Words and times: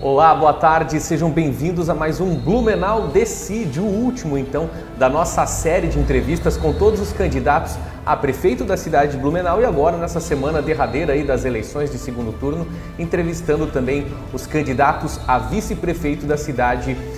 Olá, 0.00 0.34
boa 0.34 0.52
tarde, 0.52 0.98
sejam 0.98 1.30
bem-vindos 1.30 1.88
a 1.88 1.94
mais 1.94 2.20
um 2.20 2.34
Blumenau 2.34 3.06
Decide, 3.06 3.78
o 3.78 3.84
último 3.84 4.36
então 4.36 4.68
da 4.98 5.08
nossa 5.08 5.46
série 5.46 5.86
de 5.86 5.96
entrevistas 5.96 6.56
com 6.56 6.72
todos 6.72 7.00
os 7.00 7.12
candidatos 7.12 7.78
a 8.04 8.16
prefeito 8.16 8.64
da 8.64 8.76
cidade 8.76 9.12
de 9.12 9.18
Blumenau 9.18 9.60
e 9.60 9.64
agora 9.64 9.96
nessa 9.96 10.18
semana 10.18 10.60
derradeira 10.60 11.12
aí 11.12 11.22
das 11.22 11.44
eleições 11.44 11.90
de 11.90 11.98
segundo 11.98 12.32
turno, 12.32 12.66
entrevistando 12.98 13.68
também 13.68 14.08
os 14.32 14.44
candidatos 14.44 15.20
a 15.26 15.38
vice-prefeito 15.38 16.26
da 16.26 16.36
cidade 16.36 16.94
de 16.94 17.11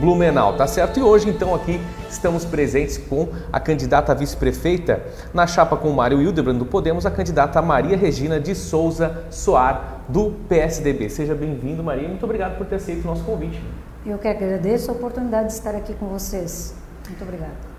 Blumenau, 0.00 0.56
tá 0.56 0.66
certo? 0.66 0.98
E 0.98 1.02
hoje 1.02 1.28
então 1.28 1.54
aqui 1.54 1.80
estamos 2.08 2.44
presentes 2.44 2.96
com 2.96 3.28
a 3.52 3.60
candidata 3.60 4.14
vice-prefeita 4.14 5.02
na 5.32 5.46
chapa 5.46 5.76
com 5.76 5.90
o 5.90 5.94
Mário 5.94 6.22
Hildebrand 6.22 6.56
do 6.56 6.64
Podemos, 6.64 7.04
a 7.04 7.10
candidata 7.10 7.60
Maria 7.60 7.96
Regina 7.96 8.40
de 8.40 8.54
Souza 8.54 9.24
Soar 9.30 10.02
do 10.08 10.32
PSDB. 10.48 11.10
Seja 11.10 11.34
bem-vindo, 11.34 11.82
Maria, 11.82 12.08
muito 12.08 12.24
obrigado 12.24 12.56
por 12.56 12.66
ter 12.66 12.76
aceito 12.76 13.04
o 13.04 13.06
nosso 13.06 13.24
convite. 13.24 13.62
Eu 14.04 14.18
que 14.18 14.26
agradeço 14.26 14.90
a 14.90 14.94
oportunidade 14.94 15.48
de 15.48 15.52
estar 15.52 15.74
aqui 15.74 15.94
com 15.94 16.06
vocês. 16.06 16.74
Muito 17.08 17.22
obrigada. 17.22 17.72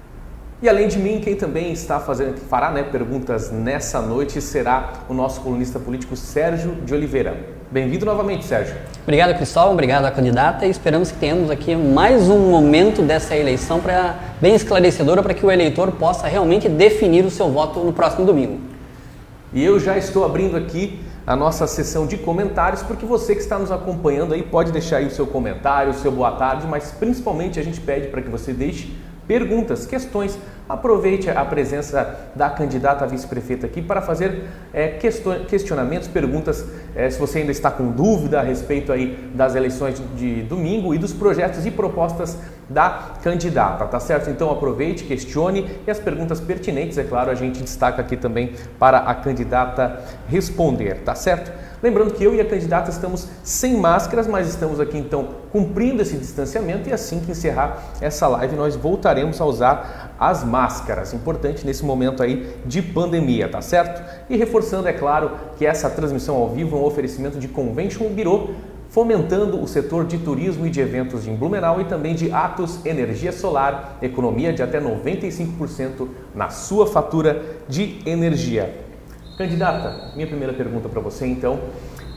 E 0.62 0.70
além 0.70 0.88
de 0.88 0.98
mim, 0.98 1.20
quem 1.20 1.36
também 1.36 1.74
está 1.74 2.00
fazendo, 2.00 2.36
que 2.36 2.40
fará 2.40 2.72
né, 2.72 2.84
perguntas 2.84 3.52
nessa 3.52 4.02
noite 4.02 4.40
será 4.42 4.94
o 5.10 5.14
nosso 5.14 5.42
colunista 5.42 5.78
político 5.78 6.16
Sérgio 6.16 6.76
de 6.76 6.94
Oliveira. 6.94 7.53
Bem-vindo 7.74 8.06
novamente, 8.06 8.46
Sérgio. 8.46 8.76
Obrigado, 9.02 9.36
Cristóvão. 9.36 9.74
Obrigado 9.74 10.06
à 10.06 10.12
candidata. 10.12 10.64
E 10.64 10.70
esperamos 10.70 11.10
que 11.10 11.18
tenhamos 11.18 11.50
aqui 11.50 11.76
mais 11.76 12.30
um 12.30 12.52
momento 12.52 13.02
dessa 13.02 13.36
eleição 13.36 13.80
para 13.80 14.16
bem 14.40 14.54
esclarecedora 14.54 15.24
para 15.24 15.34
que 15.34 15.44
o 15.44 15.50
eleitor 15.50 15.92
possa 15.94 16.28
realmente 16.28 16.70
definir 16.70 17.26
o 17.26 17.32
seu 17.32 17.50
voto 17.50 17.80
no 17.80 17.92
próximo 17.92 18.28
domingo. 18.28 18.60
E 19.52 19.64
eu 19.64 19.80
já 19.80 19.98
estou 19.98 20.24
abrindo 20.24 20.56
aqui 20.56 21.00
a 21.26 21.36
nossa 21.36 21.66
sessão 21.66 22.06
de 22.06 22.16
comentários, 22.16 22.84
porque 22.84 23.08
você 23.08 23.34
que 23.34 23.42
está 23.42 23.58
nos 23.58 23.72
acompanhando 23.72 24.36
aí 24.36 24.44
pode 24.44 24.72
deixar 24.72 24.98
aí 24.98 25.08
o 25.08 25.12
seu 25.12 25.26
comentário, 25.26 25.94
o 25.94 25.96
seu 25.96 26.12
boa 26.12 26.34
tarde, 26.34 26.68
mas 26.68 26.92
principalmente 26.92 27.60
a 27.60 27.64
gente 27.64 27.82
pede 27.82 28.10
para 28.10 28.22
que 28.22 28.30
você 28.30 28.54
deixe 28.54 28.94
perguntas, 29.28 29.88
questões. 29.88 30.38
Aproveite 30.68 31.30
a 31.30 31.44
presença 31.44 32.30
da 32.34 32.50
candidata 32.50 33.04
a 33.04 33.08
vice-prefeita 33.08 33.66
aqui 33.66 33.82
para 33.82 34.02
fazer 34.02 34.46
é, 34.74 34.88
questionamentos, 35.48 36.08
perguntas, 36.08 36.66
é, 36.96 37.10
se 37.10 37.20
você 37.20 37.40
ainda 37.40 37.52
está 37.52 37.70
com 37.70 37.92
dúvida 37.92 38.40
a 38.40 38.44
respeito 38.44 38.92
aí 38.92 39.30
das 39.34 39.56
eleições 39.56 40.02
de 40.16 40.42
domingo 40.44 40.96
e 40.96 40.98
dos 40.98 41.12
projetos 41.12 41.66
e 41.66 41.72
propostas 41.72 42.38
da 42.70 43.12
candidata, 43.22 43.86
tá 43.86 44.00
certo? 44.00 44.30
Então 44.30 44.50
aproveite, 44.50 45.04
questione 45.04 45.70
e 45.86 45.92
as 45.92 46.00
perguntas 46.00 46.40
pertinentes, 46.40 46.98
é 46.98 47.04
claro, 47.04 47.30
a 47.30 47.36
gente 47.36 47.62
destaca 47.62 48.02
aqui 48.02 48.16
também 48.16 48.54
para 48.80 49.00
a 49.00 49.14
candidata 49.14 50.02
responder, 50.30 51.02
tá 51.04 51.14
certo? 51.14 51.52
Lembrando 51.84 52.14
que 52.14 52.24
eu 52.24 52.34
e 52.34 52.40
a 52.40 52.46
candidata 52.46 52.90
estamos 52.90 53.28
sem 53.44 53.76
máscaras, 53.76 54.26
mas 54.26 54.48
estamos 54.48 54.80
aqui 54.80 54.98
então 54.98 55.28
cumprindo 55.52 56.02
esse 56.02 56.16
distanciamento 56.16 56.88
e 56.88 56.94
assim 56.94 57.20
que 57.20 57.32
encerrar 57.32 57.92
essa 58.00 58.26
live 58.26 58.56
nós 58.56 58.78
voltaremos 58.78 59.42
a 59.42 59.46
usar 59.46 60.16
as 60.18 60.46
máscaras. 60.46 61.14
Importante 61.14 61.66
nesse 61.66 61.84
momento 61.84 62.24
aí 62.24 62.56
de 62.66 62.82
pandemia, 62.82 63.50
tá 63.50 63.62
certo? 63.62 64.02
E 64.30 64.38
reforçando, 64.38 64.88
é 64.88 64.94
claro, 64.94 65.32
que 65.58 65.66
essa 65.66 65.90
transmissão 65.90 66.38
ao 66.38 66.52
vivo 66.52 66.78
é 66.78 66.80
um 66.80 66.86
oferecimento 66.86 67.38
de 67.38 67.50
Convention 67.50 68.08
Bureau, 68.08 68.52
fomentando 68.88 69.62
o 69.62 69.68
setor 69.68 70.06
de 70.06 70.20
turismo 70.20 70.66
e 70.66 70.70
de 70.70 70.80
eventos 70.80 71.28
em 71.28 71.36
Blumenau 71.36 71.82
e 71.82 71.84
também 71.84 72.16
de 72.16 72.32
Atos 72.32 72.80
Energia 72.86 73.34
Solar, 73.34 73.98
economia 74.02 74.54
de 74.54 74.64
até 74.64 74.80
95% 74.80 76.08
na 76.34 76.50
sua 76.50 76.88
fatura 76.88 77.44
de 77.68 78.00
energia. 78.06 78.93
Candidata, 79.44 80.12
minha 80.16 80.26
primeira 80.26 80.54
pergunta 80.54 80.88
para 80.88 81.02
você 81.02 81.28
então. 81.28 81.60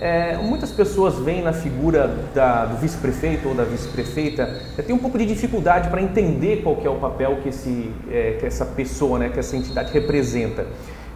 É, 0.01 0.37
muitas 0.37 0.71
pessoas 0.71 1.19
veem 1.19 1.43
na 1.43 1.53
figura 1.53 2.09
da, 2.33 2.67
do 2.67 2.77
vice-prefeito 2.77 3.49
ou 3.49 3.55
da 3.55 3.65
vice-prefeita, 3.65 4.61
é, 4.79 4.83
tem 4.83 4.95
um 4.95 4.99
pouco 4.99 5.19
de 5.19 5.27
dificuldade 5.27 5.89
para 5.89 6.01
entender 6.01 6.63
qual 6.63 6.79
é 6.85 6.89
o 6.89 7.01
papel 7.01 7.39
que, 7.43 7.49
esse, 7.49 7.91
é, 8.09 8.37
que 8.39 8.47
essa 8.47 8.65
pessoa, 8.65 9.19
né, 9.19 9.29
que 9.29 9.41
essa 9.41 9.57
entidade 9.57 9.93
representa. 9.93 10.67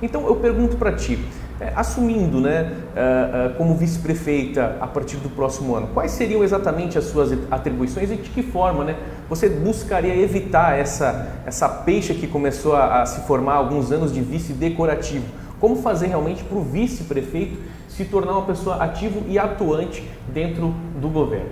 Então 0.03 0.27
eu 0.27 0.35
pergunto 0.35 0.77
para 0.77 0.93
ti, 0.93 1.25
é, 1.61 1.73
assumindo 1.77 2.41
né, 2.41 2.73
uh, 2.73 3.53
uh, 3.53 3.55
como 3.57 3.77
vice-prefeita 3.77 4.79
a 4.81 4.87
partir 4.89 5.19
do 5.19 5.29
próximo 5.29 5.77
ano, 5.77 5.91
quais 5.95 6.11
seriam 6.11 6.43
exatamente 6.43 6.99
as 6.99 7.05
suas 7.05 7.33
atribuições 7.51 8.11
e 8.11 8.17
de 8.17 8.31
que 8.31 8.43
forma 8.43 8.83
né, 8.83 8.97
você 9.29 9.49
buscaria 9.49 10.17
evitar 10.17 10.77
essa, 10.77 11.29
essa 11.47 11.69
peixe 11.69 12.15
que 12.15 12.27
começou 12.27 12.75
a, 12.75 13.03
a 13.03 13.07
se 13.07 13.21
formar 13.29 13.53
há 13.53 13.57
alguns 13.59 13.93
anos 13.93 14.13
de 14.13 14.21
vice 14.23 14.55
decorativo? 14.55 15.40
Como 15.61 15.77
fazer 15.77 16.07
realmente 16.07 16.43
para 16.43 16.57
o 16.57 16.63
vice-prefeito 16.63 17.61
se 17.89 18.07
tornar 18.07 18.33
uma 18.33 18.47
pessoa 18.47 18.77
ativa 18.77 19.21
e 19.29 19.39
atuante 19.39 20.09
dentro 20.33 20.75
do 21.01 21.09
governo? 21.11 21.51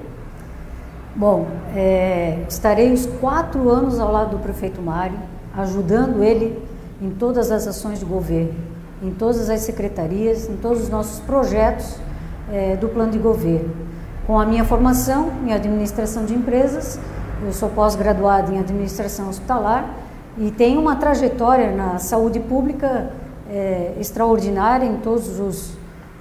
Bom, 1.14 1.46
é, 1.76 2.44
estarei 2.48 2.91
os 2.92 3.04
quatro 3.04 3.68
anos 3.68 3.98
ao 3.98 4.10
lado 4.10 4.36
do 4.36 4.38
prefeito 4.38 4.80
Mário, 4.80 5.18
ajudando 5.54 6.22
ele 6.22 6.58
em 7.02 7.10
todas 7.10 7.50
as 7.50 7.66
ações 7.66 7.98
de 7.98 8.04
governo, 8.04 8.54
em 9.02 9.10
todas 9.10 9.50
as 9.50 9.60
secretarias, 9.60 10.48
em 10.48 10.56
todos 10.56 10.84
os 10.84 10.88
nossos 10.88 11.20
projetos 11.20 11.97
é, 12.50 12.76
do 12.76 12.88
plano 12.88 13.12
de 13.12 13.18
governo. 13.18 13.70
Com 14.26 14.38
a 14.38 14.47
minha 14.47 14.64
formação 14.64 15.30
em 15.47 15.52
administração 15.52 16.24
de 16.24 16.34
empresas, 16.34 16.98
eu 17.44 17.52
sou 17.52 17.68
pós-graduado 17.68 18.52
em 18.52 18.58
administração 18.58 19.28
hospitalar 19.28 19.88
e 20.38 20.50
tenho 20.50 20.80
uma 20.80 20.97
trajetória 20.97 21.72
na 21.72 21.98
saúde 21.98 22.41
pública 22.41 23.10
é, 23.48 23.94
extraordinária 23.98 24.86
em 24.86 24.97
todos 24.97 25.41
os, 25.41 25.72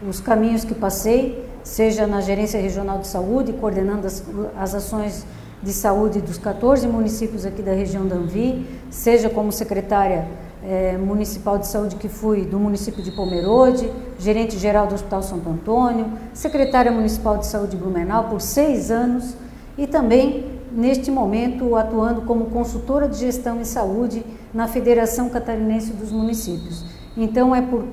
os 0.08 0.20
caminhos 0.20 0.64
que 0.64 0.74
passei, 0.74 1.46
seja 1.64 2.08
na 2.08 2.22
Gerência 2.22 2.60
Regional 2.60 3.00
de 3.00 3.08
Saúde, 3.08 3.54
coordenando 3.54 4.08
as, 4.08 4.24
as 4.58 4.76
ações 4.76 5.26
de 5.62 5.74
saúde 5.74 6.22
dos 6.22 6.38
14 6.38 6.88
municípios 6.88 7.46
aqui 7.46 7.62
da 7.62 7.74
região 7.74 8.08
da 8.08 8.16
Anvi, 8.16 8.66
seja 8.90 9.30
como 9.30 9.52
secretária 9.52 10.28
é, 10.64 10.98
municipal 10.98 11.58
de 11.58 11.68
saúde 11.68 11.96
que 11.96 12.08
fui 12.08 12.46
do 12.46 12.60
município 12.60 13.04
de 13.04 13.12
Pomerode, 13.12 13.92
gerente 14.20 14.58
geral 14.58 14.88
do 14.88 14.96
Hospital 14.96 15.24
Santo 15.24 15.50
Antônio, 15.50 16.12
secretária 16.34 16.92
municipal 16.92 17.38
de 17.38 17.48
saúde 17.48 17.72
de 17.72 17.78
Blumenau 17.78 18.26
por 18.26 18.42
seis 18.42 18.92
anos 18.92 19.36
e 19.78 19.88
também 19.88 20.58
neste 20.72 21.10
momento 21.10 21.76
atuando 21.76 22.22
como 22.22 22.46
consultora 22.46 23.08
de 23.08 23.18
gestão 23.18 23.60
em 23.60 23.64
saúde 23.64 24.24
na 24.54 24.68
Federação 24.68 25.30
Catarinense 25.30 25.92
dos 25.94 26.12
Municípios. 26.12 26.84
Então, 27.18 27.56
é 27.56 27.62
por 27.62 27.84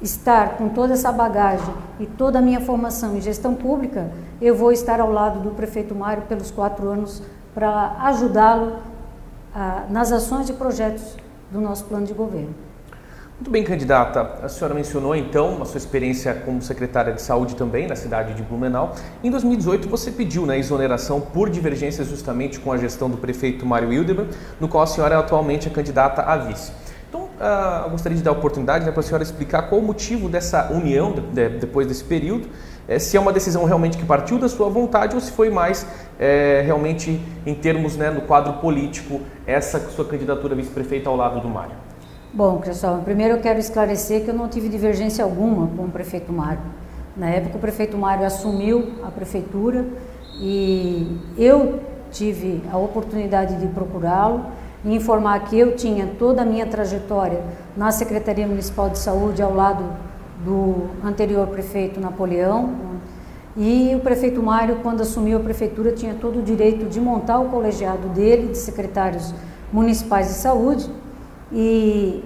estar 0.00 0.56
com 0.56 0.68
toda 0.68 0.94
essa 0.94 1.10
bagagem 1.10 1.74
e 1.98 2.06
toda 2.06 2.38
a 2.38 2.42
minha 2.42 2.60
formação 2.60 3.16
em 3.16 3.20
gestão 3.20 3.54
pública, 3.54 4.10
eu 4.40 4.54
vou 4.54 4.72
estar 4.72 5.00
ao 5.00 5.10
lado 5.10 5.40
do 5.40 5.50
prefeito 5.50 5.94
Mário 5.94 6.22
pelos 6.22 6.50
quatro 6.50 6.88
anos 6.88 7.22
para 7.52 7.96
ajudá-lo 8.04 8.76
ah, 9.54 9.84
nas 9.90 10.12
ações 10.12 10.48
e 10.48 10.52
projetos 10.52 11.16
do 11.50 11.60
nosso 11.60 11.84
plano 11.84 12.06
de 12.06 12.14
governo. 12.14 12.54
Muito 13.40 13.50
bem, 13.50 13.64
candidata. 13.64 14.44
A 14.44 14.48
senhora 14.50 14.74
mencionou 14.74 15.16
então 15.16 15.62
a 15.62 15.64
sua 15.64 15.78
experiência 15.78 16.34
como 16.34 16.60
secretária 16.60 17.12
de 17.12 17.22
saúde 17.22 17.56
também 17.56 17.86
na 17.86 17.96
cidade 17.96 18.34
de 18.34 18.42
Blumenau. 18.42 18.94
Em 19.24 19.30
2018 19.30 19.88
você 19.88 20.10
pediu 20.10 20.44
né, 20.44 20.58
exoneração 20.58 21.20
por 21.20 21.48
divergências 21.48 22.06
justamente 22.06 22.60
com 22.60 22.70
a 22.70 22.76
gestão 22.76 23.08
do 23.08 23.16
prefeito 23.16 23.64
Mário 23.64 23.90
Hildebrand, 23.92 24.28
no 24.60 24.68
qual 24.68 24.84
a 24.84 24.86
senhora 24.86 25.14
é 25.14 25.18
atualmente 25.18 25.68
a 25.68 25.70
candidata 25.70 26.20
a 26.20 26.36
vice. 26.36 26.70
Uh, 27.40 27.84
eu 27.84 27.90
gostaria 27.92 28.18
de 28.18 28.22
dar 28.22 28.32
a 28.32 28.34
oportunidade 28.34 28.84
né, 28.84 28.92
para 28.92 29.00
a 29.00 29.02
senhora 29.02 29.22
explicar 29.22 29.62
qual 29.62 29.80
o 29.80 29.84
motivo 29.84 30.28
dessa 30.28 30.70
união 30.70 31.10
de, 31.12 31.22
de, 31.22 31.48
depois 31.48 31.86
desse 31.86 32.04
período, 32.04 32.46
é, 32.86 32.98
se 32.98 33.16
é 33.16 33.20
uma 33.20 33.32
decisão 33.32 33.64
realmente 33.64 33.96
que 33.96 34.04
partiu 34.04 34.38
da 34.38 34.46
sua 34.46 34.68
vontade 34.68 35.14
ou 35.14 35.20
se 35.22 35.32
foi 35.32 35.48
mais 35.48 35.86
é, 36.18 36.60
realmente 36.66 37.18
em 37.46 37.54
termos 37.54 37.96
né, 37.96 38.10
no 38.10 38.20
quadro 38.20 38.52
político 38.60 39.22
essa 39.46 39.80
sua 39.88 40.04
candidatura 40.04 40.52
a 40.52 40.56
vice-prefeita 40.56 41.08
ao 41.08 41.16
lado 41.16 41.40
do 41.40 41.48
Mário. 41.48 41.72
Bom, 42.30 42.58
pessoal, 42.58 43.00
primeiro 43.02 43.36
eu 43.36 43.40
quero 43.40 43.58
esclarecer 43.58 44.22
que 44.22 44.28
eu 44.28 44.34
não 44.34 44.46
tive 44.46 44.68
divergência 44.68 45.24
alguma 45.24 45.66
com 45.68 45.84
o 45.84 45.90
prefeito 45.90 46.30
Mário. 46.30 46.60
Na 47.16 47.30
época 47.30 47.56
o 47.56 47.60
prefeito 47.60 47.96
Mário 47.96 48.26
assumiu 48.26 48.96
a 49.02 49.10
prefeitura 49.10 49.86
e 50.34 51.18
eu 51.38 51.80
tive 52.10 52.62
a 52.70 52.76
oportunidade 52.76 53.56
de 53.56 53.66
procurá-lo 53.68 54.44
e 54.84 54.94
informar 54.94 55.40
que 55.40 55.58
eu 55.58 55.76
tinha 55.76 56.06
toda 56.18 56.42
a 56.42 56.44
minha 56.44 56.66
trajetória 56.66 57.42
na 57.76 57.90
Secretaria 57.90 58.46
Municipal 58.46 58.88
de 58.88 58.98
Saúde 58.98 59.42
ao 59.42 59.54
lado 59.54 59.84
do 60.44 60.88
anterior 61.04 61.46
prefeito 61.48 62.00
Napoleão. 62.00 62.90
E 63.56 63.94
o 63.94 64.00
prefeito 64.00 64.42
Mário, 64.42 64.76
quando 64.82 65.02
assumiu 65.02 65.38
a 65.38 65.40
prefeitura, 65.40 65.92
tinha 65.92 66.14
todo 66.14 66.38
o 66.38 66.42
direito 66.42 66.86
de 66.86 67.00
montar 67.00 67.40
o 67.40 67.48
colegiado 67.48 68.08
dele, 68.08 68.48
de 68.48 68.58
secretários 68.58 69.34
municipais 69.72 70.28
de 70.28 70.34
saúde. 70.34 70.88
E 71.52 72.24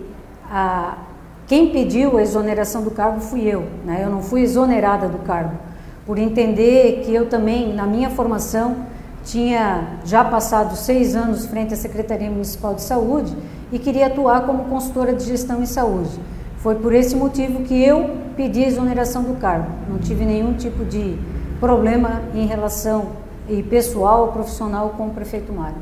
a, 0.50 0.98
quem 1.46 1.70
pediu 1.70 2.18
a 2.18 2.22
exoneração 2.22 2.82
do 2.82 2.90
cargo 2.90 3.20
fui 3.20 3.42
eu. 3.48 3.64
Né? 3.84 4.02
Eu 4.04 4.10
não 4.10 4.22
fui 4.22 4.42
exonerada 4.42 5.08
do 5.08 5.18
cargo, 5.18 5.56
por 6.06 6.18
entender 6.18 7.02
que 7.04 7.12
eu 7.12 7.26
também, 7.28 7.74
na 7.74 7.86
minha 7.86 8.10
formação, 8.10 8.76
tinha 9.24 9.98
já 10.04 10.24
passado 10.24 10.76
seis 10.76 11.16
anos 11.16 11.46
frente 11.46 11.74
à 11.74 11.76
Secretaria 11.76 12.30
Municipal 12.30 12.74
de 12.74 12.82
Saúde 12.82 13.34
e 13.72 13.78
queria 13.78 14.06
atuar 14.06 14.42
como 14.42 14.64
consultora 14.64 15.12
de 15.12 15.24
gestão 15.24 15.62
em 15.62 15.66
saúde. 15.66 16.10
Foi 16.58 16.76
por 16.76 16.94
esse 16.94 17.16
motivo 17.16 17.62
que 17.62 17.82
eu 17.82 18.10
pedi 18.36 18.64
a 18.64 18.68
exoneração 18.68 19.22
do 19.22 19.34
cargo. 19.34 19.70
Não 19.88 19.98
tive 19.98 20.24
nenhum 20.24 20.54
tipo 20.54 20.84
de 20.84 21.18
problema 21.58 22.22
em 22.34 22.46
relação 22.46 23.12
e 23.48 23.62
pessoal 23.62 24.22
ou 24.22 24.28
profissional 24.28 24.90
com 24.96 25.08
o 25.08 25.10
prefeito 25.10 25.52
Mário. 25.52 25.76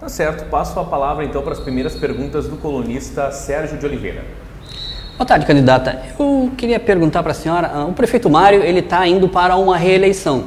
Tá 0.00 0.08
certo. 0.08 0.48
Passo 0.50 0.78
a 0.78 0.84
palavra 0.84 1.24
então 1.24 1.42
para 1.42 1.52
as 1.52 1.60
primeiras 1.60 1.94
perguntas 1.94 2.48
do 2.48 2.56
colunista 2.56 3.30
Sérgio 3.30 3.78
de 3.78 3.86
Oliveira. 3.86 4.24
Boa 5.16 5.26
tarde, 5.26 5.46
candidata. 5.46 6.02
Eu 6.18 6.50
queria 6.56 6.78
perguntar 6.78 7.22
para 7.22 7.32
a 7.32 7.34
senhora, 7.34 7.70
ah, 7.72 7.84
o 7.86 7.94
prefeito 7.94 8.28
Mário 8.28 8.62
ele 8.62 8.80
está 8.80 9.06
indo 9.06 9.28
para 9.28 9.56
uma 9.56 9.76
reeleição. 9.76 10.44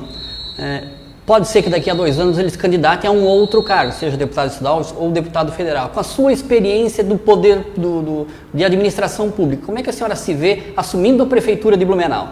É, 0.59 0.98
pode 1.29 1.47
ser 1.47 1.61
que 1.61 1.69
daqui 1.69 1.91
a 1.91 1.93
dois 1.93 2.19
anos 2.19 2.39
ele 2.39 2.49
se 2.49 2.57
candidate 2.57 3.05
a 3.05 3.11
um 3.11 3.23
outro 3.23 3.61
cargo, 3.61 3.91
seja 3.91 4.17
deputado 4.17 4.49
estadual 4.49 4.81
ou 4.97 5.11
deputado 5.11 5.51
federal. 5.51 5.89
Com 5.89 5.99
a 5.99 6.03
sua 6.03 6.33
experiência 6.33 7.03
do 7.03 7.19
poder 7.19 7.71
do, 7.77 8.01
do, 8.01 8.27
de 8.51 8.65
administração 8.65 9.29
pública, 9.29 9.63
como 9.63 9.77
é 9.77 9.83
que 9.83 9.91
a 9.91 9.93
senhora 9.93 10.15
se 10.15 10.33
vê 10.33 10.73
assumindo 10.75 11.21
a 11.21 11.27
prefeitura 11.27 11.77
de 11.77 11.85
Blumenau? 11.85 12.29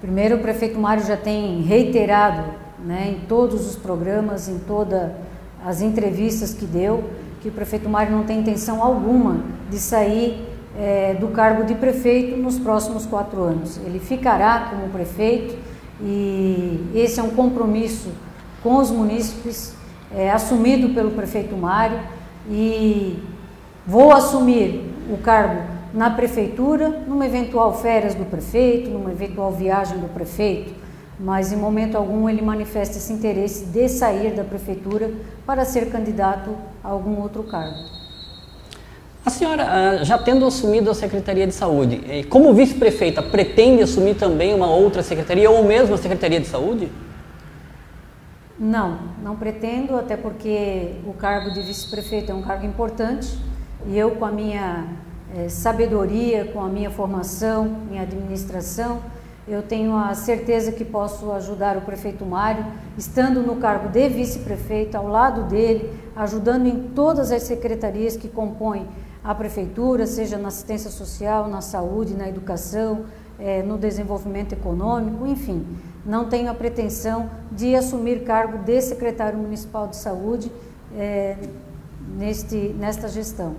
Primeiro, 0.00 0.36
o 0.36 0.38
prefeito 0.38 0.78
Mário 0.78 1.04
já 1.06 1.18
tem 1.18 1.60
reiterado 1.60 2.44
né, 2.82 3.14
em 3.14 3.26
todos 3.26 3.68
os 3.68 3.76
programas, 3.76 4.48
em 4.48 4.58
todas 4.60 5.10
as 5.62 5.82
entrevistas 5.82 6.54
que 6.54 6.64
deu, 6.64 7.04
que 7.42 7.50
o 7.50 7.52
prefeito 7.52 7.90
Mário 7.90 8.12
não 8.16 8.24
tem 8.24 8.40
intenção 8.40 8.82
alguma 8.82 9.44
de 9.68 9.78
sair 9.78 10.48
é, 10.78 11.12
do 11.12 11.28
cargo 11.28 11.64
de 11.64 11.74
prefeito 11.74 12.38
nos 12.38 12.58
próximos 12.58 13.04
quatro 13.04 13.42
anos. 13.42 13.78
Ele 13.84 13.98
ficará 13.98 14.70
como 14.70 14.88
prefeito 14.88 15.73
e 16.04 16.90
esse 16.94 17.18
é 17.18 17.22
um 17.22 17.30
compromisso 17.30 18.10
com 18.62 18.76
os 18.76 18.90
munícipes, 18.90 19.74
é, 20.14 20.30
assumido 20.30 20.90
pelo 20.90 21.12
prefeito 21.12 21.56
Mário 21.56 21.98
e 22.48 23.18
vou 23.86 24.12
assumir 24.12 24.84
o 25.10 25.16
cargo 25.16 25.62
na 25.94 26.10
prefeitura, 26.10 26.88
numa 27.06 27.24
eventual 27.24 27.72
férias 27.72 28.14
do 28.14 28.24
prefeito, 28.24 28.90
numa 28.90 29.12
eventual 29.12 29.52
viagem 29.52 29.98
do 29.98 30.08
prefeito, 30.08 30.74
mas 31.18 31.52
em 31.52 31.56
momento 31.56 31.96
algum 31.96 32.28
ele 32.28 32.42
manifesta 32.42 32.98
esse 32.98 33.12
interesse 33.12 33.66
de 33.66 33.88
sair 33.88 34.34
da 34.34 34.44
prefeitura 34.44 35.10
para 35.46 35.64
ser 35.64 35.90
candidato 35.90 36.50
a 36.82 36.88
algum 36.88 37.20
outro 37.20 37.44
cargo. 37.44 38.03
A 39.24 39.30
senhora, 39.30 39.66
ah, 39.66 40.04
já 40.04 40.18
tendo 40.18 40.44
assumido 40.44 40.90
a 40.90 40.94
Secretaria 40.94 41.46
de 41.46 41.54
Saúde, 41.54 42.04
eh, 42.06 42.24
como 42.24 42.52
vice-prefeita, 42.52 43.22
pretende 43.22 43.82
assumir 43.82 44.16
também 44.16 44.52
uma 44.52 44.66
outra 44.66 45.02
secretaria 45.02 45.50
ou 45.50 45.64
mesmo 45.64 45.94
a 45.94 45.98
Secretaria 45.98 46.38
de 46.38 46.46
Saúde? 46.46 46.92
Não, 48.58 48.98
não 49.22 49.34
pretendo, 49.34 49.96
até 49.96 50.14
porque 50.14 50.96
o 51.06 51.14
cargo 51.14 51.50
de 51.54 51.62
vice-prefeito 51.62 52.30
é 52.32 52.34
um 52.34 52.42
cargo 52.42 52.66
importante 52.66 53.34
e 53.86 53.98
eu, 53.98 54.10
com 54.10 54.26
a 54.26 54.30
minha 54.30 54.88
é, 55.34 55.48
sabedoria, 55.48 56.44
com 56.52 56.60
a 56.60 56.68
minha 56.68 56.90
formação 56.90 57.78
em 57.90 57.98
administração, 57.98 59.00
eu 59.48 59.62
tenho 59.62 59.96
a 59.96 60.14
certeza 60.14 60.70
que 60.70 60.84
posso 60.84 61.32
ajudar 61.32 61.78
o 61.78 61.80
prefeito 61.80 62.26
Mário, 62.26 62.64
estando 62.98 63.40
no 63.40 63.56
cargo 63.56 63.88
de 63.88 64.06
vice-prefeito, 64.06 64.98
ao 64.98 65.08
lado 65.08 65.44
dele, 65.44 65.90
ajudando 66.14 66.66
em 66.66 66.90
todas 66.94 67.32
as 67.32 67.42
secretarias 67.44 68.18
que 68.18 68.28
compõem 68.28 68.86
a 69.24 69.34
prefeitura, 69.34 70.06
seja 70.06 70.36
na 70.36 70.48
assistência 70.48 70.90
social, 70.90 71.48
na 71.48 71.62
saúde, 71.62 72.14
na 72.14 72.28
educação, 72.28 73.06
é, 73.38 73.62
no 73.62 73.78
desenvolvimento 73.78 74.52
econômico, 74.52 75.26
enfim. 75.26 75.64
Não 76.04 76.28
tenho 76.28 76.50
a 76.50 76.54
pretensão 76.54 77.30
de 77.50 77.74
assumir 77.74 78.24
cargo 78.24 78.58
de 78.58 78.80
secretário 78.82 79.38
municipal 79.38 79.88
de 79.88 79.96
saúde 79.96 80.52
é, 80.94 81.36
neste, 82.18 82.76
nesta 82.78 83.08
gestão. 83.08 83.56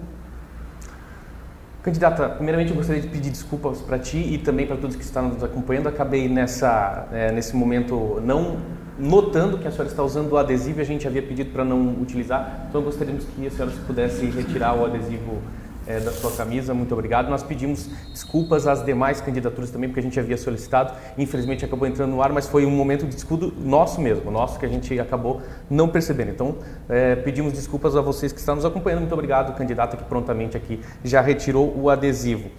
Candidata, 1.82 2.30
primeiramente 2.30 2.70
eu 2.70 2.76
gostaria 2.76 3.02
de 3.02 3.08
pedir 3.08 3.32
desculpas 3.32 3.82
para 3.82 3.98
ti 3.98 4.18
e 4.18 4.38
também 4.38 4.66
para 4.66 4.78
todos 4.78 4.96
que 4.96 5.04
estão 5.04 5.30
nos 5.30 5.44
acompanhando. 5.44 5.88
Acabei 5.88 6.30
nessa, 6.30 7.08
é, 7.12 7.32
nesse 7.32 7.56
momento 7.56 8.22
não 8.24 8.58
notando 8.98 9.58
que 9.58 9.68
a 9.68 9.72
senhora 9.72 9.90
está 9.90 10.04
usando 10.04 10.32
o 10.32 10.38
adesivo 10.38 10.80
e 10.80 10.82
a 10.82 10.86
gente 10.86 11.08
havia 11.08 11.22
pedido 11.22 11.52
para 11.52 11.64
não 11.66 11.90
utilizar. 12.02 12.68
Então 12.70 12.82
gostaríamos 12.82 13.26
que 13.26 13.46
a 13.46 13.52
senhora 13.52 13.72
se 13.72 13.80
pudesse 13.82 14.26
retirar 14.28 14.76
o 14.76 14.86
adesivo 14.86 15.42
é, 15.88 16.00
da 16.00 16.12
sua 16.12 16.32
camisa. 16.32 16.74
Muito 16.74 16.94
obrigado. 16.94 17.30
Nós 17.30 17.44
pedimos 17.44 17.88
desculpas 18.12 18.68
às 18.68 18.84
demais 18.84 19.22
candidaturas 19.22 19.72
também, 19.72 19.90
porque 19.90 20.00
a 20.00 20.04
gente 20.04 20.20
havia 20.20 20.38
solicitado. 20.38 20.94
Infelizmente 21.18 21.66
acabou 21.66 21.88
entrando 21.88 22.12
no 22.12 22.22
ar, 22.22 22.32
mas 22.32 22.48
foi 22.48 22.66
um 22.66 22.72
momento 22.72 23.06
de 23.06 23.16
descuido 23.16 23.54
nosso 23.58 24.02
mesmo, 24.02 24.30
nosso 24.32 24.60
que 24.60 24.66
a 24.66 24.70
gente 24.70 25.00
acabou 25.00 25.42
não 25.70 25.88
percebendo. 25.88 26.32
Então 26.32 26.56
é, 26.90 27.16
pedimos 27.16 27.54
desculpas 27.54 27.96
a 27.96 28.02
vocês 28.02 28.32
que 28.32 28.40
estão 28.40 28.56
nos 28.56 28.66
acompanhando. 28.66 29.02
Muito 29.02 29.14
obrigado, 29.14 29.56
candidata, 29.56 29.98
que 29.98 30.04
prontamente 30.04 30.58
aqui 30.58 30.80
já 31.04 31.22
retirou 31.22 31.74
o 31.78 31.90
adesivo. 31.90 32.50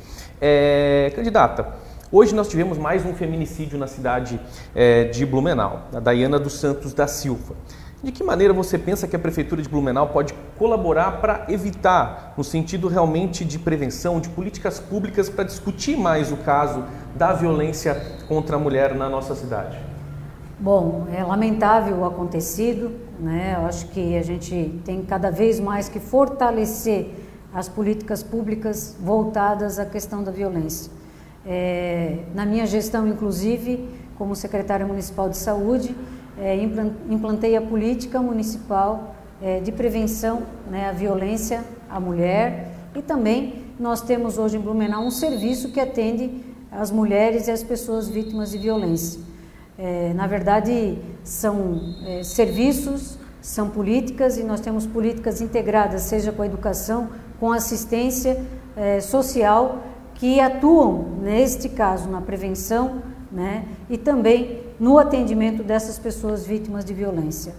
É, 0.41 1.13
candidata. 1.15 1.87
Hoje 2.13 2.35
nós 2.35 2.47
tivemos 2.47 2.79
mais 2.79 3.05
um 3.05 3.13
feminicídio 3.15 3.77
na 3.77 3.89
cidade 3.89 4.41
é, 4.75 5.05
de 5.05 5.27
Blumenau, 5.27 5.89
a 5.93 5.99
Daiana 5.99 6.39
dos 6.39 6.53
Santos 6.53 6.95
da 6.95 7.09
Silva. 7.09 7.57
De 8.03 8.13
que 8.13 8.23
maneira 8.23 8.53
você 8.53 8.79
pensa 8.79 9.09
que 9.09 9.17
a 9.17 9.19
Prefeitura 9.19 9.63
de 9.63 9.69
Blumenau 9.69 10.09
pode 10.09 10.35
colaborar 10.59 11.21
para 11.21 11.47
evitar, 11.49 12.35
no 12.37 12.45
sentido 12.45 12.89
realmente 12.89 13.45
de 13.45 13.59
prevenção, 13.59 14.21
de 14.21 14.29
políticas 14.29 14.79
públicas, 14.79 15.31
para 15.31 15.45
discutir 15.45 15.97
mais 15.97 16.31
o 16.31 16.37
caso 16.37 16.85
da 17.15 17.33
violência 17.33 17.95
contra 18.29 18.57
a 18.57 18.59
mulher 18.59 18.95
na 18.95 19.09
nossa 19.09 19.35
cidade? 19.35 19.79
Bom, 20.59 21.07
é 21.13 21.25
lamentável 21.25 21.99
o 21.99 22.05
acontecido, 22.05 22.93
né? 23.19 23.57
Eu 23.59 23.67
acho 23.67 23.89
que 23.89 24.17
a 24.17 24.23
gente 24.23 24.79
tem 24.85 25.03
cada 25.03 25.31
vez 25.31 25.59
mais 25.59 25.89
que 25.89 25.99
fortalecer 25.99 27.11
as 27.53 27.69
políticas 27.69 28.23
públicas 28.23 28.95
voltadas 29.01 29.79
à 29.79 29.87
questão 29.87 30.23
da 30.23 30.31
violência. 30.31 30.93
É, 31.47 32.25
na 32.35 32.45
minha 32.45 32.67
gestão, 32.67 33.07
inclusive, 33.07 33.89
como 34.19 34.37
secretária 34.37 34.85
municipal 34.87 35.29
de 35.29 35.37
saúde, 35.37 35.95
é, 36.39 36.57
implantei 37.09 37.57
a 37.57 37.63
política 37.63 38.21
municipal 38.21 39.15
é, 39.43 39.61
de 39.61 39.73
prevenção 39.73 40.43
né, 40.71 40.89
à 40.89 40.93
violência 40.93 41.65
à 41.89 42.01
mulher 42.01 42.73
e 42.95 43.03
também 43.03 43.65
nós 43.79 44.01
temos 44.01 44.39
hoje 44.39 44.57
em 44.57 44.61
Blumenau 44.61 45.05
um 45.05 45.11
serviço 45.11 45.71
que 45.71 45.81
atende 45.81 46.45
as 46.71 46.91
mulheres 46.91 47.49
e 47.49 47.51
as 47.51 47.63
pessoas 47.63 48.09
vítimas 48.09 48.51
de 48.51 48.59
violência. 48.59 49.21
É, 49.79 50.13
na 50.15 50.27
verdade, 50.27 50.99
são 51.23 51.95
é, 52.07 52.23
serviços, 52.23 53.19
são 53.41 53.69
políticas 53.69 54.39
e 54.39 54.43
nós 54.43 54.61
temos 54.61 54.87
políticas 54.87 55.41
integradas, 55.41 56.03
seja 56.03 56.33
com 56.33 56.43
a 56.43 56.47
educação, 56.47 57.09
com 57.39 57.53
assistência 57.53 58.43
é, 58.75 59.01
social, 59.01 59.83
que 60.15 60.41
atuam, 60.41 61.19
neste 61.23 61.69
caso, 61.69 62.09
na 62.09 62.23
prevenção 62.23 63.03
né, 63.31 63.67
e 63.91 63.99
também 63.99 64.66
no 64.79 64.99
atendimento 64.99 65.63
dessas 65.63 65.99
pessoas 65.99 66.47
vítimas 66.47 66.85
de 66.85 66.93
violência. 66.95 67.55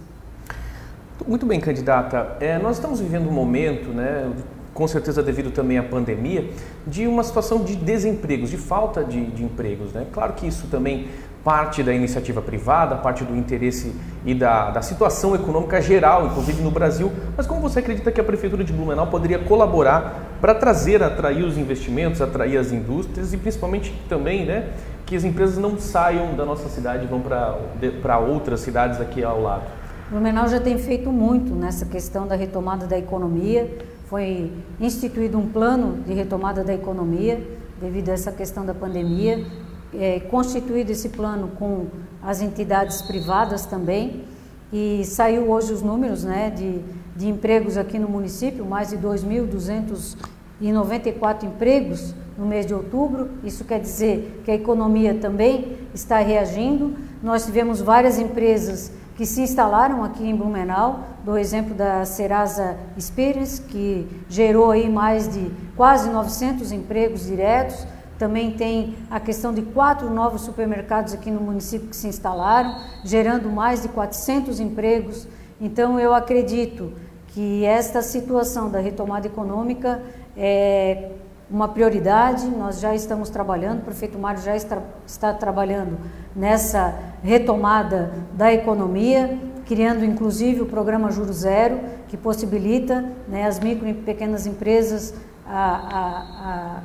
Muito 1.26 1.44
bem, 1.44 1.60
candidata. 1.60 2.36
É, 2.40 2.58
nós 2.58 2.76
estamos 2.76 3.00
vivendo 3.00 3.28
um 3.28 3.32
momento, 3.32 3.88
né, 3.90 4.30
com 4.72 4.86
certeza 4.86 5.22
devido 5.22 5.50
também 5.50 5.76
à 5.76 5.82
pandemia, 5.82 6.50
de 6.86 7.06
uma 7.06 7.24
situação 7.24 7.64
de 7.64 7.74
desempregos, 7.74 8.50
de 8.50 8.56
falta 8.56 9.02
de, 9.02 9.26
de 9.26 9.42
empregos. 9.42 9.92
Né? 9.92 10.06
Claro 10.12 10.34
que 10.34 10.46
isso 10.46 10.68
também 10.68 11.08
parte 11.48 11.82
da 11.82 11.94
iniciativa 11.94 12.42
privada, 12.42 12.94
parte 12.96 13.24
do 13.24 13.34
interesse 13.34 13.94
e 14.22 14.34
da, 14.34 14.70
da 14.70 14.82
situação 14.82 15.34
econômica 15.34 15.80
geral, 15.80 16.26
inclusive 16.26 16.60
no 16.60 16.70
Brasil. 16.70 17.10
Mas 17.34 17.46
como 17.46 17.62
você 17.62 17.78
acredita 17.78 18.12
que 18.12 18.20
a 18.20 18.24
Prefeitura 18.24 18.62
de 18.62 18.70
Blumenau 18.70 19.06
poderia 19.06 19.38
colaborar 19.38 20.36
para 20.42 20.54
trazer, 20.54 21.02
atrair 21.02 21.42
os 21.42 21.56
investimentos, 21.56 22.20
atrair 22.20 22.58
as 22.58 22.70
indústrias 22.70 23.32
e 23.32 23.38
principalmente 23.38 23.98
também 24.10 24.44
né, 24.44 24.68
que 25.06 25.16
as 25.16 25.24
empresas 25.24 25.56
não 25.56 25.78
saiam 25.78 26.36
da 26.36 26.44
nossa 26.44 26.68
cidade 26.68 27.04
e 27.04 27.06
vão 27.06 27.22
para 27.22 28.18
outras 28.18 28.60
cidades 28.60 29.00
aqui 29.00 29.24
ao 29.24 29.40
lado? 29.40 29.64
Blumenau 30.10 30.46
já 30.48 30.60
tem 30.60 30.76
feito 30.76 31.10
muito 31.10 31.54
nessa 31.54 31.86
questão 31.86 32.26
da 32.26 32.34
retomada 32.34 32.86
da 32.86 32.98
economia. 32.98 33.74
Foi 34.04 34.52
instituído 34.78 35.38
um 35.38 35.48
plano 35.48 36.02
de 36.06 36.12
retomada 36.12 36.62
da 36.62 36.74
economia 36.74 37.40
devido 37.80 38.10
a 38.10 38.12
essa 38.12 38.32
questão 38.32 38.66
da 38.66 38.74
pandemia. 38.74 39.46
É, 39.94 40.20
constituído 40.20 40.92
esse 40.92 41.08
plano 41.08 41.52
com 41.58 41.86
as 42.22 42.42
entidades 42.42 43.00
privadas 43.02 43.66
também. 43.66 44.24
E 44.72 45.04
saiu 45.04 45.50
hoje 45.50 45.72
os 45.72 45.80
números 45.80 46.24
né, 46.24 46.50
de, 46.50 46.80
de 47.16 47.28
empregos 47.28 47.76
aqui 47.76 47.96
no 47.98 48.08
município, 48.08 48.64
mais 48.66 48.90
de 48.90 48.98
2.294 48.98 51.44
empregos 51.44 52.14
no 52.36 52.44
mês 52.46 52.66
de 52.66 52.74
outubro. 52.74 53.30
Isso 53.42 53.64
quer 53.64 53.80
dizer 53.80 54.42
que 54.44 54.50
a 54.50 54.54
economia 54.54 55.14
também 55.14 55.78
está 55.94 56.18
reagindo. 56.18 56.94
Nós 57.22 57.46
tivemos 57.46 57.80
várias 57.80 58.18
empresas 58.18 58.92
que 59.16 59.24
se 59.26 59.40
instalaram 59.40 60.04
aqui 60.04 60.24
em 60.24 60.36
Blumenau, 60.36 61.04
do 61.24 61.36
exemplo 61.36 61.74
da 61.74 62.04
Serasa 62.04 62.76
Experience, 62.96 63.60
que 63.60 64.06
gerou 64.28 64.70
aí 64.70 64.88
mais 64.88 65.26
de 65.26 65.50
quase 65.76 66.08
900 66.08 66.70
empregos 66.70 67.26
diretos. 67.26 67.84
Também 68.18 68.50
tem 68.50 68.96
a 69.10 69.20
questão 69.20 69.54
de 69.54 69.62
quatro 69.62 70.10
novos 70.10 70.42
supermercados 70.42 71.14
aqui 71.14 71.30
no 71.30 71.40
município 71.40 71.88
que 71.88 71.96
se 71.96 72.08
instalaram, 72.08 72.74
gerando 73.04 73.48
mais 73.48 73.82
de 73.82 73.88
400 73.88 74.58
empregos. 74.60 75.28
Então, 75.60 75.98
eu 75.98 76.12
acredito 76.12 76.92
que 77.28 77.64
esta 77.64 78.02
situação 78.02 78.70
da 78.70 78.80
retomada 78.80 79.26
econômica 79.26 80.02
é 80.36 81.10
uma 81.50 81.68
prioridade, 81.68 82.46
nós 82.46 82.80
já 82.80 82.94
estamos 82.94 83.30
trabalhando, 83.30 83.80
o 83.80 83.82
prefeito 83.82 84.18
Mário 84.18 84.42
já 84.42 84.54
está, 84.54 84.82
está 85.06 85.32
trabalhando 85.32 85.98
nessa 86.36 86.94
retomada 87.22 88.12
da 88.34 88.52
economia, 88.52 89.38
criando 89.66 90.04
inclusive 90.04 90.62
o 90.62 90.66
programa 90.66 91.10
Juro 91.10 91.32
Zero, 91.32 91.80
que 92.06 92.16
possibilita 92.16 93.04
né, 93.26 93.46
as 93.46 93.58
micro 93.60 93.88
e 93.88 93.94
pequenas 93.94 94.46
empresas 94.46 95.14
a, 95.46 95.58
a, 95.58 96.22
a, 96.50 96.82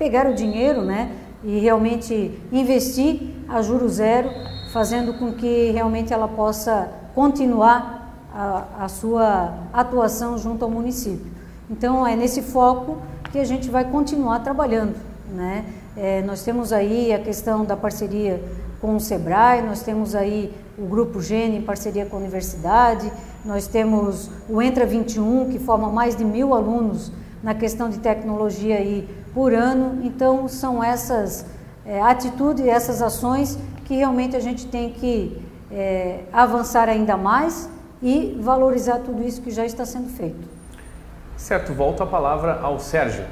pegar 0.00 0.26
o 0.26 0.32
dinheiro 0.32 0.80
né, 0.80 1.12
e 1.44 1.58
realmente 1.58 2.40
investir 2.50 3.34
a 3.46 3.60
juro 3.60 3.86
zero, 3.86 4.30
fazendo 4.72 5.12
com 5.18 5.34
que 5.34 5.72
realmente 5.72 6.10
ela 6.10 6.26
possa 6.26 6.90
continuar 7.14 8.16
a, 8.34 8.64
a 8.84 8.88
sua 8.88 9.52
atuação 9.70 10.38
junto 10.38 10.64
ao 10.64 10.70
município. 10.70 11.30
Então 11.68 12.06
é 12.06 12.16
nesse 12.16 12.40
foco 12.40 12.96
que 13.30 13.38
a 13.38 13.44
gente 13.44 13.68
vai 13.68 13.84
continuar 13.84 14.38
trabalhando. 14.38 14.96
Né? 15.34 15.66
É, 15.94 16.22
nós 16.22 16.42
temos 16.42 16.72
aí 16.72 17.12
a 17.12 17.18
questão 17.18 17.62
da 17.62 17.76
parceria 17.76 18.42
com 18.80 18.96
o 18.96 19.00
SEBRAE, 19.00 19.60
nós 19.60 19.82
temos 19.82 20.14
aí 20.14 20.50
o 20.78 20.86
Grupo 20.86 21.20
Gene 21.20 21.58
em 21.58 21.62
parceria 21.62 22.06
com 22.06 22.16
a 22.16 22.20
universidade, 22.20 23.12
nós 23.44 23.66
temos 23.66 24.30
o 24.48 24.62
Entra 24.62 24.86
21, 24.86 25.50
que 25.50 25.58
forma 25.58 25.90
mais 25.90 26.16
de 26.16 26.24
mil 26.24 26.54
alunos 26.54 27.12
na 27.42 27.54
questão 27.54 27.88
de 27.88 27.98
tecnologia 27.98 28.76
aí 28.76 29.06
por 29.34 29.52
ano. 29.52 30.00
Então, 30.04 30.48
são 30.48 30.82
essas 30.82 31.46
é, 31.84 32.00
atitudes, 32.00 32.66
essas 32.66 33.02
ações 33.02 33.58
que 33.84 33.96
realmente 33.96 34.36
a 34.36 34.40
gente 34.40 34.66
tem 34.66 34.90
que 34.92 35.40
é, 35.70 36.20
avançar 36.32 36.88
ainda 36.88 37.16
mais 37.16 37.68
e 38.02 38.38
valorizar 38.40 38.98
tudo 38.98 39.22
isso 39.22 39.42
que 39.42 39.50
já 39.50 39.64
está 39.64 39.84
sendo 39.84 40.08
feito. 40.08 40.48
Certo, 41.36 41.72
volto 41.72 42.02
a 42.02 42.06
palavra 42.06 42.60
ao 42.60 42.78
Sérgio. 42.78 43.24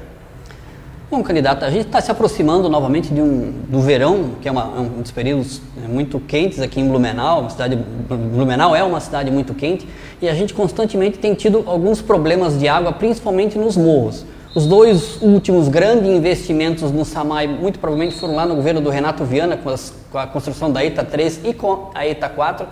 Bom, 1.11 1.23
candidato, 1.23 1.65
a 1.65 1.71
gente 1.71 1.87
está 1.87 1.99
se 1.99 2.11
aproximando 2.11 2.69
novamente 2.69 3.11
de 3.11 3.19
um, 3.19 3.51
do 3.67 3.81
verão, 3.81 4.35
que 4.39 4.47
é, 4.47 4.51
uma, 4.51 4.61
é 4.61 4.79
um 4.79 5.01
dos 5.01 5.09
períodos 5.09 5.59
é, 5.83 5.87
muito 5.87 6.19
quentes 6.19 6.59
aqui 6.59 6.79
em 6.79 6.87
Blumenau. 6.87 7.45
A 7.45 7.49
cidade, 7.49 7.75
Blumenau 7.75 8.75
é 8.75 8.83
uma 8.83 8.99
cidade 8.99 9.31
muito 9.31 9.55
quente 9.55 9.87
e 10.21 10.29
a 10.29 10.35
gente 10.35 10.53
constantemente 10.53 11.17
tem 11.17 11.33
tido 11.33 11.63
alguns 11.65 11.99
problemas 11.99 12.59
de 12.59 12.67
água, 12.67 12.91
principalmente 12.91 13.57
nos 13.57 13.75
morros. 13.75 14.23
Os 14.55 14.65
dois 14.65 15.21
últimos 15.21 15.67
grandes 15.67 16.09
investimentos 16.09 16.91
no 16.91 17.05
SAMAI 17.05 17.45
muito 17.45 17.77
provavelmente 17.77 18.19
foram 18.19 18.35
lá 18.35 18.47
no 18.47 18.55
governo 18.55 18.81
do 18.81 18.89
Renato 18.89 19.23
Viana, 19.23 19.55
com, 19.55 19.69
as, 19.69 19.93
com 20.11 20.17
a 20.17 20.25
construção 20.25 20.71
da 20.71 20.83
ETA 20.83 21.03
3 21.03 21.41
e 21.43 21.53
com 21.53 21.91
a 21.93 22.07
ETA 22.07 22.27
4. 22.27 22.67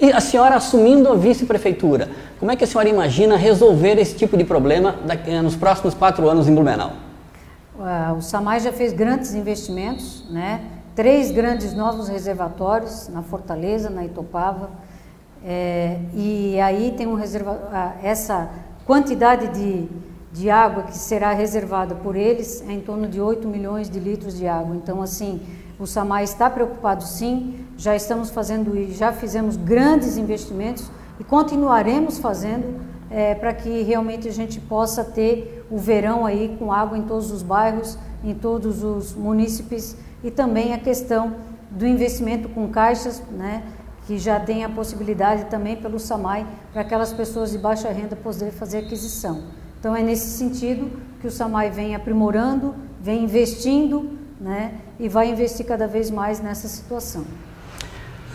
E 0.00 0.10
a 0.10 0.20
senhora 0.20 0.54
assumindo 0.54 1.10
a 1.10 1.14
vice-prefeitura, 1.14 2.08
como 2.38 2.50
é 2.50 2.56
que 2.56 2.64
a 2.64 2.66
senhora 2.66 2.88
imagina 2.88 3.36
resolver 3.36 3.98
esse 3.98 4.14
tipo 4.14 4.36
de 4.36 4.44
problema 4.44 4.94
daqui, 5.04 5.30
nos 5.42 5.54
próximos 5.54 5.92
quatro 5.92 6.28
anos 6.30 6.48
em 6.48 6.54
Blumenau? 6.54 6.92
Uh, 7.78 8.14
o 8.16 8.22
SAMAI 8.22 8.60
já 8.60 8.72
fez 8.72 8.92
grandes 8.92 9.34
investimentos, 9.34 10.24
né? 10.30 10.62
três 10.94 11.30
grandes 11.30 11.74
novos 11.74 12.08
reservatórios 12.08 13.08
na 13.08 13.22
Fortaleza, 13.22 13.90
na 13.90 14.04
Itopava, 14.04 14.70
é, 15.44 15.98
e 16.14 16.58
aí 16.60 16.92
tem 16.96 17.06
um 17.06 17.14
reserva 17.14 17.52
uh, 17.52 18.04
essa 18.04 18.50
quantidade 18.84 19.46
de, 19.48 19.88
de 20.32 20.50
água 20.50 20.84
que 20.84 20.96
será 20.96 21.32
reservada 21.32 21.94
por 21.94 22.14
eles 22.14 22.62
é 22.68 22.72
em 22.72 22.80
torno 22.80 23.08
de 23.08 23.20
8 23.20 23.48
milhões 23.48 23.88
de 23.88 23.98
litros 23.98 24.36
de 24.36 24.46
água. 24.46 24.76
Então, 24.76 25.00
assim, 25.00 25.40
o 25.78 25.86
SAMAI 25.86 26.24
está 26.24 26.50
preocupado 26.50 27.04
sim, 27.04 27.64
já 27.76 27.94
estamos 27.94 28.30
fazendo 28.30 28.76
e 28.76 28.92
já 28.92 29.12
fizemos 29.12 29.56
grandes 29.56 30.16
investimentos 30.16 30.90
e 31.18 31.24
continuaremos 31.24 32.18
fazendo 32.18 32.80
é, 33.10 33.34
para 33.34 33.54
que 33.54 33.82
realmente 33.82 34.28
a 34.28 34.32
gente 34.32 34.60
possa 34.60 35.02
ter 35.02 35.66
o 35.70 35.78
verão 35.78 36.26
aí 36.26 36.56
com 36.58 36.72
água 36.72 36.98
em 36.98 37.02
todos 37.02 37.30
os 37.30 37.42
bairros, 37.42 37.98
em 38.22 38.34
todos 38.34 38.82
os 38.82 39.14
munícipes 39.14 39.96
e 40.22 40.30
também 40.30 40.74
a 40.74 40.78
questão 40.78 41.34
do 41.70 41.86
investimento 41.86 42.48
com 42.48 42.68
caixas, 42.68 43.22
né, 43.30 43.62
que 44.06 44.18
já 44.18 44.40
tem 44.40 44.64
a 44.64 44.68
possibilidade 44.68 45.44
também 45.44 45.76
pelo 45.76 45.98
SAMAI 45.98 46.46
para 46.72 46.82
aquelas 46.82 47.12
pessoas 47.12 47.50
de 47.50 47.58
baixa 47.58 47.88
renda 47.90 48.16
poder 48.16 48.50
fazer 48.50 48.78
aquisição. 48.78 49.44
Então 49.78 49.94
é 49.94 50.02
nesse 50.02 50.36
sentido 50.36 50.90
que 51.20 51.26
o 51.26 51.30
SAMAI 51.30 51.70
vem 51.70 51.94
aprimorando, 51.94 52.74
vem 53.00 53.24
investindo, 53.24 54.18
né, 54.40 54.72
e 54.98 55.08
vai 55.08 55.30
investir 55.30 55.66
cada 55.66 55.86
vez 55.86 56.10
mais 56.10 56.40
nessa 56.40 56.68
situação. 56.68 57.24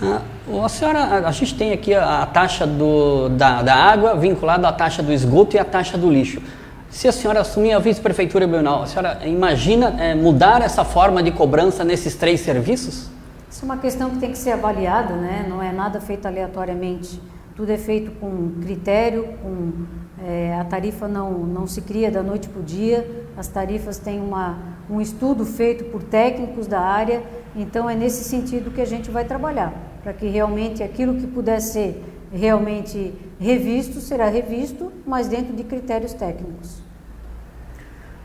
Ah, 0.01 0.21
a 0.63 0.69
senhora, 0.69 1.27
a 1.27 1.31
gente 1.31 1.55
tem 1.55 1.71
aqui 1.71 1.93
a, 1.93 2.23
a 2.23 2.25
taxa 2.25 2.65
do, 2.65 3.29
da, 3.29 3.61
da, 3.61 3.75
água 3.75 4.15
vinculada 4.15 4.67
à 4.67 4.73
taxa 4.73 5.03
do 5.03 5.13
esgoto 5.13 5.55
e 5.55 5.59
à 5.59 5.65
taxa 5.65 5.97
do 5.97 6.09
lixo. 6.09 6.41
Se 6.89 7.07
a 7.07 7.11
senhora 7.11 7.41
assumir 7.41 7.73
a 7.73 7.79
vice-prefeitura 7.79 8.45
Blumenau, 8.45 8.83
a 8.83 8.87
senhora 8.87 9.19
imagina 9.25 9.95
é, 9.99 10.13
mudar 10.13 10.61
essa 10.61 10.83
forma 10.83 11.23
de 11.23 11.31
cobrança 11.31 11.83
nesses 11.83 12.15
três 12.15 12.41
serviços? 12.41 13.09
Isso 13.49 13.61
é 13.61 13.65
uma 13.65 13.77
questão 13.77 14.09
que 14.09 14.17
tem 14.17 14.31
que 14.31 14.37
ser 14.37 14.51
avaliada, 14.51 15.15
né? 15.15 15.45
não 15.47 15.61
é 15.61 15.71
nada 15.71 15.99
feito 16.01 16.25
aleatoriamente. 16.25 17.21
Tudo 17.55 17.71
é 17.71 17.77
feito 17.77 18.11
com 18.19 18.51
critério, 18.61 19.35
com, 19.41 19.85
é, 20.21 20.57
a 20.59 20.63
tarifa 20.63 21.07
não, 21.07 21.31
não 21.39 21.65
se 21.65 21.81
cria 21.81 22.11
da 22.11 22.21
noite 22.21 22.49
para 22.49 22.61
o 22.61 22.63
dia, 22.63 23.25
as 23.37 23.47
tarifas 23.47 23.97
têm 23.97 24.21
uma, 24.21 24.57
um 24.89 24.99
estudo 25.01 25.45
feito 25.45 25.85
por 25.85 26.03
técnicos 26.03 26.67
da 26.67 26.79
área 26.79 27.23
então 27.55 27.89
é 27.89 27.95
nesse 27.95 28.23
sentido 28.23 28.71
que 28.71 28.81
a 28.81 28.85
gente 28.85 29.11
vai 29.11 29.25
trabalhar, 29.25 29.73
para 30.01 30.13
que 30.13 30.27
realmente 30.27 30.81
aquilo 30.81 31.15
que 31.15 31.27
puder 31.27 31.61
ser 31.61 32.03
realmente 32.31 33.13
revisto 33.39 33.99
será 33.99 34.27
revisto, 34.27 34.91
mas 35.05 35.27
dentro 35.27 35.53
de 35.53 35.63
critérios 35.63 36.13
técnicos. 36.13 36.81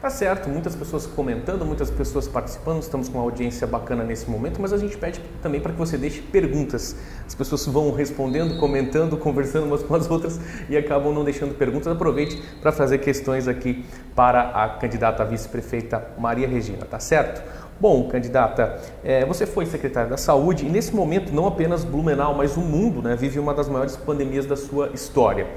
Tá 0.00 0.11
certo, 0.11 0.49
muitas 0.49 0.76
pessoas 0.76 1.07
comentando, 1.07 1.67
muitas 1.67 1.90
pessoas 1.90 2.28
participando, 2.28 2.81
estamos 2.81 3.09
com 3.09 3.19
uma 3.19 3.25
audiência 3.25 3.67
bacana 3.67 4.05
nesse 4.05 4.31
momento, 4.31 4.62
mas 4.62 4.73
a 4.73 4.78
gente 4.78 4.97
pede 4.97 5.21
também 5.43 5.61
para 5.61 5.73
que 5.73 5.78
você 5.78 5.99
deixe 5.99 6.23
perguntas. 6.23 6.95
As 7.26 7.35
pessoas 7.35 7.67
vão 7.67 7.90
respondendo, 7.90 8.61
comentando, 8.61 9.17
conversando 9.19 9.67
umas 9.67 9.83
com 9.83 9.97
as 9.97 10.09
outras 10.09 10.38
e 10.69 10.76
acabam 10.76 11.12
não 11.12 11.25
deixando 11.25 11.52
perguntas. 11.52 11.88
Aproveite 11.88 12.40
para 12.62 12.71
fazer 12.71 12.99
questões 12.99 13.49
aqui 13.49 13.85
para 14.14 14.43
a 14.50 14.69
candidata 14.69 15.25
vice-prefeita 15.25 16.12
Maria 16.17 16.47
Regina, 16.47 16.87
tá 16.87 17.00
certo? 17.00 17.43
Bom, 17.81 18.09
candidata, 18.09 18.81
é, 19.02 19.26
você 19.26 19.47
foi 19.47 19.67
secretária 19.67 20.09
da 20.09 20.17
Saúde 20.17 20.64
e 20.64 20.69
nesse 20.69 20.95
momento 20.95 21.35
não 21.35 21.49
apenas 21.49 21.83
Blumenau, 21.83 22.37
mas 22.37 22.57
o 22.57 22.61
mundo 22.61 23.02
né, 23.02 23.17
vive 23.17 23.40
uma 23.40 23.52
das 23.52 23.69
maiores 23.69 23.97
pandemias 23.97 24.47
da 24.47 24.55
sua 24.55 24.90
história, 24.95 25.49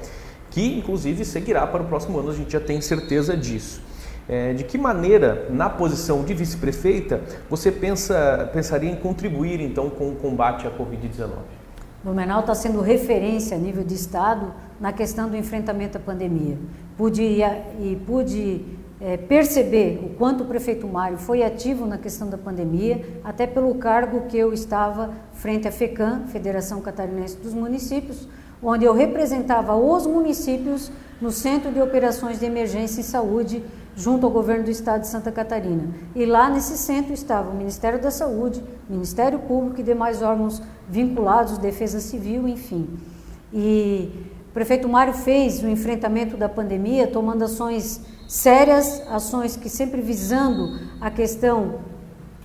que 0.49 0.79
inclusive 0.79 1.25
seguirá 1.25 1.67
para 1.67 1.83
o 1.83 1.85
próximo 1.85 2.17
ano, 2.17 2.31
a 2.31 2.33
gente 2.33 2.53
já 2.53 2.59
tem 2.59 2.81
certeza 2.81 3.37
disso. 3.37 3.90
É, 4.29 4.53
de 4.53 4.63
que 4.63 4.77
maneira, 4.77 5.47
na 5.49 5.69
posição 5.69 6.23
de 6.23 6.33
vice-prefeita, 6.33 7.21
você 7.49 7.71
pensa, 7.71 8.49
pensaria 8.53 8.89
em 8.89 8.95
contribuir 8.95 9.59
então 9.59 9.89
com 9.89 10.09
o 10.09 10.15
combate 10.15 10.67
à 10.67 10.71
Covid-19? 10.71 11.29
Blumenau 12.03 12.39
está 12.39 12.55
sendo 12.55 12.81
referência 12.81 13.55
a 13.55 13.59
nível 13.59 13.83
de 13.83 13.93
Estado 13.93 14.53
na 14.79 14.91
questão 14.91 15.29
do 15.29 15.37
enfrentamento 15.37 15.97
à 15.97 16.01
pandemia. 16.01 16.57
Pude, 16.97 17.21
e 17.23 17.95
pude 18.07 18.61
é, 18.99 19.17
perceber 19.17 19.99
o 20.03 20.09
quanto 20.09 20.43
o 20.43 20.47
prefeito 20.47 20.87
Mário 20.87 21.17
foi 21.17 21.43
ativo 21.43 21.85
na 21.85 21.97
questão 21.97 22.29
da 22.29 22.37
pandemia, 22.37 23.03
até 23.23 23.45
pelo 23.45 23.75
cargo 23.75 24.27
que 24.27 24.37
eu 24.37 24.53
estava 24.53 25.11
frente 25.33 25.67
à 25.67 25.71
FECAM, 25.71 26.27
Federação 26.27 26.81
Catarinense 26.81 27.37
dos 27.37 27.53
Municípios, 27.53 28.27
onde 28.63 28.85
eu 28.85 28.93
representava 28.93 29.75
os 29.75 30.05
municípios 30.05 30.91
no 31.19 31.31
Centro 31.31 31.71
de 31.71 31.81
Operações 31.81 32.39
de 32.39 32.45
Emergência 32.45 33.01
em 33.01 33.03
Saúde, 33.03 33.63
junto 33.95 34.25
ao 34.25 34.31
governo 34.31 34.63
do 34.63 34.71
estado 34.71 35.01
de 35.01 35.07
Santa 35.07 35.31
Catarina. 35.31 35.89
E 36.15 36.25
lá 36.25 36.49
nesse 36.49 36.77
centro 36.77 37.13
estava 37.13 37.51
o 37.51 37.55
Ministério 37.55 38.01
da 38.01 38.11
Saúde, 38.11 38.63
Ministério 38.89 39.39
Público 39.39 39.81
e 39.81 39.83
demais 39.83 40.21
órgãos 40.21 40.61
vinculados, 40.87 41.57
Defesa 41.57 41.99
Civil, 41.99 42.47
enfim. 42.47 42.87
E 43.53 44.11
o 44.49 44.53
prefeito 44.53 44.87
Mário 44.87 45.13
fez 45.13 45.61
o 45.63 45.67
enfrentamento 45.67 46.37
da 46.37 46.49
pandemia 46.49 47.07
tomando 47.07 47.43
ações 47.43 48.01
sérias, 48.27 49.01
ações 49.09 49.55
que 49.55 49.69
sempre 49.69 50.01
visando 50.01 50.79
a 50.99 51.11
questão 51.11 51.75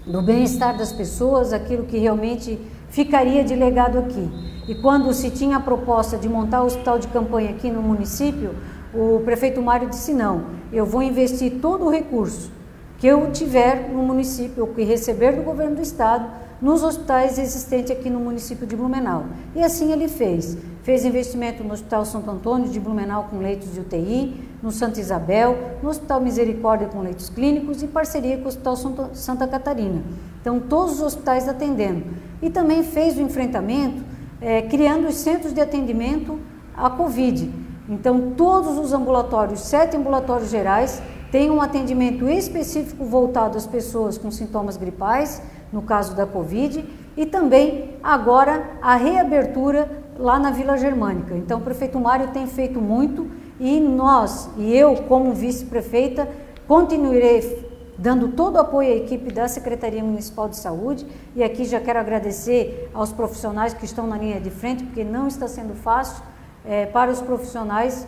do 0.07 0.23
bem-estar 0.23 0.77
das 0.77 0.93
pessoas, 0.93 1.53
aquilo 1.53 1.85
que 1.85 1.99
realmente 1.99 2.61
ficaria 2.89 3.43
de 3.43 3.55
legado 3.55 3.99
aqui. 3.99 4.31
E 4.69 4.75
quando 4.75 5.13
se 5.13 5.31
tinha 5.31 5.59
a 5.59 5.61
proposta 5.61 6.17
de 6.17 6.29
montar 6.29 6.63
o 6.63 6.67
hospital 6.67 6.99
de 6.99 7.09
campanha 7.09 7.51
aqui 7.51 7.71
no 7.71 7.83
município, 7.83 8.55
o 8.95 9.21
prefeito 9.25 9.61
Mário 9.63 9.89
disse: 9.89 10.13
não, 10.13 10.56
eu 10.73 10.85
vou 10.85 11.03
investir 11.03 11.59
todo 11.61 11.85
o 11.85 11.91
recurso 11.91 12.51
que 12.99 13.07
eu 13.07 13.31
tiver 13.31 13.91
no 13.91 14.03
município, 14.03 14.65
ou 14.65 14.73
que 14.73 14.83
receber 14.83 15.33
do 15.33 15.43
governo 15.43 15.77
do 15.77 15.83
estado, 15.83 16.29
nos 16.61 16.83
hospitais 16.83 17.39
existentes 17.39 17.91
aqui 17.91 18.09
no 18.09 18.19
município 18.19 18.67
de 18.67 18.75
Blumenau. 18.75 19.27
E 19.55 19.63
assim 19.63 19.93
ele 19.93 20.09
fez. 20.09 20.57
Fez 20.83 21.05
investimento 21.05 21.63
no 21.63 21.75
Hospital 21.75 22.05
Santo 22.07 22.31
Antônio 22.31 22.69
de 22.71 22.81
Blumenau 22.81 23.29
com 23.31 23.39
leitos 23.39 23.75
de 23.75 23.81
UTI, 23.81 24.41
no 24.63 24.71
Santa 24.71 25.01
Isabel, 25.01 25.59
no 25.83 25.91
Hospital 25.91 26.21
Misericórdia 26.21 26.89
com 26.89 27.03
leitos 27.03 27.29
clínicos 27.29 27.83
e 27.83 27.87
parceria 27.87 28.39
com 28.39 28.45
o 28.45 28.49
Hospital 28.49 28.77
Santa 29.13 29.47
Catarina. 29.47 30.03
Então, 30.41 30.59
todos 30.59 30.95
os 30.95 31.03
hospitais 31.03 31.49
atendendo. 31.49 32.05
E 32.41 32.49
também 32.49 32.83
fez 32.83 33.19
o 33.19 33.21
enfrentamento 33.21 34.03
é, 34.41 34.63
criando 34.63 35.09
os 35.09 35.17
centros 35.17 35.53
de 35.53 35.61
atendimento 35.61 36.39
à 36.75 36.89
Covid. 36.89 37.51
Então, 37.89 38.33
todos 38.37 38.79
os 38.79 38.93
ambulatórios, 38.93 39.61
sete 39.61 39.97
ambulatórios 39.97 40.51
gerais, 40.51 41.01
têm 41.31 41.51
um 41.51 41.61
atendimento 41.61 42.29
específico 42.29 43.05
voltado 43.05 43.57
às 43.57 43.67
pessoas 43.67 44.19
com 44.19 44.31
sintomas 44.31 44.77
gripais, 44.77 45.43
no 45.73 45.83
caso 45.83 46.15
da 46.15 46.27
Covid, 46.27 46.85
e 47.17 47.27
também 47.27 47.97
agora 48.03 48.79
a 48.83 48.97
reabertura 48.97 50.05
lá 50.19 50.39
na 50.39 50.51
Vila 50.51 50.77
Germânica. 50.77 51.37
Então, 51.37 51.59
o 51.59 51.63
prefeito 51.63 51.99
Mário 51.99 52.29
tem 52.29 52.47
feito 52.47 52.81
muito 52.81 53.29
e 53.59 53.81
nós, 53.81 54.51
e 54.57 54.75
eu, 54.77 54.97
como 55.09 55.33
vice-prefeita, 55.33 56.29
continuarei 56.67 57.67
dando 57.99 58.29
todo 58.29 58.57
o 58.57 58.59
apoio 58.59 58.93
à 58.93 58.97
equipe 58.97 59.33
da 59.33 59.49
Secretaria 59.49 60.03
Municipal 60.03 60.49
de 60.49 60.57
Saúde. 60.57 61.07
E 61.35 61.43
aqui 61.43 61.65
já 61.65 61.81
quero 61.81 61.99
agradecer 61.99 62.91
aos 62.93 63.13
profissionais 63.13 63.73
que 63.73 63.85
estão 63.85 64.07
na 64.07 64.19
linha 64.19 64.41
de 64.41 64.51
frente, 64.51 64.85
porque 64.85 65.03
não 65.03 65.27
está 65.27 65.49
sendo 65.49 65.75
fácil 65.75 66.23
é, 66.67 66.87
para 66.87 67.11
os 67.11 67.21
profissionais 67.21 68.07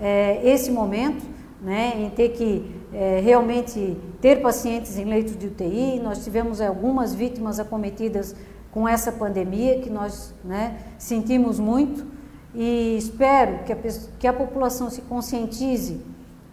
é, 0.00 0.40
esse 0.48 0.70
momento, 0.70 1.24
né, 1.60 1.94
em 1.96 2.10
ter 2.10 2.30
que 2.30 2.70
é, 2.92 3.20
realmente 3.20 3.96
ter 4.20 4.40
pacientes 4.40 4.96
em 4.98 5.04
leitos 5.04 5.36
de 5.36 5.46
UTI. 5.46 6.00
Nós 6.02 6.22
tivemos 6.22 6.60
algumas 6.60 7.14
vítimas 7.14 7.58
acometidas 7.58 8.36
com 8.70 8.86
essa 8.86 9.10
pandemia 9.10 9.80
que 9.80 9.90
nós 9.90 10.34
né, 10.44 10.78
sentimos 10.98 11.58
muito 11.58 12.06
e 12.54 12.96
espero 12.96 13.64
que 13.64 13.72
a, 13.72 13.76
que 14.18 14.26
a 14.26 14.32
população 14.32 14.88
se 14.88 15.02
conscientize 15.02 16.00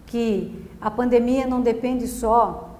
que 0.06 0.68
a 0.80 0.90
pandemia 0.90 1.46
não 1.46 1.60
depende 1.60 2.06
só 2.06 2.78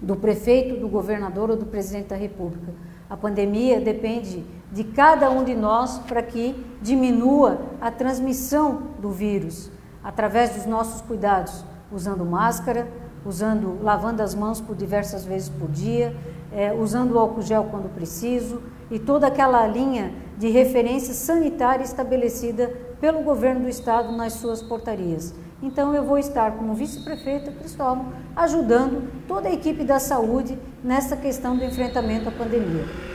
do 0.00 0.16
prefeito, 0.16 0.80
do 0.80 0.88
governador 0.88 1.50
ou 1.50 1.56
do 1.56 1.66
presidente 1.66 2.08
da 2.08 2.16
República. 2.16 2.72
A 3.08 3.16
pandemia 3.16 3.80
depende 3.80 4.44
de 4.72 4.84
cada 4.84 5.30
um 5.30 5.44
de 5.44 5.54
nós 5.54 5.98
para 5.98 6.22
que 6.22 6.66
diminua 6.80 7.60
a 7.80 7.90
transmissão 7.90 8.82
do 8.98 9.10
vírus 9.10 9.70
através 10.02 10.54
dos 10.56 10.66
nossos 10.66 11.02
cuidados, 11.02 11.64
usando 11.92 12.24
máscara, 12.24 12.88
usando, 13.24 13.78
lavando 13.82 14.22
as 14.22 14.34
mãos 14.34 14.60
por 14.60 14.74
diversas 14.74 15.24
vezes 15.24 15.50
por 15.50 15.70
dia, 15.70 16.16
é, 16.50 16.72
usando 16.72 17.12
o 17.12 17.18
álcool 17.18 17.42
gel 17.42 17.68
quando 17.70 17.94
preciso 17.94 18.62
e 18.90 18.98
toda 18.98 19.26
aquela 19.26 19.66
linha 19.66 20.12
de 20.38 20.48
referência 20.48 21.14
sanitária 21.14 21.84
estabelecida 21.84 22.68
pelo 23.00 23.22
governo 23.22 23.62
do 23.62 23.68
estado 23.68 24.10
nas 24.16 24.34
suas 24.34 24.62
portarias. 24.62 25.34
Então 25.62 25.94
eu 25.94 26.02
vou 26.02 26.18
estar 26.18 26.52
como 26.52 26.74
vice-prefeita 26.74 27.52
Cristóvão 27.52 28.12
ajudando 28.34 29.08
toda 29.28 29.48
a 29.48 29.52
equipe 29.52 29.84
da 29.84 30.00
saúde 30.00 30.58
nessa 30.82 31.16
questão 31.16 31.56
do 31.56 31.64
enfrentamento 31.64 32.28
à 32.28 32.32
pandemia. 32.32 33.11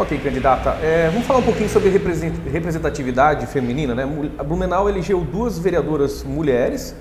Ok, 0.00 0.18
candidata. 0.18 0.70
É, 0.82 1.10
vamos 1.10 1.26
falar 1.26 1.40
um 1.40 1.42
pouquinho 1.42 1.68
sobre 1.68 1.90
representatividade 1.90 3.46
feminina, 3.46 3.94
né? 3.94 4.08
A 4.38 4.42
Blumenau 4.42 4.88
elegeu 4.88 5.20
duas 5.20 5.58
vereadoras 5.58 6.24
mulheres 6.24 6.96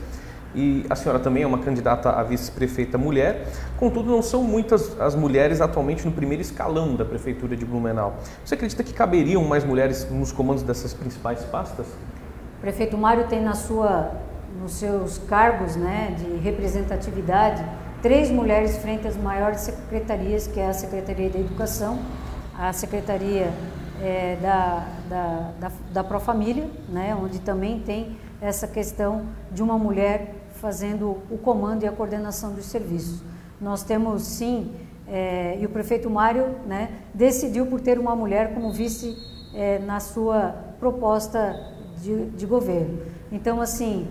e 0.53 0.85
a 0.89 0.95
senhora 0.97 1.17
também 1.17 1.43
é 1.43 1.47
uma 1.47 1.59
candidata 1.59 2.09
a 2.09 2.21
vice-prefeita 2.23 2.97
mulher. 2.97 3.47
Contudo, 3.77 4.11
não 4.11 4.21
são 4.21 4.43
muitas 4.43 4.99
as 4.99 5.15
mulheres 5.15 5.61
atualmente 5.61 6.05
no 6.05 6.11
primeiro 6.11 6.41
escalão 6.41 6.97
da 6.97 7.05
prefeitura 7.05 7.55
de 7.55 7.63
Blumenau. 7.63 8.17
Você 8.43 8.55
acredita 8.55 8.83
que 8.83 8.93
caberiam 8.93 9.45
mais 9.45 9.63
mulheres 9.63 10.05
nos 10.11 10.33
comandos 10.33 10.61
dessas 10.61 10.93
principais 10.93 11.45
pastas? 11.45 11.85
O 12.57 12.59
prefeito 12.59 12.97
Mário 12.97 13.27
tem 13.29 13.41
na 13.41 13.53
sua, 13.53 14.11
nos 14.61 14.73
seus 14.73 15.19
cargos 15.19 15.77
né, 15.77 16.17
de 16.17 16.35
representatividade 16.43 17.63
três 18.01 18.29
mulheres 18.29 18.77
frente 18.77 19.07
às 19.07 19.15
maiores 19.15 19.61
secretarias, 19.61 20.47
que 20.47 20.59
é 20.59 20.67
a 20.67 20.73
Secretaria 20.73 21.29
da 21.29 21.39
Educação, 21.39 21.99
a 22.59 22.73
Secretaria 22.73 23.53
é, 24.01 24.37
da, 24.41 24.85
da, 25.09 25.51
da, 25.61 25.71
da 25.93 26.03
Profamília, 26.03 26.69
né, 26.89 27.15
onde 27.15 27.39
também 27.39 27.79
tem 27.79 28.17
essa 28.41 28.67
questão 28.67 29.23
de 29.49 29.63
uma 29.63 29.77
mulher 29.77 30.35
fazendo 30.55 31.19
o 31.31 31.37
comando 31.37 31.83
e 31.83 31.87
a 31.87 31.91
coordenação 31.91 32.51
dos 32.51 32.65
serviços. 32.65 33.23
Nós 33.61 33.81
temos 33.83 34.23
sim, 34.23 34.73
é, 35.07 35.57
e 35.57 35.65
o 35.65 35.69
prefeito 35.69 36.09
Mário 36.09 36.47
né, 36.67 36.89
decidiu 37.13 37.65
por 37.65 37.79
ter 37.79 37.97
uma 37.97 38.13
mulher 38.13 38.53
como 38.53 38.73
vice 38.73 39.15
é, 39.55 39.79
na 39.79 40.01
sua 40.01 40.53
proposta 40.81 41.57
de, 42.01 42.25
de 42.31 42.45
governo. 42.45 42.99
Então, 43.31 43.61
assim, 43.61 44.05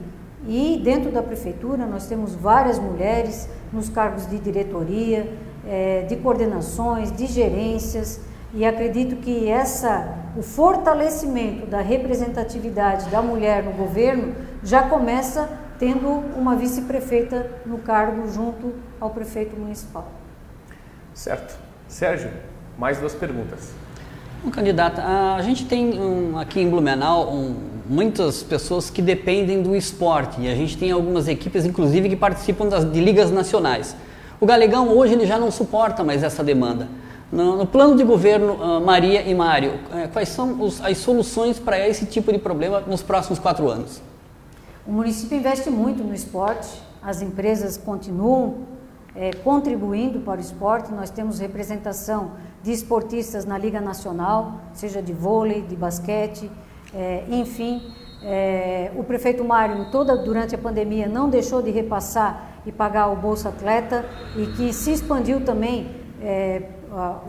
e 0.47 0.81
dentro 0.83 1.13
da 1.13 1.23
prefeitura 1.23 1.85
nós 1.85 2.07
temos 2.07 2.35
várias 2.35 2.79
mulheres 2.79 3.47
nos 3.71 3.91
cargos 3.91 4.27
de 4.27 4.39
diretoria, 4.39 5.31
é, 5.67 6.03
de 6.09 6.17
coordenações, 6.17 7.13
de 7.13 7.27
gerências, 7.27 8.21
e 8.55 8.65
acredito 8.65 9.17
que 9.17 9.49
essa, 9.49 10.17
o 10.37 10.43
fortalecimento 10.43 11.67
da 11.67 11.81
representatividade 11.81 13.11
da 13.11 13.21
mulher 13.21 13.63
no 13.63 13.73
governo 13.73 14.35
já 14.63 14.83
começa 14.83 15.49
tendo 15.79 16.09
uma 16.09 16.57
vice-prefeita 16.57 17.51
no 17.65 17.79
cargo 17.79 18.29
junto 18.29 18.75
ao 19.01 19.11
prefeito 19.11 19.59
municipal. 19.59 20.09
Certo. 21.15 21.59
Sérgio, 21.87 22.31
mais 22.77 22.99
duas 22.99 23.15
perguntas. 23.15 23.73
Um 24.45 24.51
candidato, 24.51 25.01
a 25.01 25.41
gente 25.43 25.65
tem 25.67 25.99
um, 25.99 26.39
aqui 26.39 26.61
em 26.61 26.71
Blumenau 26.71 27.33
um, 27.33 27.57
muitas 27.89 28.43
pessoas 28.43 28.89
que 28.89 29.03
dependem 29.03 29.63
do 29.63 29.75
esporte 29.75 30.41
e 30.41 30.49
a 30.49 30.55
gente 30.55 30.77
tem 30.77 30.91
algumas 30.93 31.27
equipes, 31.27 31.65
inclusive, 31.65 32.09
que 32.09 32.17
participam 32.17 32.69
das, 32.69 32.91
de 32.91 33.01
ligas 33.01 33.31
nacionais. 33.31 33.97
O 34.41 34.47
Galegão 34.47 34.97
hoje 34.97 35.15
ele 35.15 35.27
já 35.27 35.39
não 35.39 35.51
suporta 35.51 36.05
mais 36.05 36.23
essa 36.23 36.45
demanda. 36.45 36.89
No, 37.31 37.57
no 37.57 37.67
plano 37.67 37.97
de 37.97 38.05
governo, 38.05 38.55
uh, 38.55 38.81
Maria 38.81 39.23
e 39.23 39.35
Mário, 39.35 39.73
uh, 39.75 40.09
quais 40.13 40.31
são 40.31 40.63
os, 40.63 40.83
as 40.83 40.97
soluções 40.99 41.59
para 41.59 41.87
esse 41.87 42.07
tipo 42.07 42.33
de 42.33 42.39
problema 42.39 42.81
nos 42.81 43.03
próximos 43.03 43.39
quatro 43.39 43.69
anos? 43.69 44.01
O 44.87 44.93
município 44.93 45.37
investe 45.37 45.69
muito 45.69 46.03
no 46.03 46.15
esporte, 46.15 46.69
as 47.03 47.21
empresas 47.21 47.77
continuam 47.77 48.67
é, 49.15 49.33
contribuindo 49.33 50.21
para 50.21 50.39
o 50.39 50.41
esporte. 50.41 50.93
Nós 50.93 51.11
temos 51.11 51.39
representação 51.39 52.33
de 52.63 52.73
esportistas 52.73 53.45
na 53.45 53.59
Liga 53.59 53.81
Nacional, 53.81 54.61
seja 54.73 55.03
de 55.03 55.13
vôlei, 55.13 55.63
de 55.63 55.77
basquete, 55.77 56.51
é, 56.95 57.25
enfim. 57.29 57.93
É, 58.23 58.91
o 58.97 59.05
prefeito 59.05 59.45
Mário, 59.45 59.91
toda 59.91 60.17
durante 60.17 60.55
a 60.55 60.59
pandemia, 60.59 61.07
não 61.07 61.29
deixou 61.29 61.61
de 61.63 61.71
repassar 61.71 62.61
e 62.65 62.73
pagar 62.73 63.09
o 63.09 63.17
Bolsa 63.17 63.51
Atleta 63.51 64.05
e 64.37 64.47
que 64.47 64.73
se 64.73 64.93
expandiu 64.93 65.45
também 65.45 65.99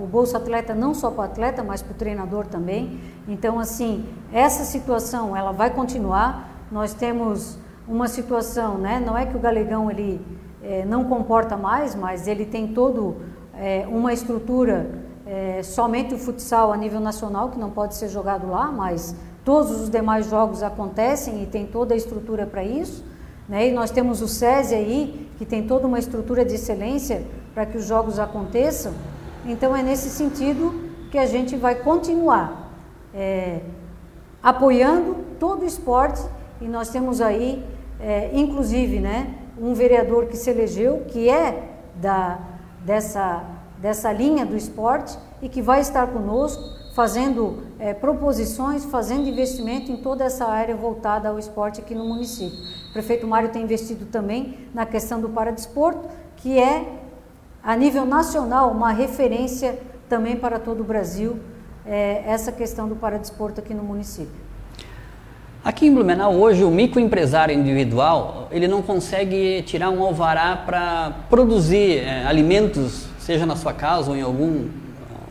o 0.01 0.05
Bolsa 0.05 0.37
Atleta 0.37 0.73
não 0.73 0.93
só 0.93 1.11
para 1.11 1.21
o 1.21 1.25
atleta, 1.25 1.63
mas 1.63 1.81
para 1.81 1.91
o 1.91 1.95
treinador 1.95 2.45
também. 2.47 2.99
Então, 3.27 3.59
assim, 3.59 4.05
essa 4.31 4.63
situação 4.63 5.35
ela 5.35 5.51
vai 5.51 5.69
continuar. 5.69 6.65
Nós 6.71 6.93
temos 6.93 7.57
uma 7.87 8.07
situação, 8.07 8.77
né? 8.77 9.01
Não 9.03 9.17
é 9.17 9.25
que 9.25 9.35
o 9.35 9.39
Galegão 9.39 9.89
ele 9.89 10.21
é, 10.63 10.85
não 10.85 11.05
comporta 11.05 11.57
mais, 11.57 11.95
mas 11.95 12.27
ele 12.27 12.45
tem 12.45 12.67
todo 12.67 13.17
é, 13.55 13.85
uma 13.89 14.13
estrutura 14.13 14.89
é, 15.25 15.61
somente 15.61 16.13
o 16.13 16.17
futsal 16.17 16.71
a 16.71 16.77
nível 16.77 16.99
nacional 16.99 17.49
que 17.49 17.59
não 17.59 17.69
pode 17.69 17.95
ser 17.95 18.09
jogado 18.09 18.49
lá, 18.49 18.71
mas 18.71 19.15
todos 19.45 19.81
os 19.81 19.89
demais 19.89 20.29
jogos 20.29 20.63
acontecem 20.63 21.43
e 21.43 21.45
tem 21.45 21.65
toda 21.65 21.93
a 21.93 21.97
estrutura 21.97 22.45
para 22.45 22.63
isso. 22.63 23.03
Né? 23.47 23.69
E 23.69 23.73
nós 23.73 23.91
temos 23.91 24.21
o 24.21 24.27
SESI 24.27 24.75
aí, 24.75 25.29
que 25.37 25.45
tem 25.45 25.65
toda 25.65 25.87
uma 25.87 25.99
estrutura 25.99 26.45
de 26.45 26.55
excelência 26.55 27.23
para 27.53 27.65
que 27.65 27.77
os 27.77 27.85
jogos 27.85 28.19
aconteçam. 28.19 28.93
Então 29.45 29.75
é 29.75 29.81
nesse 29.81 30.09
sentido 30.09 30.89
que 31.11 31.17
a 31.17 31.25
gente 31.25 31.55
vai 31.55 31.75
continuar 31.75 32.71
é, 33.13 33.61
apoiando 34.41 35.17
todo 35.39 35.63
o 35.63 35.65
esporte 35.65 36.21
e 36.61 36.67
nós 36.67 36.89
temos 36.89 37.21
aí, 37.21 37.65
é, 37.99 38.29
inclusive, 38.33 38.99
né, 38.99 39.35
um 39.59 39.73
vereador 39.73 40.27
que 40.27 40.37
se 40.37 40.49
elegeu, 40.49 41.05
que 41.07 41.29
é 41.29 41.69
da, 41.95 42.39
dessa, 42.85 43.43
dessa 43.77 44.11
linha 44.11 44.45
do 44.45 44.55
esporte 44.55 45.17
e 45.41 45.49
que 45.49 45.61
vai 45.61 45.81
estar 45.81 46.07
conosco 46.07 46.79
fazendo 46.93 47.63
é, 47.79 47.93
proposições, 47.93 48.83
fazendo 48.83 49.27
investimento 49.27 49.91
em 49.91 49.97
toda 49.97 50.25
essa 50.25 50.45
área 50.45 50.75
voltada 50.75 51.29
ao 51.29 51.39
esporte 51.39 51.79
aqui 51.79 51.95
no 51.95 52.03
município. 52.05 52.59
O 52.89 52.93
prefeito 52.93 53.25
Mário 53.25 53.49
tem 53.49 53.63
investido 53.63 54.05
também 54.05 54.67
na 54.73 54.85
questão 54.85 55.21
do 55.21 55.29
paradesporto, 55.29 56.09
que 56.35 56.59
é 56.59 56.98
a 57.63 57.75
nível 57.75 58.05
nacional, 58.05 58.71
uma 58.71 58.91
referência 58.91 59.79
também 60.07 60.35
para 60.35 60.59
todo 60.59 60.81
o 60.81 60.83
Brasil, 60.83 61.39
é, 61.85 62.23
essa 62.25 62.51
questão 62.51 62.87
do 62.87 62.95
paradesporto 62.95 63.59
aqui 63.59 63.73
no 63.73 63.83
município. 63.83 64.49
Aqui 65.63 65.87
em 65.87 65.93
Blumenau, 65.93 66.35
hoje, 66.35 66.63
o 66.63 66.71
microempresário 66.71 67.53
individual, 67.53 68.47
ele 68.49 68.67
não 68.67 68.81
consegue 68.81 69.61
tirar 69.63 69.89
um 69.89 70.01
alvará 70.01 70.55
para 70.55 71.11
produzir 71.29 71.97
é, 71.97 72.25
alimentos, 72.25 73.07
seja 73.19 73.45
na 73.45 73.57
sua 73.57 73.73
casa 73.73 74.09
ou 74.09 74.15
em 74.15 74.21
algum 74.21 74.69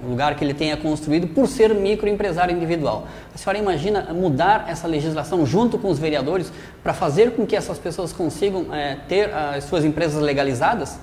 lugar 0.07 0.37
que 0.37 0.45
ele 0.45 0.55
tenha 0.55 0.77
construído, 0.77 1.29
por 1.29 1.49
ser 1.49 1.75
microempresário 1.75 2.55
individual. 2.55 3.07
A 3.35 3.39
senhora 3.39 3.59
imagina 3.59 4.13
mudar 4.13 4.67
essa 4.69 4.87
legislação 4.87 5.45
junto 5.47 5.79
com 5.79 5.89
os 5.89 5.99
vereadores 5.99 6.53
para 6.83 6.93
fazer 6.93 7.33
com 7.33 7.47
que 7.47 7.57
essas 7.57 7.79
pessoas 7.79 8.13
consigam 8.13 8.73
é, 8.73 8.99
ter 9.09 9.35
as 9.35 9.65
suas 9.65 9.85
empresas 9.85 10.23
legalizadas? 10.23 10.99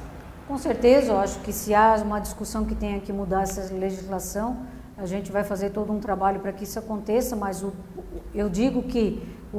Com 0.48 0.60
certeza, 0.60 1.12
eu 1.12 1.18
acho 1.18 1.40
que 1.40 1.52
se 1.52 1.74
há 1.74 1.96
uma 2.04 2.20
discussão 2.20 2.66
que 2.66 2.76
tenha 2.76 3.00
que 3.00 3.12
mudar 3.12 3.42
essa 3.42 3.74
legislação, 3.74 4.58
a 4.96 5.08
gente 5.08 5.32
vai 5.32 5.44
fazer 5.44 5.72
todo 5.72 5.92
um 5.92 6.00
trabalho 6.00 6.40
para 6.40 6.54
que 6.54 6.66
isso 6.66 6.78
aconteça, 6.78 7.36
mas 7.36 7.64
o, 7.64 7.74
eu 8.34 8.48
digo 8.48 8.84
que 8.84 9.28
o, 9.52 9.58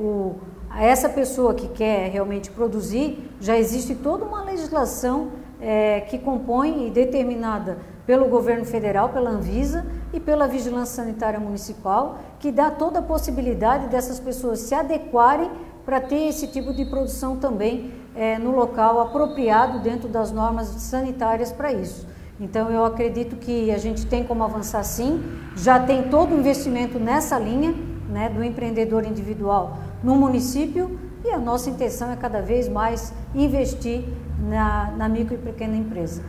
o, 0.00 0.40
essa 0.76 1.08
pessoa 1.08 1.54
que 1.54 1.68
quer 1.68 2.10
realmente 2.10 2.50
produzir, 2.50 3.30
já 3.40 3.56
existe 3.56 3.94
toda 3.94 4.24
uma 4.24 4.42
legislação 4.42 5.30
é, 5.60 6.00
que 6.00 6.18
compõe 6.18 6.88
e 6.88 6.90
determinada 6.90 7.78
pelo 8.04 8.26
governo 8.26 8.64
federal, 8.64 9.10
pela 9.10 9.30
Anvisa 9.30 9.86
e 10.12 10.18
pela 10.18 10.48
Vigilância 10.48 11.04
Sanitária 11.04 11.38
Municipal, 11.38 12.18
que 12.40 12.50
dá 12.50 12.68
toda 12.68 12.98
a 12.98 13.02
possibilidade 13.02 13.86
dessas 13.86 14.18
pessoas 14.18 14.58
se 14.58 14.74
adequarem 14.74 15.52
para 15.84 16.00
ter 16.00 16.26
esse 16.26 16.48
tipo 16.48 16.74
de 16.74 16.84
produção 16.84 17.36
também 17.36 17.92
é, 18.16 18.38
no 18.38 18.50
local 18.50 19.00
apropriado 19.00 19.78
dentro 19.80 20.08
das 20.08 20.32
normas 20.32 20.66
sanitárias 20.66 21.52
para 21.52 21.72
isso. 21.72 22.06
Então 22.40 22.70
eu 22.70 22.84
acredito 22.84 23.36
que 23.36 23.70
a 23.70 23.78
gente 23.78 24.06
tem 24.06 24.24
como 24.24 24.44
avançar 24.44 24.82
sim, 24.82 25.22
já 25.56 25.78
tem 25.78 26.04
todo 26.04 26.34
o 26.34 26.38
investimento 26.38 26.98
nessa 26.98 27.38
linha 27.38 27.74
né, 28.08 28.28
do 28.28 28.42
empreendedor 28.42 29.04
individual 29.04 29.78
no 30.02 30.14
município 30.14 30.98
e 31.24 31.30
a 31.30 31.38
nossa 31.38 31.70
intenção 31.70 32.10
é 32.10 32.16
cada 32.16 32.40
vez 32.40 32.68
mais 32.68 33.12
investir 33.34 34.04
na, 34.38 34.92
na 34.96 35.08
micro 35.08 35.34
e 35.34 35.38
pequena 35.38 35.76
empresa. 35.76 36.22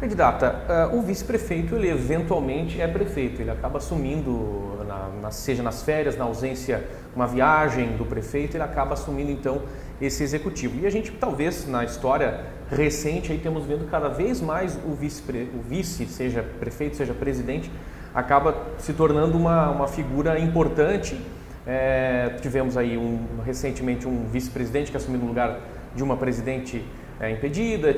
Candidata, 0.00 0.90
uh, 0.90 0.96
o 0.96 1.02
vice-prefeito 1.02 1.74
ele 1.76 1.90
eventualmente 1.90 2.80
é 2.80 2.88
prefeito, 2.88 3.42
ele 3.42 3.50
acaba 3.50 3.76
assumindo, 3.76 4.78
na, 4.86 5.08
na, 5.20 5.30
seja 5.30 5.62
nas 5.62 5.82
férias, 5.82 6.16
na 6.16 6.24
ausência, 6.24 6.88
uma 7.14 7.26
viagem 7.26 7.96
do 7.96 8.06
prefeito, 8.06 8.56
ele 8.56 8.64
acaba 8.64 8.94
assumindo 8.94 9.30
então 9.30 9.60
esse 10.00 10.22
executivo. 10.22 10.78
E 10.80 10.86
a 10.86 10.90
gente 10.90 11.10
talvez 11.12 11.66
na 11.66 11.84
história 11.84 12.46
recente 12.70 13.32
aí 13.32 13.38
temos 13.38 13.64
vendo 13.66 13.88
cada 13.90 14.08
vez 14.08 14.40
mais 14.40 14.78
o 14.86 14.94
vice, 14.94 15.22
o 15.54 15.60
vice 15.60 16.06
seja 16.06 16.42
prefeito, 16.42 16.96
seja 16.96 17.12
presidente, 17.12 17.70
acaba 18.14 18.54
se 18.78 18.92
tornando 18.92 19.36
uma, 19.36 19.70
uma 19.70 19.88
figura 19.88 20.38
importante. 20.38 21.20
É, 21.66 22.36
tivemos 22.40 22.76
aí 22.76 22.96
um, 22.96 23.20
recentemente 23.44 24.08
um 24.08 24.26
vice-presidente 24.26 24.90
que 24.90 24.96
assumiu 24.96 25.20
no 25.20 25.26
lugar 25.26 25.60
de 25.94 26.02
uma 26.02 26.16
presidente 26.16 26.82
é, 27.20 27.30
impedida. 27.30 27.94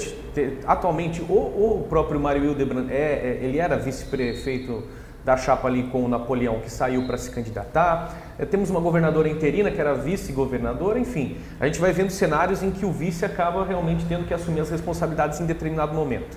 Atualmente, 0.67 1.23
o, 1.23 1.33
o 1.33 1.87
próprio 1.89 2.19
Mário 2.19 2.45
Hildebrand, 2.45 2.91
é, 2.91 2.95
é, 2.95 3.41
ele 3.43 3.59
era 3.59 3.77
vice-prefeito 3.77 4.83
da 5.25 5.37
chapa 5.37 5.69
ali 5.69 5.85
com 5.85 6.05
o 6.05 6.09
Napoleão, 6.09 6.61
que 6.61 6.71
saiu 6.71 7.07
para 7.07 7.17
se 7.17 7.31
candidatar. 7.31 8.15
É, 8.39 8.45
temos 8.45 8.71
uma 8.71 8.81
governadora 8.81 9.29
interina, 9.29 9.71
que 9.71 9.81
era 9.81 9.95
vice-governadora, 9.95 10.99
enfim. 10.99 11.37
A 11.61 11.67
gente 11.67 11.81
vai 11.81 11.93
vendo 11.93 12.11
cenários 12.11 12.63
em 12.63 12.71
que 12.71 12.85
o 12.85 12.93
vice 12.93 13.25
acaba 13.25 13.65
realmente 13.65 14.05
tendo 14.07 14.27
que 14.27 14.35
assumir 14.35 14.61
as 14.61 14.71
responsabilidades 14.71 15.41
em 15.41 15.47
determinado 15.47 15.95
momento. 15.95 16.37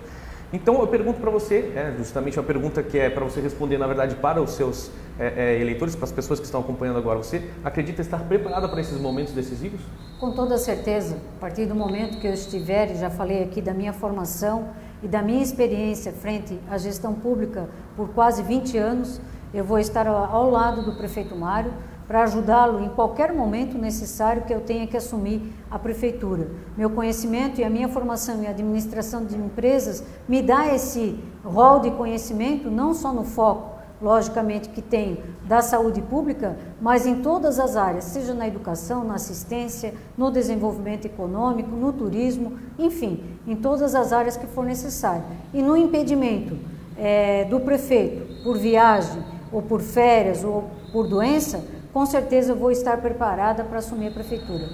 Então 0.54 0.80
eu 0.80 0.88
pergunto 0.88 1.20
para 1.20 1.32
você, 1.32 1.74
é, 1.76 1.94
justamente 1.98 2.40
uma 2.40 2.46
pergunta 2.46 2.82
que 2.84 2.98
é 2.98 3.10
para 3.10 3.26
você 3.26 3.42
responder, 3.42 3.78
na 3.78 3.88
verdade, 3.88 4.16
para 4.16 4.42
os 4.42 4.52
seus 4.52 4.92
é, 5.20 5.34
é, 5.36 5.60
eleitores, 5.60 5.96
para 5.96 6.06
as 6.06 6.12
pessoas 6.12 6.40
que 6.40 6.46
estão 6.46 6.62
acompanhando 6.62 6.98
agora, 6.98 7.18
você 7.18 7.50
acredita 7.64 8.02
estar 8.02 8.20
preparada 8.20 8.70
para 8.70 8.80
esses 8.80 9.00
momentos 9.00 9.34
decisivos? 9.34 9.82
Com 10.20 10.32
toda 10.32 10.58
certeza. 10.58 11.18
A 11.38 11.40
partir 11.42 11.66
do 11.66 11.76
momento 11.76 12.20
que 12.20 12.28
eu 12.28 12.34
estiver, 12.34 12.96
já 12.96 13.10
falei 13.10 13.44
aqui 13.44 13.62
da 13.62 13.74
minha 13.74 13.92
formação 13.92 14.70
e 15.06 15.08
da 15.08 15.22
minha 15.22 15.44
experiência 15.44 16.12
frente 16.12 16.60
à 16.68 16.80
gestão 16.80 17.14
pública 17.14 17.70
por 17.96 18.10
quase 18.10 18.42
20 18.42 18.76
anos, 18.76 19.22
eu 19.54 19.64
vou 19.64 19.78
estar 19.78 20.08
ao 20.08 20.50
lado 20.50 20.82
do 20.82 20.94
prefeito 20.94 21.36
Mário 21.36 21.72
para 22.08 22.24
ajudá-lo 22.24 22.84
em 22.84 22.90
qualquer 22.90 23.32
momento 23.32 23.78
necessário 23.78 24.42
que 24.42 24.54
eu 24.54 24.62
tenha 24.62 24.88
que 24.88 24.98
assumir 24.98 25.54
a 25.70 25.78
prefeitura. 25.78 26.50
Meu 26.76 26.90
conhecimento 26.90 27.62
e 27.62 27.64
a 27.64 27.70
minha 27.70 27.88
formação 27.88 28.42
em 28.42 28.48
administração 28.48 29.24
de 29.24 29.38
empresas 29.38 30.04
me 30.28 30.42
dá 30.42 30.74
esse 30.74 31.24
rol 31.44 31.82
de 31.82 31.92
conhecimento 31.92 32.72
não 32.72 32.96
só 32.96 33.14
no 33.14 33.24
foco 33.24 33.75
logicamente 34.02 34.70
que 34.70 34.82
tenho 34.82 35.18
da 35.44 35.62
saúde 35.62 36.02
pública, 36.02 36.58
mas 36.82 37.06
em 37.06 37.22
todas 37.22 37.60
as 37.60 37.76
áreas, 37.76 38.06
seja 38.06 38.34
na 38.34 38.48
educação, 38.48 39.04
na 39.04 39.16
assistência, 39.16 39.94
no 40.18 40.32
desenvolvimento 40.32 41.06
econômico, 41.06 41.72
no 41.72 41.94
turismo, 41.94 42.54
enfim, 42.78 43.24
em 43.48 43.56
todas 43.56 43.96
as 43.96 44.12
áreas 44.12 44.36
que 44.38 44.48
for 44.48 44.66
necessário. 44.66 45.24
E 45.54 45.62
no 45.62 45.78
impedimento 45.78 46.58
é, 46.98 47.46
do 47.46 47.60
prefeito 47.60 48.44
por 48.44 48.58
viagem 48.58 49.24
ou 49.52 49.62
por 49.62 49.82
férias 49.82 50.44
ou 50.44 50.70
por 50.92 51.08
doença, 51.08 51.64
com 51.94 52.06
certeza 52.06 52.52
eu 52.52 52.58
vou 52.58 52.72
estar 52.72 52.98
preparada 52.98 53.64
para 53.64 53.80
assumir 53.80 54.08
a 54.08 54.12
prefeitura. 54.12 54.68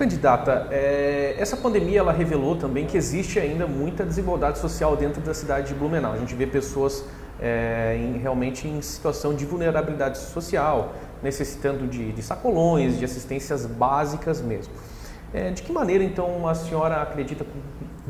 Candidata, 0.00 0.66
é, 0.70 1.34
essa 1.38 1.58
pandemia 1.58 1.98
ela 1.98 2.10
revelou 2.10 2.56
também 2.56 2.86
que 2.86 2.96
existe 2.96 3.38
ainda 3.38 3.66
muita 3.66 4.02
desigualdade 4.02 4.58
social 4.58 4.96
dentro 4.96 5.20
da 5.20 5.34
cidade 5.34 5.68
de 5.68 5.74
Blumenau. 5.74 6.14
A 6.14 6.16
gente 6.16 6.34
vê 6.34 6.46
pessoas 6.46 7.04
é, 7.38 7.98
em, 8.00 8.16
realmente 8.16 8.66
em 8.66 8.80
situação 8.80 9.34
de 9.34 9.44
vulnerabilidade 9.44 10.16
social, 10.16 10.94
necessitando 11.22 11.86
de, 11.86 12.12
de 12.12 12.22
sacolões, 12.22 12.98
de 12.98 13.04
assistências 13.04 13.66
básicas 13.66 14.40
mesmo. 14.40 14.72
É, 15.34 15.50
de 15.50 15.62
que 15.62 15.70
maneira, 15.70 16.02
então, 16.02 16.48
a 16.48 16.54
senhora 16.54 17.02
acredita, 17.02 17.44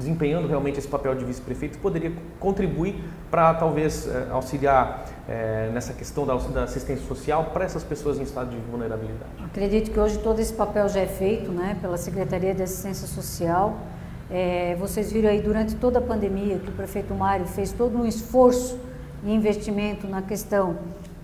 desempenhando 0.01 0.49
realmente 0.49 0.79
esse 0.79 0.89
papel 0.89 1.15
de 1.15 1.25
vice-prefeito, 1.25 1.79
poderia 1.79 2.13
contribuir 2.41 2.97
para 3.31 3.55
talvez 3.55 4.09
é, 4.09 4.29
auxiliar 4.31 5.07
é, 5.29 5.71
nessa 5.73 5.93
questão 5.93 6.27
da, 6.27 6.35
da, 6.35 6.65
assistência 6.65 7.07
social 7.07 7.51
para 7.53 7.65
essas 7.65 7.85
pessoas 7.85 8.19
em 8.19 8.23
estado 8.23 8.51
de 8.51 8.57
vulnerabilidade? 8.71 9.31
Acredito 9.45 9.91
que 9.91 10.01
hoje 10.01 10.19
todo 10.19 10.41
esse 10.41 10.53
papel 10.53 10.89
já 10.89 11.01
é 11.01 11.07
feito 11.07 11.53
né, 11.53 11.77
pela 11.81 11.97
Secretaria 11.97 12.55
de 12.55 12.63
Assistência 12.63 13.07
Social. 13.07 13.79
É, 14.31 14.75
vocês 14.81 15.13
viram 15.13 15.29
aí 15.29 15.41
durante 15.41 15.77
toda 15.77 15.99
a 15.99 16.03
pandemia 16.03 16.59
que 16.59 16.71
o 16.71 16.73
prefeito 16.73 17.15
Mário 17.15 17.47
fez 17.47 17.73
todo 17.73 17.99
um 17.99 18.07
esforço 18.07 18.79
e 19.23 19.33
investimento 19.33 20.07
na 20.09 20.23
questão 20.23 20.79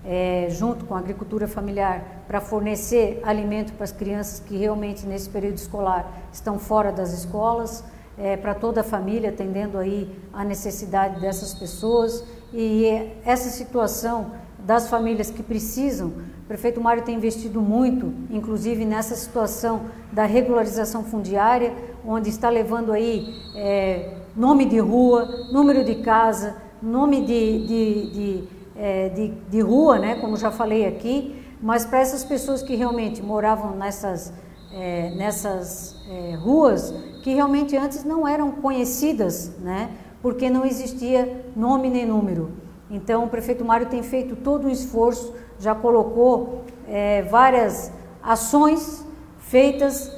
é, 0.07 0.47
junto 0.49 0.85
com 0.85 0.95
a 0.95 0.99
agricultura 0.99 1.49
familiar, 1.49 2.23
para 2.27 2.39
fornecer 2.39 3.19
alimento 3.23 3.73
para 3.73 3.83
as 3.83 3.91
crianças 3.91 4.39
que 4.39 4.55
realmente 4.55 5.05
nesse 5.05 5.29
período 5.29 5.57
escolar 5.57 6.09
estão 6.31 6.57
fora 6.57 6.93
das 6.93 7.11
escolas, 7.11 7.83
é, 8.17 8.35
para 8.35 8.53
toda 8.53 8.81
a 8.81 8.83
família, 8.83 9.29
atendendo 9.29 9.77
aí 9.77 10.09
a 10.33 10.43
necessidade 10.43 11.19
dessas 11.19 11.53
pessoas. 11.53 12.23
E 12.53 12.85
essa 13.25 13.49
situação 13.49 14.31
das 14.59 14.89
famílias 14.89 15.29
que 15.29 15.43
precisam, 15.43 16.07
o 16.07 16.47
prefeito 16.47 16.81
Mário 16.81 17.03
tem 17.03 17.15
investido 17.15 17.61
muito, 17.61 18.13
inclusive 18.29 18.85
nessa 18.85 19.15
situação 19.15 19.81
da 20.11 20.25
regularização 20.25 21.03
fundiária, 21.03 21.73
onde 22.05 22.29
está 22.29 22.49
levando 22.49 22.91
aí 22.91 23.35
é, 23.55 24.13
nome 24.35 24.65
de 24.65 24.79
rua, 24.79 25.47
número 25.51 25.83
de 25.85 25.95
casa, 25.95 26.55
nome 26.81 27.25
de, 27.25 27.67
de, 27.67 28.11
de 28.11 28.57
é, 28.77 29.09
de, 29.09 29.29
de 29.49 29.59
rua, 29.59 29.97
né, 29.97 30.15
como 30.15 30.37
já 30.37 30.51
falei 30.51 30.85
aqui, 30.85 31.43
mas 31.61 31.85
para 31.85 31.99
essas 31.99 32.23
pessoas 32.23 32.61
que 32.61 32.75
realmente 32.75 33.21
moravam 33.23 33.75
nessas, 33.75 34.31
é, 34.71 35.11
nessas 35.15 35.95
é, 36.07 36.35
ruas, 36.35 36.93
que 37.27 37.33
realmente 37.33 37.75
antes 37.75 38.05
não 38.05 38.25
eram 38.25 38.53
conhecidas, 38.53 39.51
né, 39.59 39.89
porque 40.21 40.49
não 40.49 40.65
existia 40.65 41.43
nome 41.57 41.89
nem 41.89 42.05
número. 42.05 42.51
Então, 42.89 43.25
o 43.25 43.27
prefeito 43.27 43.65
Mário 43.65 43.87
tem 43.87 44.01
feito 44.01 44.33
todo 44.33 44.65
um 44.65 44.71
esforço, 44.71 45.35
já 45.59 45.75
colocou 45.75 46.63
é, 46.87 47.23
várias 47.23 47.91
ações 48.23 49.05
feitas 49.39 50.09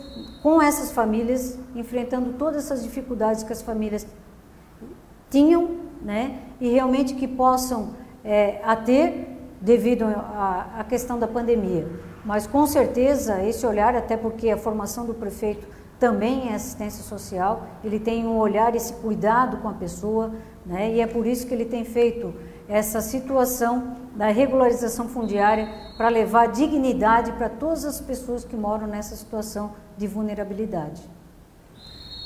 com 0.43 0.61
essas 0.61 0.91
famílias, 0.91 1.57
enfrentando 1.75 2.33
todas 2.33 2.65
essas 2.65 2.83
dificuldades 2.83 3.41
que 3.41 3.51
as 3.51 3.63
famílias 3.63 4.05
tinham, 5.31 5.77
né, 6.03 6.41
e 6.61 6.69
realmente 6.69 7.15
que 7.15 7.27
possam 7.27 7.95
é, 8.23 8.61
a 8.63 8.75
ter 8.75 9.35
devido 9.59 10.03
à 10.05 10.85
questão 10.87 11.17
da 11.17 11.27
pandemia. 11.27 11.87
Mas 12.23 12.45
com 12.45 12.67
certeza 12.67 13.43
esse 13.43 13.65
olhar, 13.65 13.95
até 13.95 14.15
porque 14.15 14.51
a 14.51 14.57
formação 14.57 15.07
do 15.07 15.15
prefeito 15.15 15.78
também 15.99 16.49
é 16.49 16.55
assistência 16.55 17.03
social, 17.03 17.67
ele 17.83 17.99
tem 17.99 18.25
um 18.25 18.37
olhar, 18.37 18.73
esse 18.73 18.93
cuidado 18.93 19.57
com 19.57 19.67
a 19.67 19.73
pessoa, 19.73 20.31
né? 20.65 20.93
e 20.93 21.01
é 21.01 21.07
por 21.07 21.27
isso 21.27 21.45
que 21.45 21.53
ele 21.53 21.65
tem 21.65 21.83
feito 21.83 22.33
essa 22.69 23.01
situação 23.01 23.97
da 24.15 24.27
regularização 24.27 25.09
fundiária 25.09 25.67
para 25.97 26.07
levar 26.07 26.47
dignidade 26.47 27.33
para 27.33 27.49
todas 27.49 27.83
as 27.83 27.99
pessoas 27.99 28.45
que 28.45 28.55
moram 28.55 28.87
nessa 28.87 29.15
situação 29.15 29.73
de 29.97 30.07
vulnerabilidade. 30.07 31.01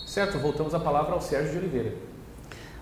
Certo, 0.06 0.38
voltamos 0.38 0.76
a 0.76 0.80
palavra 0.80 1.14
ao 1.14 1.22
Sérgio 1.22 1.54
de 1.54 1.58
Oliveira. 1.58 1.94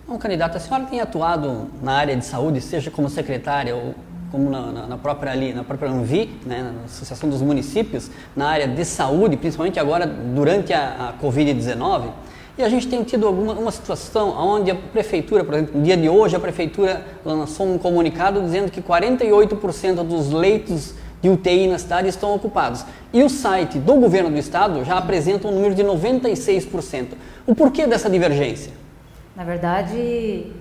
Bom, 0.06 0.18
candidato, 0.18 0.58
a 0.58 0.60
senhora 0.60 0.86
tem 0.86 1.00
atuado 1.00 1.70
na 1.82 1.94
área 1.94 2.18
de 2.18 2.26
saúde, 2.26 2.60
seja 2.60 2.92
como 2.92 3.10
secretária 3.10 3.76
ou 3.76 3.96
como 4.32 4.50
na, 4.50 4.88
na, 4.88 4.98
própria 4.98 5.32
ali, 5.32 5.54
na 5.54 5.64
própria 5.64 5.92
Anvi, 5.92 6.32
né, 6.46 6.74
na 6.74 6.86
Associação 6.86 7.30
dos 7.30 7.42
Municípios, 7.42 8.10
na 8.36 8.48
área 8.48 8.68
de 8.68 8.86
saúde, 8.86 9.36
principalmente 9.36 9.80
agora 9.80 10.08
durante 10.08 10.72
a, 10.72 11.10
a 11.10 11.24
Covid-19. 11.24 12.10
E 12.58 12.64
a 12.64 12.70
gente 12.70 12.88
tem 12.88 13.04
tido 13.04 13.28
alguma 13.28 13.54
uma 13.54 13.72
situação 13.72 14.30
onde 14.30 14.72
a 14.72 14.76
prefeitura, 14.76 15.44
por 15.44 15.54
exemplo, 15.54 15.78
no 15.78 15.84
dia 15.84 15.98
de 15.98 16.08
hoje, 16.08 16.36
a 16.36 16.40
prefeitura 16.40 17.06
lançou 17.26 17.68
um 17.68 17.78
comunicado 17.78 18.42
dizendo 18.42 18.72
que 18.72 18.82
48% 18.82 20.04
dos 20.04 20.32
leitos 20.32 20.94
de 21.22 21.30
UTI 21.30 21.68
na 21.68 21.78
cidade 21.78 22.08
estão 22.08 22.34
ocupados. 22.34 22.86
E 23.14 23.24
o 23.24 23.30
site 23.30 23.78
do 23.78 23.96
governo 23.96 24.30
do 24.30 24.38
estado 24.38 24.84
já 24.84 24.98
apresenta 24.98 25.48
um 25.48 25.52
número 25.52 25.76
de 25.76 25.84
96%. 25.84 27.10
O 27.46 27.54
porquê 27.54 27.86
dessa 27.86 28.10
divergência? 28.10 28.72
Na 29.36 29.44
verdade, 29.44 30.52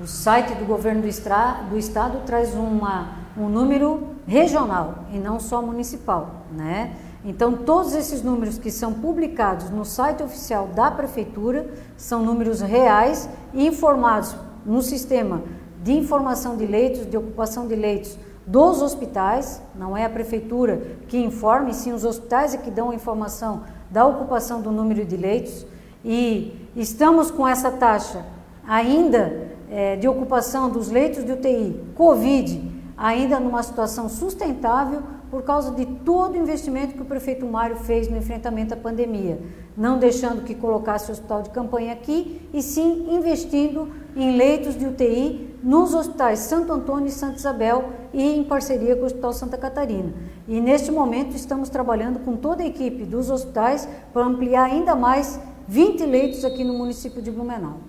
o 0.00 0.06
site 0.06 0.54
do 0.54 0.64
governo 0.64 1.02
do, 1.02 1.08
estra, 1.08 1.62
do 1.68 1.76
estado 1.76 2.24
traz 2.24 2.54
uma, 2.54 3.16
um 3.36 3.48
número 3.48 4.14
regional 4.26 5.04
e 5.12 5.18
não 5.18 5.40
só 5.40 5.60
municipal, 5.60 6.44
né? 6.52 6.94
Então, 7.24 7.52
todos 7.52 7.94
esses 7.94 8.22
números 8.22 8.58
que 8.58 8.70
são 8.70 8.92
publicados 8.92 9.70
no 9.70 9.84
site 9.84 10.22
oficial 10.22 10.68
da 10.68 10.90
prefeitura 10.90 11.68
são 11.96 12.22
números 12.22 12.60
reais 12.60 13.28
e 13.52 13.66
informados 13.66 14.36
no 14.64 14.80
sistema 14.82 15.42
de 15.82 15.92
informação 15.92 16.56
de 16.56 16.66
leitos, 16.66 17.06
de 17.06 17.16
ocupação 17.16 17.66
de 17.66 17.74
leitos 17.74 18.16
dos 18.46 18.80
hospitais, 18.80 19.60
não 19.74 19.96
é 19.96 20.04
a 20.04 20.10
prefeitura 20.10 20.80
que 21.08 21.18
informa, 21.18 21.70
e 21.70 21.74
sim 21.74 21.92
os 21.92 22.04
hospitais 22.04 22.54
é 22.54 22.58
que 22.58 22.70
dão 22.70 22.90
a 22.90 22.94
informação 22.94 23.64
da 23.90 24.06
ocupação 24.06 24.62
do 24.62 24.70
número 24.70 25.04
de 25.04 25.16
leitos. 25.16 25.66
E 26.04 26.68
estamos 26.74 27.30
com 27.30 27.46
essa 27.46 27.70
taxa 27.70 28.24
ainda 28.66 29.57
é, 29.70 29.96
de 29.96 30.08
ocupação 30.08 30.70
dos 30.70 30.90
leitos 30.90 31.24
de 31.24 31.32
UTI, 31.32 31.80
Covid, 31.94 32.78
ainda 32.96 33.38
numa 33.38 33.62
situação 33.62 34.08
sustentável 34.08 35.02
por 35.30 35.42
causa 35.42 35.72
de 35.72 35.84
todo 35.84 36.32
o 36.32 36.36
investimento 36.36 36.94
que 36.94 37.02
o 37.02 37.04
prefeito 37.04 37.46
Mário 37.46 37.76
fez 37.76 38.08
no 38.08 38.16
enfrentamento 38.16 38.74
à 38.74 38.76
pandemia, 38.76 39.38
não 39.76 39.98
deixando 39.98 40.42
que 40.42 40.54
colocasse 40.54 41.10
o 41.10 41.12
hospital 41.12 41.42
de 41.42 41.50
campanha 41.50 41.92
aqui 41.92 42.40
e 42.52 42.62
sim 42.62 43.06
investindo 43.10 43.88
em 44.16 44.36
leitos 44.36 44.76
de 44.76 44.86
UTI 44.86 45.56
nos 45.62 45.94
hospitais 45.94 46.40
Santo 46.40 46.72
Antônio 46.72 47.08
e 47.08 47.12
Santa 47.12 47.36
Isabel 47.36 47.90
e 48.12 48.22
em 48.22 48.44
parceria 48.44 48.96
com 48.96 49.02
o 49.02 49.06
Hospital 49.06 49.32
Santa 49.32 49.58
Catarina. 49.58 50.14
E 50.46 50.60
neste 50.60 50.90
momento 50.90 51.36
estamos 51.36 51.68
trabalhando 51.68 52.20
com 52.20 52.36
toda 52.36 52.62
a 52.62 52.66
equipe 52.66 53.04
dos 53.04 53.30
hospitais 53.30 53.86
para 54.12 54.24
ampliar 54.24 54.64
ainda 54.64 54.94
mais 54.94 55.38
20 55.66 56.06
leitos 56.06 56.44
aqui 56.44 56.64
no 56.64 56.72
município 56.72 57.20
de 57.20 57.30
Blumenau. 57.30 57.87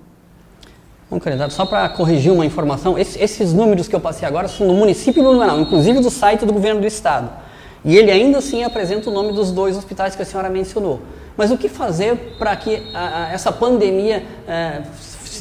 Bom, 1.10 1.20
candidato, 1.20 1.54
só 1.54 1.66
para 1.66 1.90
corrigir 1.90 2.32
uma 2.32 2.46
informação, 2.46 2.96
esses, 2.96 3.52
números 3.52 3.88
que 3.88 3.96
eu 3.96 4.00
passei 4.00 4.28
agora 4.28 4.48
são 4.48 4.68
do 4.68 4.74
município 4.74 5.24
de 5.24 5.28
Blumenau, 5.28 5.60
inclusive 5.60 6.00
do 6.02 6.12
site 6.12 6.46
do 6.46 6.54
governo 6.54 6.82
do 6.82 6.86
estado. 6.86 7.32
E 7.84 7.98
ele 7.98 8.12
ainda 8.12 8.38
assim 8.38 8.64
apresenta 8.64 9.10
o 9.10 9.14
nome 9.14 9.34
dos 9.34 9.52
dois 9.52 9.76
hospitais 9.76 10.16
que 10.16 10.22
a 10.22 10.26
senhora 10.26 10.50
mencionou. 10.52 11.00
Mas 11.36 11.50
o 11.50 11.58
que 11.58 11.68
fazer 11.68 12.36
para 12.38 12.56
que 12.56 12.84
a, 12.94 13.24
a, 13.24 13.32
essa 13.32 13.52
pandemia 13.52 14.24
é, 14.48 14.84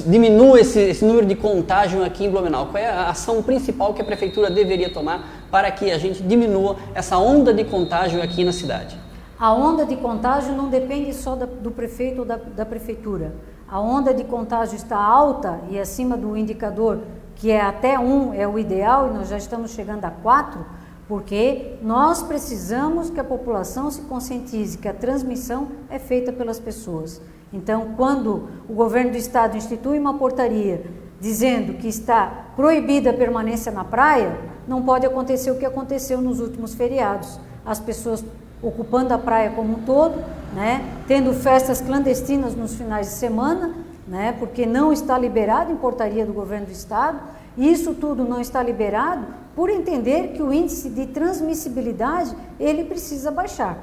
diminua 0.07 0.59
esse, 0.59 0.81
esse, 0.81 1.05
número 1.05 1.27
de 1.27 1.35
contágio 1.35 2.03
aqui 2.03 2.25
em 2.25 2.31
Blumenau? 2.31 2.69
Qual 2.69 2.83
é 2.83 2.89
a 2.89 3.11
ação 3.11 3.43
principal 3.43 3.93
que 3.93 4.01
a 4.01 4.05
prefeitura 4.07 4.49
deveria 4.49 4.89
tomar 4.89 5.29
para 5.51 5.71
que 5.71 5.91
a 5.91 5.99
gente 5.99 6.23
diminua 6.23 6.77
essa 6.95 7.19
onda 7.19 7.53
de 7.53 7.65
contágio 7.65 8.23
aqui 8.23 8.43
na 8.43 8.53
cidade? 8.53 8.97
A 9.39 9.53
onda 9.53 9.85
de 9.85 9.97
contágio 9.97 10.55
não 10.55 10.71
depende 10.71 11.13
só 11.13 11.37
da, 11.37 11.45
do 11.45 11.71
prefeito 11.71 12.21
ou 12.21 12.25
da, 12.25 12.37
da 12.37 12.65
prefeitura 12.65 13.35
a 13.71 13.79
onda 13.79 14.15
de 14.15 14.25
contágio 14.25 14.77
está 14.77 14.97
alta 14.97 15.61
e 15.69 15.79
acima 15.79 16.17
do 16.17 16.37
indicador, 16.37 17.01
que 17.35 17.51
é 17.51 17.61
até 17.61 17.99
1 17.99 18.35
é 18.35 18.49
o 18.49 18.59
ideal, 18.59 19.09
e 19.09 19.15
nós 19.15 19.29
já 19.29 19.37
estamos 19.37 19.73
chegando 19.73 20.05
a 20.05 20.11
4, 20.11 20.65
porque 21.07 21.77
nós 21.83 22.23
precisamos 22.23 23.11
que 23.11 23.21
a 23.21 23.25
população 23.25 23.91
se 23.91 24.03
conscientize 24.03 24.79
que 24.79 24.89
a 24.89 24.95
transmissão 24.95 25.69
é 25.89 25.99
feita 25.99 26.33
pelas 26.33 26.59
pessoas. 26.59 27.21
Então, 27.53 27.95
quando 27.97 28.49
o 28.69 28.75
governo 28.75 29.13
do 29.13 29.17
estado 29.17 29.57
institui 29.57 29.99
uma 29.99 30.15
portaria 30.15 30.85
dizendo 31.21 31.75
que 31.75 31.89
está 31.89 32.47
proibida 32.55 33.11
a 33.11 33.15
permanência 33.15 33.73
na 33.73 33.85
praia, 33.85 34.39
não 34.67 34.83
pode 34.83 35.07
acontecer 35.07 35.51
o 35.51 35.59
que 35.59 35.65
aconteceu 35.65 36.21
nos 36.21 36.41
últimos 36.41 36.75
feriados. 36.75 37.41
As 37.65 37.81
pessoas 37.81 38.25
ocupando 38.63 39.15
a 39.15 39.19
praia 39.19 39.51
como 39.51 39.79
um 39.79 39.83
todo, 39.83 40.23
né? 40.55 40.85
tendo 41.07 41.33
festas 41.33 41.81
clandestinas 41.81 42.55
nos 42.55 42.75
finais 42.75 43.09
de 43.09 43.13
semana, 43.15 43.75
né? 44.07 44.35
porque 44.39 44.67
não 44.67 44.93
está 44.93 45.19
liberado 45.19 45.73
em 45.73 45.77
portaria 45.77 46.27
do 46.27 46.33
governo 46.33 46.67
do 46.67 46.73
estado. 46.73 47.21
Isso 47.57 47.95
tudo 47.95 48.25
não 48.25 48.41
está 48.41 48.63
liberado 48.63 49.27
por 49.55 49.69
entender 49.69 50.29
que 50.35 50.43
o 50.43 50.53
índice 50.53 50.89
de 50.89 51.07
transmissibilidade 51.07 52.35
ele 52.59 52.85
precisa 52.85 53.31
baixar. 53.31 53.77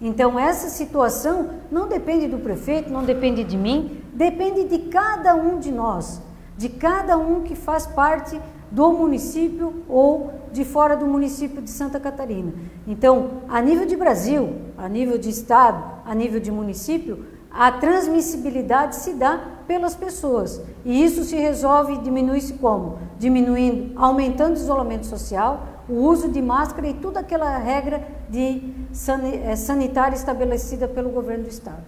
Então 0.00 0.38
essa 0.38 0.68
situação 0.68 1.50
não 1.70 1.86
depende 1.88 2.26
do 2.26 2.38
prefeito, 2.38 2.90
não 2.90 3.04
depende 3.04 3.44
de 3.44 3.56
mim, 3.56 4.02
depende 4.12 4.64
de 4.64 4.78
cada 4.90 5.34
um 5.34 5.58
de 5.58 5.70
nós, 5.70 6.20
de 6.58 6.68
cada 6.68 7.16
um 7.16 7.42
que 7.42 7.54
faz 7.54 7.86
parte 7.86 8.38
do 8.72 8.90
município 8.90 9.84
ou 9.86 10.32
de 10.50 10.64
fora 10.64 10.96
do 10.96 11.06
município 11.06 11.60
de 11.60 11.68
Santa 11.68 12.00
Catarina. 12.00 12.52
Então, 12.86 13.42
a 13.48 13.60
nível 13.60 13.86
de 13.86 13.96
Brasil, 13.96 14.54
a 14.78 14.88
nível 14.88 15.18
de 15.18 15.28
estado, 15.28 16.00
a 16.06 16.14
nível 16.14 16.40
de 16.40 16.50
município, 16.50 17.26
a 17.50 17.70
transmissibilidade 17.70 18.96
se 18.96 19.12
dá 19.12 19.38
pelas 19.66 19.94
pessoas. 19.94 20.62
E 20.86 21.04
isso 21.04 21.22
se 21.22 21.36
resolve 21.36 21.92
e 21.92 21.98
diminui-se 21.98 22.54
como? 22.54 22.98
Diminuindo, 23.18 23.92
aumentando 24.00 24.52
o 24.52 24.58
isolamento 24.58 25.04
social, 25.04 25.66
o 25.86 25.94
uso 25.94 26.30
de 26.30 26.40
máscara 26.40 26.88
e 26.88 26.94
toda 26.94 27.20
aquela 27.20 27.58
regra 27.58 28.08
de 28.30 28.72
eh, 29.44 29.54
sanitária 29.54 30.16
estabelecida 30.16 30.88
pelo 30.88 31.10
governo 31.10 31.44
do 31.44 31.50
estado. 31.50 31.82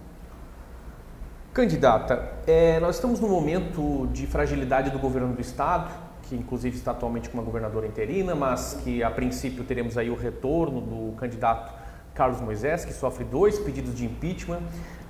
Candidata, 1.51 2.33
é, 2.45 2.79
nós 2.79 2.95
estamos 2.95 3.19
num 3.19 3.29
momento 3.29 4.07
de 4.11 4.27
fragilidade 4.27 4.91
do 4.91 4.99
governo 4.99 5.33
do 5.33 5.41
estado, 5.41 5.89
que 6.27 6.35
inclusive 6.35 6.75
está 6.75 6.91
atualmente 6.91 7.29
com 7.29 7.37
uma 7.37 7.43
governadora 7.43 7.87
interina, 7.87 8.35
mas 8.35 8.79
que 8.83 9.03
a 9.03 9.11
princípio 9.11 9.63
teremos 9.63 9.97
aí 9.97 10.09
o 10.09 10.15
retorno 10.15 10.81
do 10.81 11.15
candidato 11.17 11.73
Carlos 12.13 12.39
Moisés, 12.41 12.85
que 12.85 12.93
sofre 12.93 13.23
dois 13.23 13.59
pedidos 13.59 13.93
de 13.93 14.05
impeachment. 14.05 14.61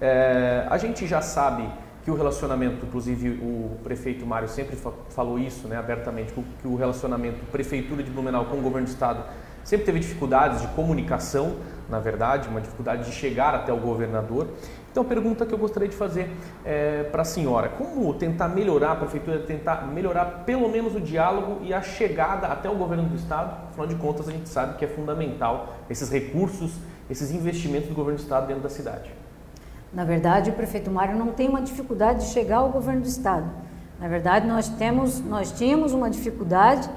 É, 0.01 0.65
a 0.69 0.77
gente 0.77 1.05
já 1.05 1.21
sabe 1.21 1.69
que 2.03 2.11
o 2.11 2.15
relacionamento, 2.15 2.85
inclusive 2.85 3.29
o 3.29 3.77
prefeito 3.83 4.25
Mário 4.25 4.47
sempre 4.47 4.77
falou 5.09 5.39
isso 5.39 5.67
né, 5.67 5.77
abertamente, 5.77 6.33
que 6.61 6.67
o 6.67 6.75
relacionamento 6.75 7.43
prefeitura 7.51 8.03
de 8.03 8.11
Blumenau 8.11 8.45
com 8.45 8.57
o 8.57 8.61
governo 8.61 8.87
do 8.87 8.91
estado 8.91 9.23
sempre 9.63 9.85
teve 9.85 9.99
dificuldades 9.99 10.61
de 10.61 10.67
comunicação, 10.69 11.55
na 11.89 11.99
verdade, 11.99 12.47
uma 12.47 12.61
dificuldade 12.61 13.05
de 13.05 13.11
chegar 13.11 13.55
até 13.55 13.73
o 13.73 13.77
governador. 13.77 14.47
Então, 14.95 15.03
a 15.03 15.07
pergunta 15.07 15.45
que 15.45 15.53
eu 15.53 15.57
gostaria 15.57 15.89
de 15.89 15.95
fazer 15.95 16.31
é, 16.63 17.03
para 17.03 17.23
a 17.23 17.25
senhora: 17.25 17.67
como 17.67 18.13
tentar 18.13 18.47
melhorar 18.47 18.93
a 18.93 18.95
prefeitura, 18.95 19.39
tentar 19.39 19.85
melhorar 19.87 20.45
pelo 20.45 20.69
menos 20.69 20.95
o 20.95 21.01
diálogo 21.01 21.59
e 21.65 21.73
a 21.73 21.81
chegada 21.81 22.47
até 22.47 22.69
o 22.69 22.75
governo 22.77 23.03
do 23.03 23.15
estado? 23.17 23.57
Afinal 23.71 23.87
de 23.87 23.95
contas, 23.95 24.29
a 24.29 24.31
gente 24.31 24.47
sabe 24.47 24.77
que 24.77 24.85
é 24.85 24.87
fundamental 24.87 25.73
esses 25.89 26.09
recursos, 26.09 26.79
esses 27.09 27.29
investimentos 27.33 27.89
do 27.89 27.93
governo 27.93 28.17
do 28.17 28.23
estado 28.23 28.47
dentro 28.47 28.63
da 28.63 28.69
cidade. 28.69 29.11
Na 29.91 30.05
verdade, 30.05 30.49
o 30.49 30.53
prefeito 30.53 30.89
Mário 30.89 31.17
não 31.17 31.33
tem 31.33 31.49
uma 31.49 31.61
dificuldade 31.61 32.19
de 32.19 32.31
chegar 32.31 32.59
ao 32.59 32.69
governo 32.69 33.01
do 33.01 33.07
estado. 33.09 33.51
Na 33.99 34.07
verdade, 34.07 34.47
nós 34.47 34.69
temos, 34.69 35.19
nós 35.19 35.51
tínhamos 35.51 35.91
uma 35.91 36.09
dificuldade 36.09 36.89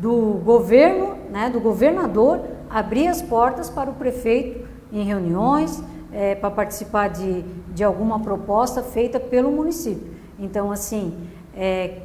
do 0.00 0.40
governo, 0.44 1.16
né, 1.30 1.48
do 1.48 1.60
governador, 1.60 2.40
abrir 2.68 3.06
as 3.06 3.22
portas 3.22 3.70
para 3.70 3.88
o 3.88 3.94
prefeito 3.94 4.66
em 4.92 5.04
reuniões, 5.04 5.80
é, 6.12 6.34
para 6.34 6.50
participar 6.50 7.08
de, 7.08 7.42
de 7.74 7.84
alguma 7.84 8.20
proposta 8.20 8.82
feita 8.82 9.18
pelo 9.18 9.50
município. 9.50 10.14
Então, 10.38 10.70
assim, 10.70 11.16
é, 11.56 11.98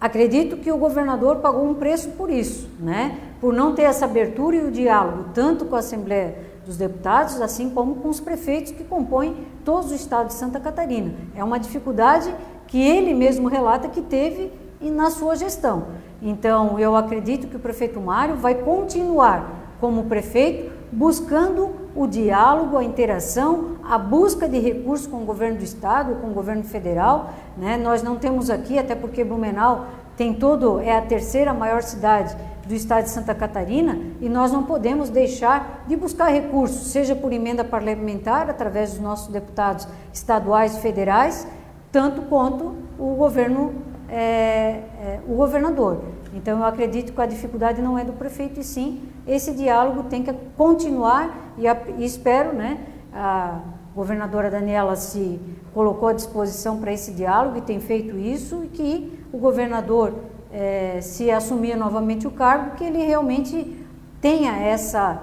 acredito 0.00 0.56
que 0.56 0.70
o 0.70 0.76
governador 0.76 1.36
pagou 1.36 1.64
um 1.66 1.74
preço 1.74 2.10
por 2.10 2.30
isso, 2.30 2.68
né? 2.78 3.18
por 3.42 3.52
não 3.52 3.74
ter 3.74 3.82
essa 3.82 4.04
abertura 4.04 4.54
e 4.54 4.64
o 4.64 4.70
diálogo, 4.70 5.24
tanto 5.34 5.64
com 5.64 5.74
a 5.74 5.80
Assembleia 5.80 6.36
dos 6.64 6.76
Deputados, 6.76 7.40
assim 7.40 7.70
como 7.70 7.96
com 7.96 8.08
os 8.08 8.20
prefeitos 8.20 8.70
que 8.70 8.84
compõem 8.84 9.36
todo 9.64 9.90
o 9.90 9.94
estado 9.94 10.28
de 10.28 10.34
Santa 10.34 10.60
Catarina. 10.60 11.12
É 11.34 11.42
uma 11.42 11.58
dificuldade 11.58 12.32
que 12.68 12.80
ele 12.80 13.12
mesmo 13.12 13.48
relata 13.48 13.88
que 13.88 14.00
teve 14.00 14.52
na 14.80 15.10
sua 15.10 15.34
gestão. 15.34 15.86
Então, 16.22 16.78
eu 16.78 16.94
acredito 16.94 17.48
que 17.48 17.56
o 17.56 17.58
prefeito 17.58 18.00
Mário 18.00 18.36
vai 18.36 18.54
continuar 18.54 19.76
como 19.80 20.04
prefeito 20.04 20.70
buscando 20.92 21.74
o 21.94 22.06
diálogo, 22.06 22.76
a 22.76 22.84
interação, 22.84 23.76
a 23.84 23.98
busca 23.98 24.48
de 24.48 24.58
recursos 24.58 25.06
com 25.06 25.18
o 25.18 25.24
governo 25.24 25.58
do 25.58 25.64
estado, 25.64 26.16
com 26.20 26.28
o 26.28 26.32
governo 26.32 26.64
federal. 26.64 27.30
Né? 27.56 27.76
Nós 27.76 28.02
não 28.02 28.16
temos 28.16 28.50
aqui, 28.50 28.78
até 28.78 28.94
porque 28.94 29.22
Blumenau 29.24 29.86
tem 30.16 30.34
todo, 30.34 30.80
é 30.80 30.96
a 30.96 31.02
terceira 31.02 31.54
maior 31.54 31.82
cidade 31.82 32.36
do 32.66 32.74
estado 32.74 33.04
de 33.04 33.10
Santa 33.10 33.34
Catarina 33.34 33.98
e 34.20 34.28
nós 34.28 34.52
não 34.52 34.62
podemos 34.62 35.08
deixar 35.08 35.84
de 35.86 35.96
buscar 35.96 36.26
recursos, 36.26 36.92
seja 36.92 37.14
por 37.14 37.32
emenda 37.32 37.64
parlamentar, 37.64 38.48
através 38.48 38.92
dos 38.92 39.00
nossos 39.00 39.28
deputados 39.28 39.86
estaduais 40.12 40.76
e 40.76 40.80
federais, 40.80 41.46
tanto 41.90 42.22
quanto 42.22 42.74
o 42.98 43.14
governo, 43.14 43.74
é, 44.08 44.18
é, 44.18 45.20
o 45.26 45.34
governador. 45.34 46.02
Então 46.32 46.58
eu 46.58 46.64
acredito 46.64 47.12
que 47.12 47.20
a 47.20 47.26
dificuldade 47.26 47.82
não 47.82 47.98
é 47.98 48.04
do 48.04 48.12
prefeito 48.12 48.60
e 48.60 48.64
sim 48.64 49.02
esse 49.26 49.52
diálogo 49.52 50.04
tem 50.04 50.22
que 50.22 50.32
continuar 50.56 51.54
e, 51.58 51.68
a, 51.68 51.76
e 51.98 52.04
espero, 52.04 52.52
né, 52.54 52.78
a 53.12 53.60
governadora 53.94 54.50
Daniela 54.50 54.96
se 54.96 55.38
colocou 55.74 56.08
à 56.08 56.12
disposição 56.12 56.80
para 56.80 56.92
esse 56.92 57.12
diálogo 57.12 57.58
e 57.58 57.60
tem 57.60 57.78
feito 57.80 58.16
isso 58.16 58.64
e 58.64 58.68
que 58.68 59.18
o 59.32 59.38
governador 59.38 60.14
é, 60.52 61.00
se 61.00 61.30
assumir 61.30 61.76
novamente 61.76 62.26
o 62.26 62.30
cargo, 62.30 62.76
que 62.76 62.84
ele 62.84 63.04
realmente 63.04 63.86
tenha 64.20 64.52
essa, 64.52 65.22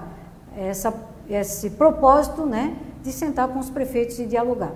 essa, 0.56 0.94
esse 1.28 1.70
propósito 1.70 2.44
né, 2.44 2.76
de 3.02 3.12
sentar 3.12 3.48
com 3.48 3.58
os 3.58 3.70
prefeitos 3.70 4.18
e 4.18 4.26
dialogar. 4.26 4.72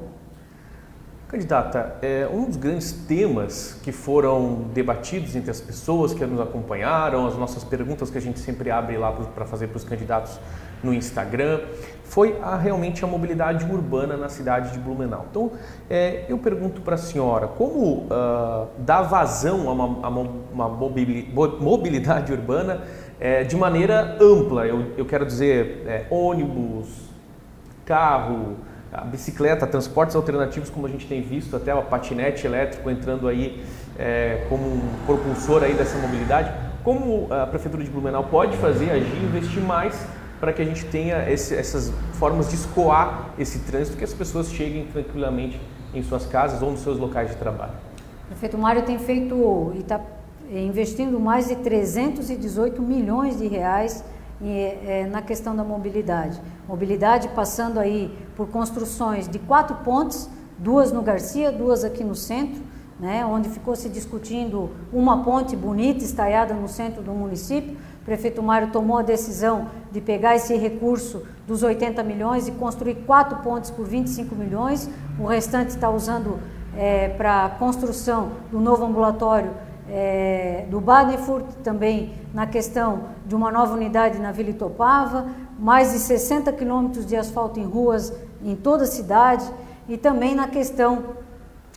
Candidata, 1.35 1.97
é, 2.01 2.29
um 2.33 2.45
dos 2.45 2.57
grandes 2.57 2.93
temas 2.93 3.77
que 3.83 3.91
foram 3.91 4.67
debatidos 4.73 5.35
entre 5.35 5.51
as 5.51 5.61
pessoas 5.61 6.15
que 6.15 6.25
nos 6.25 6.41
acompanharam, 6.41 7.27
as 7.27 7.37
nossas 7.37 7.65
perguntas 7.65 8.09
que 8.09 8.17
a 8.17 8.21
gente 8.21 8.39
sempre 8.39 8.71
abre 8.71 8.97
lá 8.97 9.11
para 9.11 9.45
fazer 9.45 9.67
para 9.67 9.77
os 9.79 9.83
candidatos 9.83 10.39
no 10.81 10.95
Instagram, 10.95 11.63
foi 12.05 12.39
a, 12.41 12.57
realmente 12.57 13.05
a 13.05 13.09
mobilidade 13.09 13.65
urbana 13.65 14.17
na 14.17 14.29
cidade 14.29 14.73
de 14.73 14.79
Blumenau. 14.79 15.27
Então, 15.29 15.51
é, 15.91 16.25
eu 16.29 16.39
pergunto 16.39 16.83
para 16.83 16.95
a 16.95 16.99
senhora, 16.99 17.49
como 17.49 18.05
uh, 18.05 18.69
dar 18.79 19.03
vazão 19.03 19.69
a 19.69 19.73
uma, 19.73 20.07
a 20.07 20.09
uma 20.09 20.69
mobilidade 20.69 22.33
urbana 22.33 22.83
é, 23.19 23.43
de 23.43 23.57
maneira 23.57 24.17
ampla? 24.21 24.69
Eu, 24.69 24.93
eu 24.97 25.05
quero 25.05 25.27
dizer, 25.27 25.83
é, 25.85 26.07
ônibus, 26.11 27.11
carro, 27.85 28.55
a 28.95 29.05
bicicleta, 29.05 29.67
transportes 29.67 30.15
alternativos, 30.15 30.71
como 30.71 30.87
a 30.87 30.89
gente 30.89 31.07
tem 31.09 31.21
visto, 31.21 31.57
até 31.57 31.75
o 31.75 31.83
patinete 31.83 32.47
elétrico 32.47 32.89
entrando 32.89 33.27
aí 33.27 33.65
é, 33.99 34.47
como 34.49 34.65
um 34.65 34.81
propulsor 35.05 35.65
aí 35.65 35.75
dessa 35.75 35.99
mobilidade. 35.99 36.53
Como 36.85 37.27
a 37.33 37.45
Prefeitura 37.47 37.83
de 37.83 37.91
Blumenau 37.91 38.25
pode 38.25 38.57
fazer, 38.59 38.91
agir, 38.91 39.25
investir 39.25 39.61
mais 39.61 39.99
para 40.39 40.53
que 40.53 40.63
a 40.63 40.65
gente 40.65 40.85
tenha 40.85 41.29
esse, 41.29 41.57
essas 41.57 41.93
formas 42.13 42.51
de 42.51 42.55
escoar 42.55 43.31
esse 43.37 43.61
trânsito, 43.61 43.97
que 43.97 44.05
as 44.05 44.15
pessoas 44.15 44.53
cheguem 44.53 44.87
tranquilamente 44.87 45.61
em 45.93 46.03
suas 46.03 46.25
casas 46.27 46.63
ou 46.63 46.71
nos 46.71 46.81
seus 46.81 46.97
locais 46.97 47.31
de 47.31 47.37
trabalho. 47.37 47.73
O 48.25 48.29
prefeito 48.29 48.57
Mário 48.57 48.83
tem 48.83 48.99
feito 48.99 49.73
e 49.75 49.81
está 49.81 50.01
investindo 50.53 51.19
mais 51.19 51.49
de 51.49 51.57
318 51.57 52.81
milhões 52.81 53.39
de 53.39 53.49
reais 53.49 54.05
é, 54.51 55.09
na 55.11 55.23
questão 55.23 55.55
da 55.55 55.65
mobilidade. 55.65 56.41
Mobilidade 56.69 57.29
passando 57.29 57.79
aí 57.79 58.17
por 58.37 58.49
construções 58.49 59.29
de 59.29 59.39
quatro 59.39 59.77
pontes, 59.77 60.29
duas 60.59 60.93
no 60.93 61.03
Garcia, 61.03 61.51
duas 61.51 61.85
aqui 61.85 62.05
no 62.05 62.15
centro, 62.15 62.63
né, 62.99 63.27
onde 63.27 63.49
ficou 63.49 63.75
se 63.75 63.89
discutindo 63.89 64.71
uma 64.93 65.25
ponte 65.25 65.57
bonita, 65.57 66.05
estaiada 66.05 66.55
no 66.55 66.69
centro 66.69 67.03
do 67.03 67.13
município, 67.13 67.77
o 68.01 68.05
prefeito 68.05 68.43
Mário 68.43 68.71
tomou 68.71 68.99
a 68.99 69.03
decisão 69.03 69.69
de 69.91 69.99
pegar 69.99 70.37
esse 70.37 70.55
recurso 70.57 71.23
dos 71.47 71.63
80 71.63 72.03
milhões 72.03 72.47
e 72.47 72.53
construir 72.53 72.97
quatro 73.07 73.39
pontes 73.39 73.71
por 73.71 73.87
25 73.87 74.35
milhões. 74.35 74.91
O 75.19 75.25
restante 75.25 75.71
está 75.71 75.89
usando 75.89 76.39
é, 76.77 77.09
para 77.09 77.47
a 77.47 77.49
construção 77.49 78.33
do 78.51 78.61
novo 78.61 78.85
ambulatório 78.85 79.53
é, 79.89 80.67
do 80.71 80.81
Badenfurt, 80.81 81.47
também 81.63 82.15
na 82.33 82.47
questão 82.47 83.05
de 83.27 83.35
uma 83.35 83.51
nova 83.51 83.75
unidade 83.75 84.19
na 84.19 84.33
Vila 84.33 84.51
Itopava, 84.51 85.27
mais 85.59 85.93
de 85.93 85.99
60 85.99 86.53
quilômetros 86.53 87.07
de 87.07 87.17
asfalto 87.17 87.61
em 87.61 87.65
ruas 87.65 88.13
em 88.43 88.55
toda 88.55 88.85
a 88.85 88.87
cidade 88.87 89.45
e 89.89 89.97
também 89.97 90.35
na 90.35 90.49
questão 90.49 91.25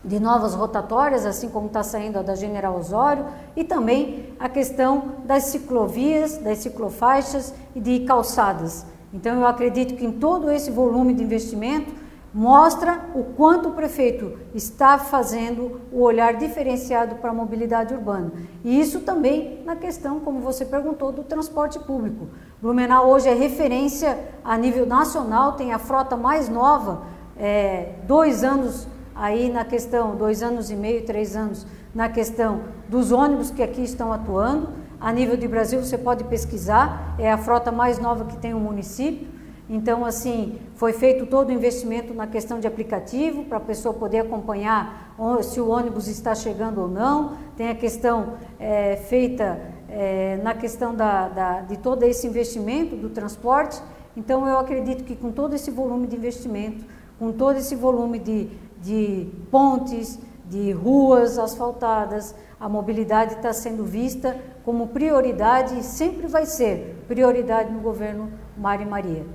de 0.03 0.19
novas 0.19 0.53
rotatórias, 0.53 1.25
assim 1.25 1.49
como 1.49 1.67
está 1.67 1.83
saindo 1.83 2.17
a 2.19 2.21
da 2.21 2.35
General 2.35 2.77
Osório, 2.77 3.25
e 3.55 3.63
também 3.63 4.33
a 4.39 4.47
questão 4.47 5.15
das 5.25 5.45
ciclovias, 5.45 6.37
das 6.37 6.59
ciclofaixas 6.59 7.53
e 7.75 7.79
de 7.79 7.99
calçadas. 8.01 8.85
Então, 9.13 9.35
eu 9.39 9.45
acredito 9.45 9.95
que 9.95 10.05
em 10.05 10.11
todo 10.11 10.51
esse 10.51 10.69
volume 10.71 11.13
de 11.13 11.23
investimento 11.23 11.91
mostra 12.37 13.01
o 13.15 13.23
quanto 13.23 13.69
o 13.69 13.71
prefeito 13.71 14.37
está 14.53 14.99
fazendo 14.99 15.81
o 15.91 16.03
olhar 16.03 16.35
diferenciado 16.35 17.15
para 17.15 17.31
a 17.31 17.33
mobilidade 17.33 17.95
urbana. 17.95 18.31
E 18.63 18.79
isso 18.79 18.99
também 18.99 19.63
na 19.65 19.75
questão, 19.75 20.19
como 20.19 20.39
você 20.39 20.63
perguntou, 20.63 21.11
do 21.11 21.23
transporte 21.23 21.79
público. 21.79 22.27
Blumenau 22.61 23.09
hoje 23.09 23.27
é 23.27 23.33
referência 23.33 24.19
a 24.45 24.55
nível 24.55 24.85
nacional, 24.85 25.53
tem 25.53 25.73
a 25.73 25.79
frota 25.79 26.15
mais 26.15 26.47
nova, 26.47 27.01
é, 27.35 27.93
dois 28.03 28.43
anos 28.43 28.87
aí 29.15 29.49
na 29.49 29.65
questão, 29.65 30.15
dois 30.15 30.43
anos 30.43 30.69
e 30.69 30.75
meio, 30.75 31.07
três 31.07 31.35
anos, 31.35 31.65
na 31.95 32.07
questão 32.07 32.65
dos 32.87 33.11
ônibus 33.11 33.49
que 33.49 33.63
aqui 33.63 33.81
estão 33.81 34.13
atuando. 34.13 34.69
A 35.01 35.11
nível 35.11 35.37
de 35.37 35.47
Brasil, 35.47 35.83
você 35.83 35.97
pode 35.97 36.23
pesquisar, 36.25 37.15
é 37.17 37.31
a 37.31 37.37
frota 37.39 37.71
mais 37.71 37.97
nova 37.97 38.25
que 38.25 38.37
tem 38.37 38.53
o 38.53 38.59
município. 38.59 39.27
Então, 39.69 40.05
assim, 40.05 40.59
foi 40.75 40.93
feito 40.93 41.25
todo 41.25 41.49
o 41.49 41.51
investimento 41.51 42.13
na 42.13 42.25
questão 42.25 42.59
de 42.59 42.67
aplicativo, 42.67 43.43
para 43.43 43.57
a 43.57 43.61
pessoa 43.61 43.93
poder 43.93 44.19
acompanhar 44.19 45.15
se 45.43 45.59
o 45.59 45.69
ônibus 45.69 46.07
está 46.07 46.33
chegando 46.33 46.81
ou 46.81 46.87
não. 46.87 47.37
Tem 47.57 47.69
a 47.69 47.75
questão 47.75 48.35
é, 48.59 48.95
feita 48.95 49.59
é, 49.89 50.39
na 50.41 50.53
questão 50.53 50.95
da, 50.95 51.27
da, 51.27 51.61
de 51.61 51.77
todo 51.77 52.03
esse 52.03 52.25
investimento 52.25 52.95
do 52.95 53.09
transporte. 53.09 53.81
Então, 54.15 54.47
eu 54.47 54.57
acredito 54.57 55.03
que 55.03 55.15
com 55.15 55.31
todo 55.31 55.53
esse 55.53 55.69
volume 55.69 56.07
de 56.07 56.15
investimento, 56.15 56.85
com 57.19 57.31
todo 57.31 57.57
esse 57.57 57.75
volume 57.75 58.19
de 58.19 58.49
de 58.81 59.27
pontes, 59.49 60.19
de 60.45 60.71
ruas 60.71 61.37
asfaltadas, 61.37 62.33
a 62.59 62.69
mobilidade 62.69 63.33
está 63.33 63.51
sendo 63.51 63.83
vista 63.83 64.37
como 64.63 64.87
prioridade 64.87 65.79
e 65.79 65.83
sempre 65.83 66.27
vai 66.27 66.45
ser 66.45 67.03
prioridade 67.07 67.71
no 67.71 67.79
governo 67.79 68.31
Mari 68.57 68.85
Maria. 68.85 69.25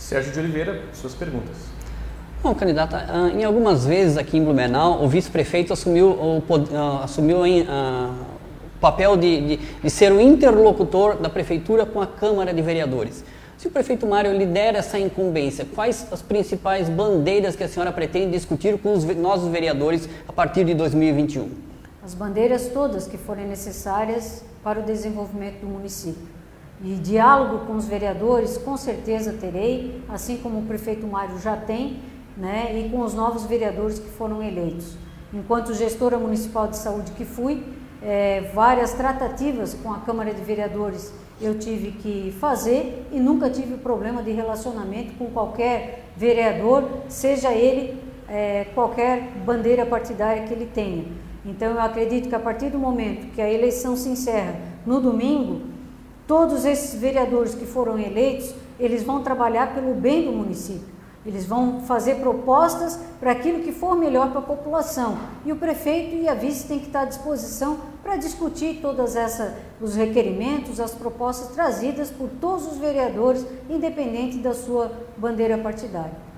Sérgio 0.00 0.32
de 0.32 0.40
Oliveira, 0.40 0.82
suas 0.94 1.14
perguntas. 1.14 1.56
Bom, 2.42 2.54
candidata, 2.54 3.04
ah, 3.06 3.28
em 3.28 3.44
algumas 3.44 3.84
vezes 3.84 4.16
aqui 4.16 4.38
em 4.38 4.42
Blumenau, 4.42 5.04
o 5.04 5.08
vice-prefeito 5.08 5.74
assumiu, 5.74 6.08
o, 6.08 6.42
ah, 6.74 7.04
assumiu 7.04 7.46
em, 7.46 7.62
uh, 7.62 8.10
o 8.76 8.80
papel 8.80 9.14
de, 9.16 9.40
de, 9.42 9.56
de 9.56 9.90
ser 9.90 10.10
o 10.10 10.18
interlocutor 10.18 11.16
da 11.16 11.28
prefeitura 11.28 11.84
com 11.84 12.00
a 12.00 12.06
Câmara 12.06 12.52
de 12.52 12.62
Vereadores. 12.62 13.22
Se 13.58 13.68
o 13.68 13.70
prefeito 13.70 14.06
Mário 14.06 14.32
lidera 14.32 14.78
essa 14.78 14.98
incumbência, 14.98 15.66
quais 15.74 16.10
as 16.10 16.22
principais 16.22 16.88
bandeiras 16.88 17.54
que 17.54 17.62
a 17.62 17.68
senhora 17.68 17.92
pretende 17.92 18.32
discutir 18.32 18.78
com 18.78 18.94
os 18.94 19.04
nossos 19.04 19.48
vereadores 19.48 20.08
a 20.26 20.32
partir 20.32 20.64
de 20.64 20.72
2021? 20.72 21.50
As 22.02 22.14
bandeiras 22.14 22.68
todas 22.68 23.06
que 23.06 23.18
forem 23.18 23.46
necessárias 23.46 24.42
para 24.64 24.80
o 24.80 24.82
desenvolvimento 24.82 25.60
do 25.60 25.66
município. 25.66 26.39
E 26.82 26.94
diálogo 26.94 27.66
com 27.66 27.76
os 27.76 27.86
vereadores, 27.86 28.56
com 28.56 28.76
certeza 28.76 29.32
terei, 29.32 30.02
assim 30.08 30.38
como 30.38 30.60
o 30.60 30.62
prefeito 30.62 31.06
Mário 31.06 31.38
já 31.38 31.56
tem, 31.56 32.00
né, 32.36 32.72
e 32.78 32.88
com 32.88 33.00
os 33.00 33.12
novos 33.12 33.44
vereadores 33.44 33.98
que 33.98 34.08
foram 34.08 34.42
eleitos. 34.42 34.96
Enquanto 35.32 35.74
gestora 35.74 36.18
municipal 36.18 36.68
de 36.68 36.78
saúde 36.78 37.12
que 37.12 37.24
fui, 37.24 37.62
é, 38.02 38.50
várias 38.54 38.94
tratativas 38.94 39.74
com 39.74 39.92
a 39.92 39.98
Câmara 39.98 40.32
de 40.32 40.42
Vereadores 40.42 41.12
eu 41.40 41.58
tive 41.58 41.92
que 41.92 42.34
fazer 42.38 43.06
e 43.10 43.18
nunca 43.18 43.48
tive 43.48 43.78
problema 43.78 44.22
de 44.22 44.30
relacionamento 44.30 45.14
com 45.14 45.26
qualquer 45.26 46.04
vereador, 46.16 46.84
seja 47.08 47.50
ele 47.52 47.98
é, 48.28 48.66
qualquer 48.74 49.32
bandeira 49.44 49.86
partidária 49.86 50.42
que 50.42 50.52
ele 50.52 50.66
tenha. 50.66 51.04
Então 51.44 51.70
eu 51.70 51.80
acredito 51.80 52.28
que 52.28 52.34
a 52.34 52.38
partir 52.38 52.68
do 52.68 52.78
momento 52.78 53.32
que 53.32 53.40
a 53.40 53.50
eleição 53.50 53.96
se 53.96 54.10
encerra 54.10 54.54
no 54.84 55.00
domingo, 55.00 55.62
todos 56.30 56.64
esses 56.64 56.94
vereadores 56.94 57.56
que 57.56 57.66
foram 57.66 57.98
eleitos, 57.98 58.54
eles 58.78 59.02
vão 59.02 59.20
trabalhar 59.20 59.74
pelo 59.74 59.94
bem 59.94 60.26
do 60.26 60.30
município. 60.30 60.86
Eles 61.26 61.44
vão 61.44 61.80
fazer 61.80 62.20
propostas 62.20 63.00
para 63.18 63.32
aquilo 63.32 63.64
que 63.64 63.72
for 63.72 63.96
melhor 63.96 64.30
para 64.30 64.38
a 64.38 64.42
população. 64.42 65.18
E 65.44 65.50
o 65.50 65.56
prefeito 65.56 66.14
e 66.14 66.28
a 66.28 66.34
vice 66.34 66.68
têm 66.68 66.78
que 66.78 66.86
estar 66.86 67.00
à 67.00 67.04
disposição 67.04 67.78
para 68.00 68.14
discutir 68.14 68.78
todos 68.80 69.16
os 69.80 69.96
requerimentos, 69.96 70.78
as 70.78 70.92
propostas 70.92 71.48
trazidas 71.48 72.12
por 72.12 72.28
todos 72.40 72.64
os 72.64 72.78
vereadores, 72.78 73.44
independente 73.68 74.38
da 74.38 74.54
sua 74.54 74.92
bandeira 75.16 75.58
partidária. 75.58 76.30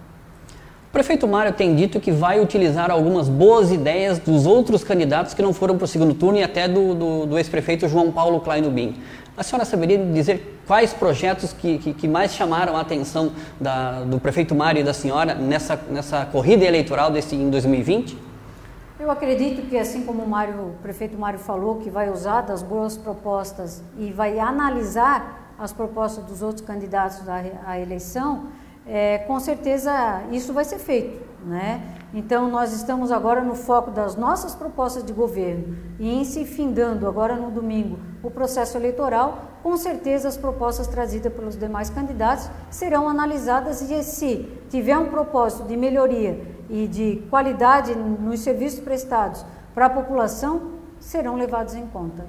O 0.88 0.92
prefeito 0.92 1.26
Mário 1.26 1.54
tem 1.54 1.74
dito 1.74 1.98
que 1.98 2.12
vai 2.12 2.38
utilizar 2.38 2.90
algumas 2.90 3.26
boas 3.26 3.72
ideias 3.72 4.18
dos 4.18 4.44
outros 4.44 4.84
candidatos 4.84 5.32
que 5.32 5.40
não 5.40 5.54
foram 5.54 5.78
para 5.78 5.86
o 5.86 5.88
segundo 5.88 6.12
turno 6.12 6.38
e 6.38 6.42
até 6.42 6.68
do, 6.68 6.94
do, 6.94 7.24
do 7.24 7.38
ex-prefeito 7.38 7.88
João 7.88 8.12
Paulo 8.12 8.40
Kleinubin. 8.40 8.94
A 9.34 9.42
senhora 9.42 9.64
saberia 9.64 9.96
dizer 9.96 10.60
quais 10.66 10.92
projetos 10.92 11.54
que, 11.54 11.78
que, 11.78 11.94
que 11.94 12.06
mais 12.06 12.34
chamaram 12.34 12.76
a 12.76 12.80
atenção 12.82 13.32
da, 13.58 14.02
do 14.02 14.20
prefeito 14.20 14.54
Mário 14.54 14.80
e 14.80 14.84
da 14.84 14.92
senhora 14.92 15.34
nessa, 15.34 15.74
nessa 15.88 16.26
corrida 16.26 16.64
eleitoral 16.66 17.10
desse, 17.10 17.34
em 17.34 17.48
2020? 17.48 18.18
Eu 19.00 19.10
acredito 19.10 19.62
que, 19.68 19.78
assim 19.78 20.04
como 20.04 20.22
o, 20.22 20.28
Mário, 20.28 20.54
o 20.54 20.74
prefeito 20.82 21.16
Mário 21.16 21.38
falou, 21.38 21.76
que 21.76 21.88
vai 21.88 22.10
usar 22.10 22.42
das 22.42 22.62
boas 22.62 22.96
propostas 22.96 23.82
e 23.98 24.12
vai 24.12 24.38
analisar 24.38 25.54
as 25.58 25.72
propostas 25.72 26.24
dos 26.24 26.42
outros 26.42 26.64
candidatos 26.64 27.26
à, 27.26 27.42
à 27.66 27.80
eleição, 27.80 28.48
é, 28.86 29.18
com 29.18 29.40
certeza 29.40 30.22
isso 30.30 30.52
vai 30.52 30.64
ser 30.64 30.78
feito. 30.78 31.31
Né? 31.44 31.96
Então 32.14 32.48
nós 32.50 32.72
estamos 32.72 33.10
agora 33.10 33.42
no 33.42 33.54
foco 33.54 33.90
das 33.90 34.16
nossas 34.16 34.54
propostas 34.54 35.04
de 35.04 35.12
governo 35.12 35.76
e 35.98 36.10
em 36.10 36.24
se 36.24 36.44
findando 36.44 37.06
agora 37.06 37.36
no 37.36 37.50
domingo 37.50 37.98
o 38.22 38.30
processo 38.30 38.76
eleitoral, 38.76 39.58
com 39.62 39.76
certeza 39.76 40.28
as 40.28 40.36
propostas 40.36 40.86
trazidas 40.86 41.32
pelos 41.32 41.56
demais 41.56 41.90
candidatos 41.90 42.48
serão 42.70 43.08
analisadas 43.08 43.82
e 43.82 44.02
se 44.02 44.48
tiver 44.70 44.96
um 44.96 45.08
propósito 45.08 45.66
de 45.66 45.76
melhoria 45.76 46.40
e 46.70 46.86
de 46.86 47.22
qualidade 47.28 47.94
nos 47.94 48.40
serviços 48.40 48.80
prestados 48.80 49.44
para 49.74 49.86
a 49.86 49.90
população, 49.90 50.72
serão 51.00 51.36
levados 51.36 51.74
em 51.74 51.86
conta. 51.86 52.26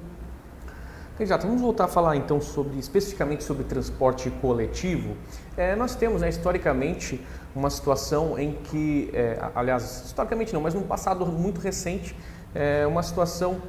Exato, 1.19 1.45
vamos 1.45 1.61
voltar 1.61 1.85
a 1.85 1.87
falar 1.87 2.15
então 2.15 2.41
sobre 2.41 2.79
especificamente 2.79 3.43
sobre 3.43 3.63
transporte 3.63 4.31
coletivo. 4.41 5.15
É, 5.55 5.75
nós 5.75 5.93
temos 5.93 6.21
né, 6.21 6.29
historicamente 6.29 7.23
uma 7.55 7.69
situação 7.69 8.37
em 8.37 8.53
que, 8.53 9.09
é, 9.13 9.39
aliás, 9.53 10.05
historicamente 10.05 10.53
não, 10.53 10.61
mas 10.61 10.73
num 10.73 10.83
passado 10.83 11.25
muito 11.25 11.59
recente, 11.61 12.15
é, 12.53 12.85
uma 12.87 13.03
situação 13.03 13.61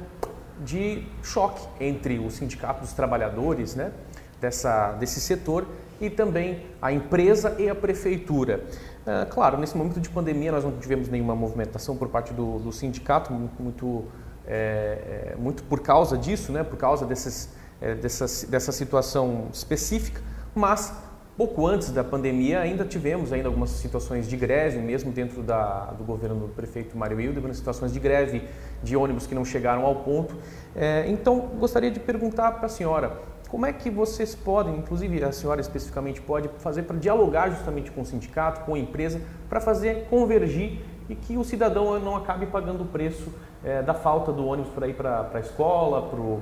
de 0.63 1.05
choque 1.21 1.67
entre 1.79 2.17
o 2.19 2.29
sindicato 2.31 2.81
dos 2.81 2.93
trabalhadores 2.93 3.75
né, 3.75 3.91
dessa, 4.39 4.93
desse 4.93 5.19
setor 5.19 5.67
e 5.99 6.09
também 6.09 6.65
a 6.81 6.91
empresa 6.91 7.55
e 7.59 7.69
a 7.69 7.75
prefeitura. 7.75 8.63
É, 9.05 9.25
claro, 9.25 9.57
nesse 9.57 9.77
momento 9.77 9.99
de 9.99 10.09
pandemia 10.09 10.51
nós 10.51 10.63
não 10.63 10.71
tivemos 10.77 11.09
nenhuma 11.09 11.35
movimentação 11.35 11.95
por 11.95 12.09
parte 12.09 12.33
do, 12.33 12.59
do 12.59 12.71
sindicato, 12.71 13.31
muito 13.59 14.05
é, 14.47 15.31
é, 15.33 15.35
muito 15.37 15.63
por 15.63 15.79
causa 15.79 16.17
disso, 16.17 16.51
né, 16.51 16.63
por 16.63 16.77
causa 16.77 17.05
desses, 17.05 17.49
é, 17.81 17.95
dessa, 17.95 18.47
dessa 18.47 18.71
situação 18.71 19.47
específica, 19.51 20.21
mas 20.53 20.93
pouco 21.37 21.67
antes 21.67 21.91
da 21.91 22.03
pandemia 22.03 22.59
ainda 22.59 22.85
tivemos 22.85 23.33
ainda 23.33 23.49
algumas 23.49 23.69
situações 23.71 24.27
de 24.27 24.37
greve, 24.37 24.79
mesmo 24.79 25.11
dentro 25.11 25.43
da, 25.43 25.85
do 25.91 26.03
governo 26.03 26.47
do 26.47 26.47
prefeito 26.47 26.97
Mário 26.97 27.19
Hildebrand, 27.19 27.53
situações 27.53 27.91
de 27.91 27.99
greve 27.99 28.43
de 28.81 28.95
ônibus 28.95 29.27
que 29.27 29.35
não 29.35 29.43
chegaram 29.43 29.85
ao 29.85 29.97
ponto. 29.97 30.35
É, 30.75 31.05
então, 31.09 31.39
gostaria 31.59 31.91
de 31.91 31.99
perguntar 31.99 32.53
para 32.53 32.67
a 32.67 32.69
senhora, 32.69 33.19
como 33.49 33.65
é 33.65 33.73
que 33.73 33.89
vocês 33.89 34.33
podem, 34.33 34.77
inclusive 34.77 35.23
a 35.23 35.31
senhora 35.31 35.61
especificamente 35.61 36.21
pode 36.21 36.49
fazer 36.59 36.83
para 36.83 36.97
dialogar 36.97 37.49
justamente 37.49 37.91
com 37.91 38.01
o 38.01 38.05
sindicato, 38.05 38.61
com 38.61 38.75
a 38.75 38.79
empresa, 38.79 39.21
para 39.49 39.59
fazer 39.59 40.07
convergir 40.09 40.79
e 41.09 41.15
que 41.15 41.37
o 41.37 41.43
cidadão 41.43 41.99
não 41.99 42.15
acabe 42.15 42.45
pagando 42.47 42.83
o 42.83 42.87
preço 42.87 43.31
é, 43.63 43.81
da 43.81 43.93
falta 43.93 44.31
do 44.31 44.45
ônibus 44.45 44.71
para 44.73 44.87
ir 44.87 44.95
para 44.95 45.29
a 45.33 45.39
escola, 45.39 46.01
para 46.01 46.19
o 46.19 46.41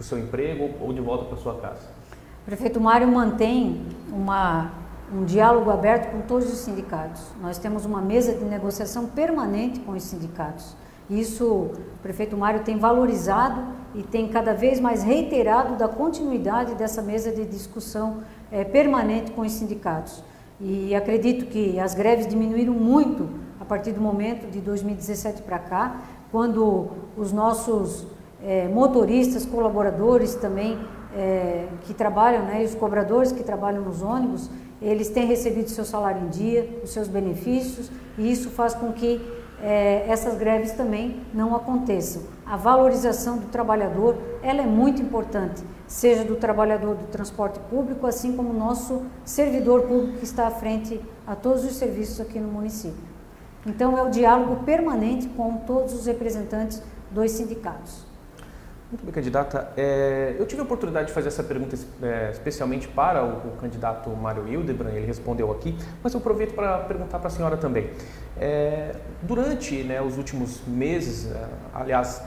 seu 0.00 0.18
emprego 0.18 0.70
ou 0.80 0.92
de 0.92 1.00
volta 1.00 1.24
para 1.24 1.36
sua 1.36 1.54
casa. 1.54 1.93
O 2.44 2.46
prefeito 2.46 2.78
Mário 2.78 3.08
mantém 3.08 3.80
uma, 4.12 4.70
um 5.10 5.24
diálogo 5.24 5.70
aberto 5.70 6.12
com 6.12 6.20
todos 6.20 6.52
os 6.52 6.58
sindicatos. 6.58 7.22
Nós 7.40 7.56
temos 7.56 7.86
uma 7.86 8.02
mesa 8.02 8.34
de 8.34 8.44
negociação 8.44 9.06
permanente 9.06 9.80
com 9.80 9.92
os 9.92 10.02
sindicatos. 10.02 10.76
Isso 11.08 11.46
o 11.46 11.72
prefeito 12.02 12.36
Mário 12.36 12.60
tem 12.60 12.78
valorizado 12.78 13.62
e 13.94 14.02
tem 14.02 14.28
cada 14.28 14.52
vez 14.52 14.78
mais 14.78 15.02
reiterado 15.02 15.76
da 15.76 15.88
continuidade 15.88 16.74
dessa 16.74 17.00
mesa 17.00 17.32
de 17.32 17.46
discussão 17.46 18.18
é, 18.52 18.62
permanente 18.62 19.30
com 19.30 19.40
os 19.40 19.52
sindicatos. 19.52 20.22
E 20.60 20.94
acredito 20.94 21.46
que 21.46 21.80
as 21.80 21.94
greves 21.94 22.26
diminuíram 22.26 22.74
muito 22.74 23.26
a 23.58 23.64
partir 23.64 23.92
do 23.92 24.02
momento 24.02 24.50
de 24.50 24.60
2017 24.60 25.40
para 25.40 25.58
cá, 25.58 26.02
quando 26.30 26.90
os 27.16 27.32
nossos 27.32 28.06
é, 28.44 28.68
motoristas, 28.68 29.46
colaboradores 29.46 30.34
também 30.34 30.78
é, 31.14 31.66
que 31.82 31.94
trabalham, 31.94 32.44
né, 32.44 32.62
os 32.64 32.74
cobradores 32.74 33.32
que 33.32 33.42
trabalham 33.42 33.82
nos 33.82 34.02
ônibus, 34.02 34.50
eles 34.82 35.08
têm 35.08 35.26
recebido 35.26 35.70
seu 35.70 35.84
salário 35.84 36.22
em 36.22 36.28
dia, 36.28 36.80
os 36.82 36.90
seus 36.90 37.08
benefícios, 37.08 37.90
e 38.18 38.30
isso 38.30 38.50
faz 38.50 38.74
com 38.74 38.92
que 38.92 39.20
é, 39.62 40.04
essas 40.08 40.36
greves 40.36 40.72
também 40.72 41.22
não 41.32 41.54
aconteçam. 41.54 42.22
A 42.44 42.56
valorização 42.56 43.38
do 43.38 43.46
trabalhador, 43.46 44.16
ela 44.42 44.60
é 44.60 44.66
muito 44.66 45.00
importante, 45.00 45.62
seja 45.86 46.24
do 46.24 46.36
trabalhador 46.36 46.96
do 46.96 47.06
transporte 47.06 47.58
público, 47.70 48.06
assim 48.06 48.36
como 48.36 48.50
o 48.50 48.52
nosso 48.52 49.06
servidor 49.24 49.82
público 49.82 50.18
que 50.18 50.24
está 50.24 50.46
à 50.46 50.50
frente 50.50 51.00
a 51.26 51.34
todos 51.34 51.64
os 51.64 51.76
serviços 51.76 52.20
aqui 52.20 52.38
no 52.38 52.48
município. 52.48 53.14
Então, 53.66 53.96
é 53.96 54.02
o 54.02 54.10
diálogo 54.10 54.64
permanente 54.64 55.28
com 55.28 55.56
todos 55.58 55.94
os 55.94 56.04
representantes 56.04 56.82
dos 57.10 57.30
sindicatos. 57.30 58.03
Muito 58.94 59.06
bem, 59.06 59.12
candidata. 59.12 59.72
É, 59.76 60.36
eu 60.38 60.46
tive 60.46 60.60
a 60.60 60.64
oportunidade 60.64 61.08
de 61.08 61.12
fazer 61.12 61.26
essa 61.26 61.42
pergunta 61.42 61.76
é, 62.00 62.30
especialmente 62.30 62.86
para 62.86 63.24
o, 63.24 63.48
o, 63.48 63.56
candidato 63.60 64.08
Mário 64.10 64.46
Hildebrand, 64.46 64.94
ele 64.94 65.04
respondeu 65.04 65.50
aqui, 65.50 65.76
mas 66.00 66.14
eu 66.14 66.20
aproveito 66.20 66.54
para 66.54 66.78
perguntar 66.78 67.18
para 67.18 67.26
a 67.26 67.30
senhora 67.30 67.56
também. 67.56 67.90
É, 68.40 68.94
durante 69.20 69.82
né, 69.82 70.00
os 70.00 70.16
últimos 70.16 70.60
meses, 70.64 71.28
é, 71.28 71.44
aliás, 71.74 72.22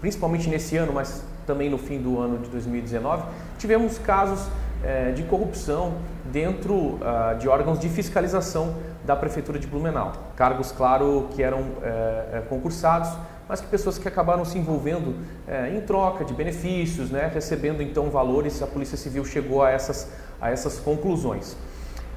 principalmente 0.00 0.48
nesse 0.48 0.78
ano, 0.78 0.94
mas 0.94 1.22
também 1.46 1.68
no 1.68 1.76
fim 1.76 2.00
do 2.00 2.18
ano 2.18 2.38
de 2.38 2.48
2019, 2.48 3.24
tivemos 3.58 3.98
casos 3.98 4.48
é, 4.82 5.12
de 5.12 5.24
corrupção 5.24 5.98
dentro 6.32 6.74
uh, 6.74 7.38
de 7.38 7.48
órgãos 7.48 7.78
de 7.78 7.88
fiscalização 7.88 8.76
da 9.04 9.14
Prefeitura 9.14 9.58
de 9.58 9.66
Blumenau. 9.66 10.12
Cargos, 10.36 10.72
claro, 10.72 11.28
que 11.34 11.42
eram 11.42 11.64
é, 11.82 12.42
concursados, 12.48 13.10
mas 13.48 13.60
que 13.60 13.66
pessoas 13.66 13.98
que 13.98 14.06
acabaram 14.06 14.44
se 14.44 14.58
envolvendo 14.58 15.16
é, 15.46 15.70
em 15.74 15.80
troca 15.80 16.24
de 16.24 16.34
benefícios, 16.34 17.10
né, 17.10 17.30
recebendo 17.32 17.82
então 17.82 18.10
valores, 18.10 18.60
a 18.62 18.66
Polícia 18.66 18.96
Civil 18.96 19.24
chegou 19.24 19.62
a 19.62 19.70
essas, 19.70 20.10
a 20.40 20.50
essas 20.50 20.78
conclusões. 20.78 21.56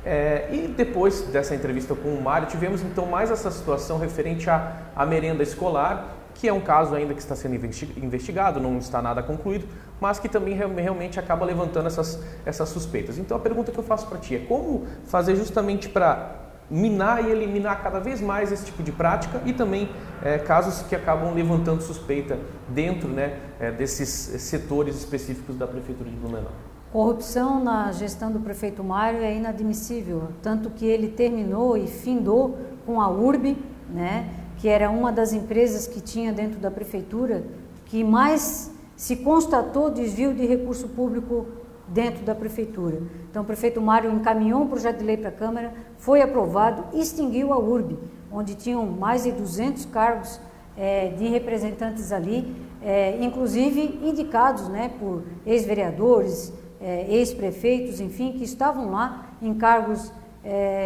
É, 0.04 0.48
e 0.52 0.68
depois 0.68 1.22
dessa 1.22 1.54
entrevista 1.54 1.94
com 1.94 2.10
o 2.10 2.22
Mário, 2.22 2.48
tivemos 2.48 2.82
então 2.82 3.06
mais 3.06 3.30
essa 3.30 3.52
situação 3.52 4.00
referente 4.00 4.50
à, 4.50 4.78
à 4.96 5.06
merenda 5.06 5.44
escolar, 5.44 6.18
que 6.34 6.48
é 6.48 6.54
um 6.54 6.62
caso 6.62 6.96
ainda 6.96 7.14
que 7.14 7.20
está 7.20 7.36
sendo 7.36 7.56
investigado, 7.56 8.60
não 8.60 8.78
está 8.78 9.02
nada 9.02 9.22
concluído, 9.22 9.68
mas 10.00 10.18
que 10.18 10.28
também 10.28 10.56
realmente 10.56 11.20
acaba 11.20 11.46
levantando 11.46 11.88
essas, 11.88 12.20
essas 12.46 12.70
suspeitas. 12.70 13.20
Então 13.20 13.38
a 13.38 13.40
pergunta 13.40 13.72
que 13.72 13.78
eu 13.78 13.84
faço 13.84 14.08
para 14.08 14.18
ti 14.18 14.36
é 14.36 14.40
como 14.40 14.88
fazer 15.06 15.36
justamente 15.36 15.88
para 15.88 16.51
minar 16.72 17.28
e 17.28 17.30
eliminar 17.30 17.84
cada 17.84 18.00
vez 18.00 18.22
mais 18.22 18.52
esse 18.52 18.66
tipo 18.66 18.82
de 18.82 18.94
prática 18.94 19.42
e 19.46 19.52
também 19.52 19.90
é, 20.24 20.38
casos 20.38 20.88
que 20.88 20.96
acabam 20.96 21.34
levantando 21.34 21.84
suspeita 21.84 22.40
dentro 22.70 23.10
né, 23.10 23.38
é, 23.60 23.72
desses 23.72 24.10
setores 24.10 24.96
específicos 24.96 25.58
da 25.58 25.68
Prefeitura 25.68 26.10
de 26.10 26.16
Blumenau. 26.16 26.52
Corrupção 26.92 27.62
na 27.64 27.92
gestão 27.92 28.32
do 28.32 28.40
prefeito 28.40 28.84
Mário 28.84 29.22
é 29.22 29.36
inadmissível, 29.36 30.30
tanto 30.42 30.70
que 30.70 30.86
ele 30.86 31.10
terminou 31.10 31.78
e 31.78 31.88
findou 31.88 32.58
com 32.86 33.02
a 33.02 33.10
URB, 33.10 33.58
né, 33.90 34.30
que 34.58 34.70
era 34.70 34.90
uma 34.90 35.12
das 35.12 35.34
empresas 35.34 35.88
que 35.88 36.00
tinha 36.00 36.32
dentro 36.32 36.60
da 36.60 36.72
prefeitura 36.72 37.44
que 37.86 38.04
mais 38.04 38.72
se 38.96 39.18
constatou 39.18 39.90
desvio 39.90 40.34
de 40.34 40.46
recurso 40.46 40.88
público 40.88 41.48
dentro 41.94 42.24
da 42.24 42.34
prefeitura. 42.34 43.02
Então, 43.30 43.44
o 43.44 43.46
prefeito 43.46 43.82
Mário 43.82 44.12
encaminhou 44.12 44.62
um 44.62 44.68
projeto 44.68 45.00
de 45.00 45.06
lei 45.06 45.18
para 45.18 45.30
a 45.30 45.32
Câmara, 45.32 45.74
foi 45.98 46.22
aprovado, 46.22 46.98
extinguiu 46.98 47.54
a 47.54 47.60
URB, 47.60 47.98
onde 48.32 48.56
tinham 48.56 48.86
mais 48.86 49.24
de 49.24 49.32
200 49.32 49.86
cargos 49.86 50.40
é, 50.78 51.10
de 51.10 51.28
representantes 51.28 52.12
ali, 52.12 52.56
é, 52.82 53.18
inclusive 53.22 54.00
indicados 54.04 54.68
né, 54.70 54.92
por 55.00 55.24
ex-vereadores, 55.46 56.54
é, 56.80 57.06
ex-prefeitos, 57.10 58.00
enfim, 58.00 58.32
que 58.32 58.44
estavam 58.44 58.90
lá 58.90 59.28
em 59.42 59.54
cargos 59.54 60.12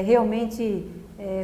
realmente 0.04 0.86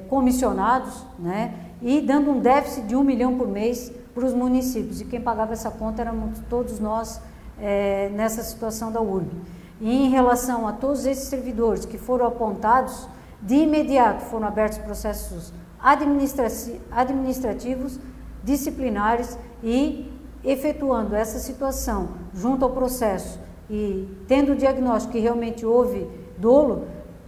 comissionados, 0.10 1.06
né, 1.18 1.56
e 1.82 2.02
dando 2.02 2.30
um 2.30 2.42
déficit 2.42 2.86
de 2.88 2.94
um 2.94 3.06
milhão 3.06 3.38
por 3.38 3.48
mês 3.48 3.90
para 4.14 4.26
os 4.26 4.34
municípios. 4.34 5.00
E 5.00 5.06
quem 5.06 5.22
pagava 5.22 5.54
essa 5.54 5.72
conta 5.72 6.02
éramos 6.02 6.40
todos 6.50 6.78
nós 6.78 7.22
é, 7.62 8.10
nessa 8.14 8.44
situação 8.44 8.92
da 8.92 9.00
URB. 9.00 9.32
E 9.80 10.06
em 10.06 10.10
relação 10.10 10.68
a 10.68 10.74
todos 10.74 11.06
esses 11.06 11.30
servidores 11.30 11.86
que 11.86 11.98
foram 11.98 12.26
apontados, 12.26 13.08
de 13.42 13.56
imediato 13.56 14.26
foram 14.26 14.48
abertos 14.48 14.80
processos 14.80 15.54
administrativos, 15.80 17.98
disciplinares 18.44 19.38
e 19.64 20.12
efetuando 20.44 21.16
essa 21.16 21.40
situação 21.40 22.10
junto 22.34 22.66
ao 22.66 22.72
processo 22.72 23.40
e 23.70 24.06
tendo 24.28 24.52
o 24.52 24.56
diagnóstico 24.56 25.14
que 25.14 25.20
realmente 25.20 25.66
houve 25.66 26.06
dolo, 26.38 26.88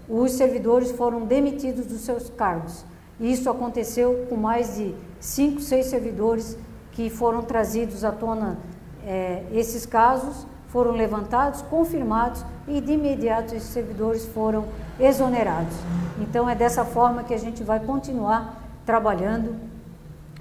os 0.09 0.33
servidores 0.33 0.91
foram 0.91 1.25
demitidos 1.25 1.85
dos 1.85 2.01
seus 2.01 2.29
cargos. 2.29 2.83
Isso 3.19 3.49
aconteceu 3.49 4.25
com 4.29 4.35
mais 4.35 4.75
de 4.75 4.93
cinco, 5.19 5.61
seis 5.61 5.85
servidores 5.85 6.57
que 6.91 7.09
foram 7.09 7.41
trazidos 7.41 8.03
à 8.03 8.11
tona 8.11 8.57
é, 9.05 9.43
esses 9.51 9.85
casos 9.85 10.45
foram 10.67 10.91
levantados, 10.91 11.61
confirmados 11.61 12.43
e 12.67 12.81
de 12.81 12.93
imediato 12.93 13.53
esses 13.53 13.69
servidores 13.69 14.25
foram 14.25 14.65
exonerados. 14.99 15.75
Então 16.19 16.49
é 16.49 16.55
dessa 16.55 16.83
forma 16.83 17.23
que 17.23 17.33
a 17.33 17.37
gente 17.37 17.63
vai 17.63 17.79
continuar 17.79 18.59
trabalhando. 18.85 19.55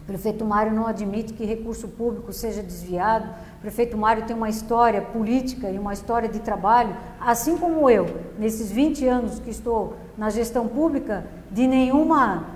O 0.03 0.05
prefeito 0.07 0.45
Mário 0.45 0.73
não 0.73 0.87
admite 0.87 1.35
que 1.35 1.45
recurso 1.45 1.87
público 1.87 2.33
seja 2.33 2.63
desviado. 2.63 3.29
O 3.59 3.61
prefeito 3.61 3.97
Mário 3.97 4.25
tem 4.25 4.35
uma 4.35 4.49
história 4.49 5.03
política 5.03 5.71
e 5.71 5.79
uma 5.79 5.93
história 5.93 6.29
de 6.29 6.41
trabalho, 6.41 6.97
assim 7.21 7.57
como 7.59 7.89
eu, 7.91 8.07
nesses 8.39 8.73
20 8.73 9.07
anos 9.07 9.39
que 9.39 9.51
estou 9.51 9.97
na 10.17 10.31
gestão 10.31 10.67
pública, 10.67 11.25
de 11.51 11.67
nenhuma 11.67 12.47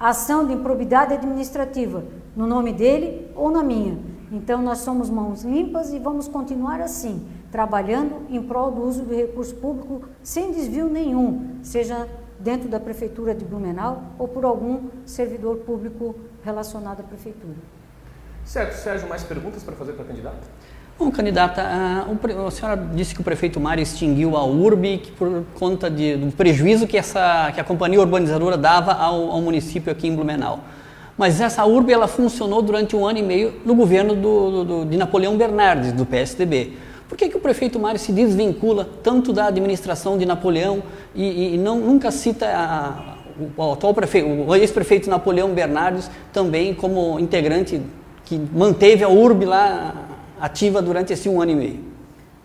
ação 0.00 0.46
de 0.46 0.54
improbidade 0.54 1.14
administrativa 1.14 2.02
no 2.34 2.46
nome 2.46 2.72
dele 2.72 3.30
ou 3.34 3.50
na 3.50 3.62
minha. 3.62 4.15
Então 4.30 4.60
nós 4.60 4.78
somos 4.78 5.08
mãos 5.08 5.44
limpas 5.44 5.92
e 5.92 5.98
vamos 5.98 6.26
continuar 6.26 6.80
assim, 6.80 7.26
trabalhando 7.50 8.26
em 8.28 8.42
prol 8.42 8.70
do 8.72 8.82
uso 8.82 9.02
do 9.02 9.14
recurso 9.14 9.54
público 9.54 10.02
sem 10.22 10.52
desvio 10.52 10.88
nenhum, 10.88 11.58
seja 11.62 12.08
dentro 12.38 12.68
da 12.68 12.78
prefeitura 12.78 13.34
de 13.34 13.44
Blumenau 13.44 14.02
ou 14.18 14.28
por 14.28 14.44
algum 14.44 14.88
servidor 15.04 15.58
público 15.58 16.14
relacionado 16.44 17.00
à 17.00 17.02
prefeitura. 17.02 17.56
Certo, 18.44 18.74
Sérgio, 18.74 19.08
mais 19.08 19.24
perguntas 19.24 19.62
para 19.62 19.74
fazer 19.74 19.92
para 19.92 20.04
a 20.04 20.06
candidata? 20.06 20.38
Bom, 20.98 21.10
candidata, 21.10 21.60
a, 21.60 22.06
a, 22.46 22.50
senhora 22.50 22.76
disse 22.94 23.14
que 23.14 23.20
o 23.20 23.24
prefeito 23.24 23.60
Mário 23.60 23.82
extinguiu 23.82 24.34
a 24.36 24.46
URB 24.46 25.12
por 25.18 25.44
conta 25.54 25.90
de, 25.90 26.16
do 26.16 26.32
prejuízo 26.32 26.86
que, 26.86 26.96
essa, 26.96 27.52
que 27.52 27.60
a 27.60 27.64
companhia 27.64 28.00
urbanizadora 28.00 28.56
dava 28.56 28.92
ao, 28.92 29.30
ao 29.30 29.42
município 29.42 29.92
aqui 29.92 30.08
em 30.08 30.14
Blumenau. 30.14 30.60
Mas 31.16 31.40
essa 31.40 31.64
URB 31.64 31.92
ela 31.92 32.06
funcionou 32.06 32.60
durante 32.60 32.94
um 32.94 33.06
ano 33.06 33.18
e 33.18 33.22
meio 33.22 33.54
no 33.64 33.74
governo 33.74 34.14
do, 34.14 34.64
do, 34.64 34.84
de 34.84 34.96
Napoleão 34.96 35.36
Bernardes, 35.36 35.92
do 35.92 36.04
PSDB. 36.04 36.72
Por 37.08 37.16
que, 37.16 37.28
que 37.28 37.36
o 37.36 37.40
prefeito 37.40 37.78
Mário 37.78 37.98
se 38.00 38.12
desvincula 38.12 38.88
tanto 39.02 39.32
da 39.32 39.46
administração 39.46 40.18
de 40.18 40.26
Napoleão 40.26 40.82
e, 41.14 41.54
e 41.54 41.58
não, 41.58 41.78
nunca 41.78 42.10
cita 42.10 42.46
a, 42.46 43.16
o, 43.56 43.72
atual 43.72 43.94
prefeito, 43.94 44.28
o 44.28 44.54
ex-prefeito 44.54 45.08
Napoleão 45.08 45.50
Bernardes 45.50 46.10
também 46.32 46.74
como 46.74 47.18
integrante 47.18 47.80
que 48.24 48.40
manteve 48.52 49.04
a 49.04 49.08
URB 49.08 49.44
lá 49.44 49.94
ativa 50.40 50.82
durante 50.82 51.12
esse 51.12 51.28
um 51.28 51.40
ano 51.40 51.52
e 51.52 51.54
meio? 51.54 51.95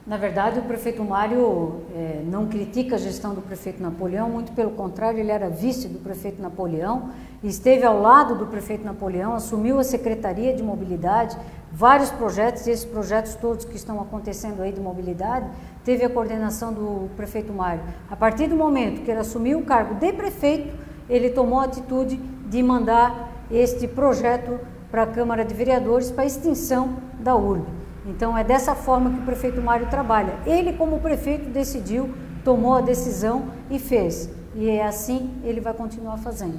Na 0.06 0.18
verdade, 0.18 0.58
o 0.58 0.64
prefeito 0.64 1.04
Mário 1.04 1.82
é, 1.96 2.24
não 2.26 2.48
critica 2.48 2.96
a 2.96 2.98
gestão 2.98 3.36
do 3.36 3.42
prefeito 3.42 3.84
Napoleão, 3.84 4.28
muito 4.30 4.52
pelo 4.54 4.72
contrário, 4.72 5.20
ele 5.20 5.30
era 5.30 5.48
vice 5.48 5.88
do 5.88 6.00
prefeito 6.00 6.42
Napoleão, 6.42 7.12
esteve 7.44 7.86
ao 7.86 8.02
lado 8.02 8.36
do 8.36 8.48
prefeito 8.48 8.84
Napoleão, 8.84 9.36
assumiu 9.36 9.78
a 9.78 9.84
Secretaria 9.84 10.56
de 10.56 10.64
Mobilidade, 10.64 11.38
vários 11.72 12.10
projetos, 12.10 12.66
esses 12.66 12.84
projetos 12.84 13.36
todos 13.36 13.64
que 13.64 13.76
estão 13.76 14.02
acontecendo 14.02 14.64
aí 14.64 14.72
de 14.72 14.82
mobilidade, 14.82 15.46
teve 15.86 16.04
a 16.04 16.10
coordenação 16.10 16.74
do 16.74 17.08
prefeito 17.16 17.54
Mário. 17.54 17.84
A 18.10 18.16
partir 18.16 18.48
do 18.48 18.56
momento 18.56 19.04
que 19.04 19.12
ele 19.12 19.20
assumiu 19.20 19.60
o 19.60 19.64
cargo 19.64 19.94
de 19.96 20.12
prefeito, 20.14 20.76
ele 21.08 21.30
tomou 21.30 21.60
a 21.60 21.66
atitude 21.66 22.18
de 22.18 22.64
mandar 22.64 23.32
este 23.52 23.88
projeto 23.88 24.60
para 24.90 25.04
a 25.04 25.08
Câmara 25.08 25.46
de 25.46 25.54
Vereadores 25.54 26.10
para 26.10 26.26
extinção 26.26 26.98
da 27.20 27.36
URB. 27.36 27.81
Então 28.06 28.38
é 28.38 28.44
dessa 28.44 28.74
forma 28.74 29.12
que 29.12 29.20
o 29.20 29.24
prefeito 29.24 29.62
Mário 29.62 29.88
trabalha. 29.88 30.36
Ele, 30.46 30.74
como 30.74 31.00
prefeito, 31.00 31.50
decidiu, 31.50 32.10
tomou 32.44 32.76
a 32.76 32.82
decisão 32.82 33.46
e 33.70 33.78
fez. 33.78 34.30
E 34.56 34.70
é 34.70 34.86
assim 34.86 35.30
ele 35.44 35.62
vai 35.62 35.74
continuar 35.74 36.18
fazendo. 36.18 36.56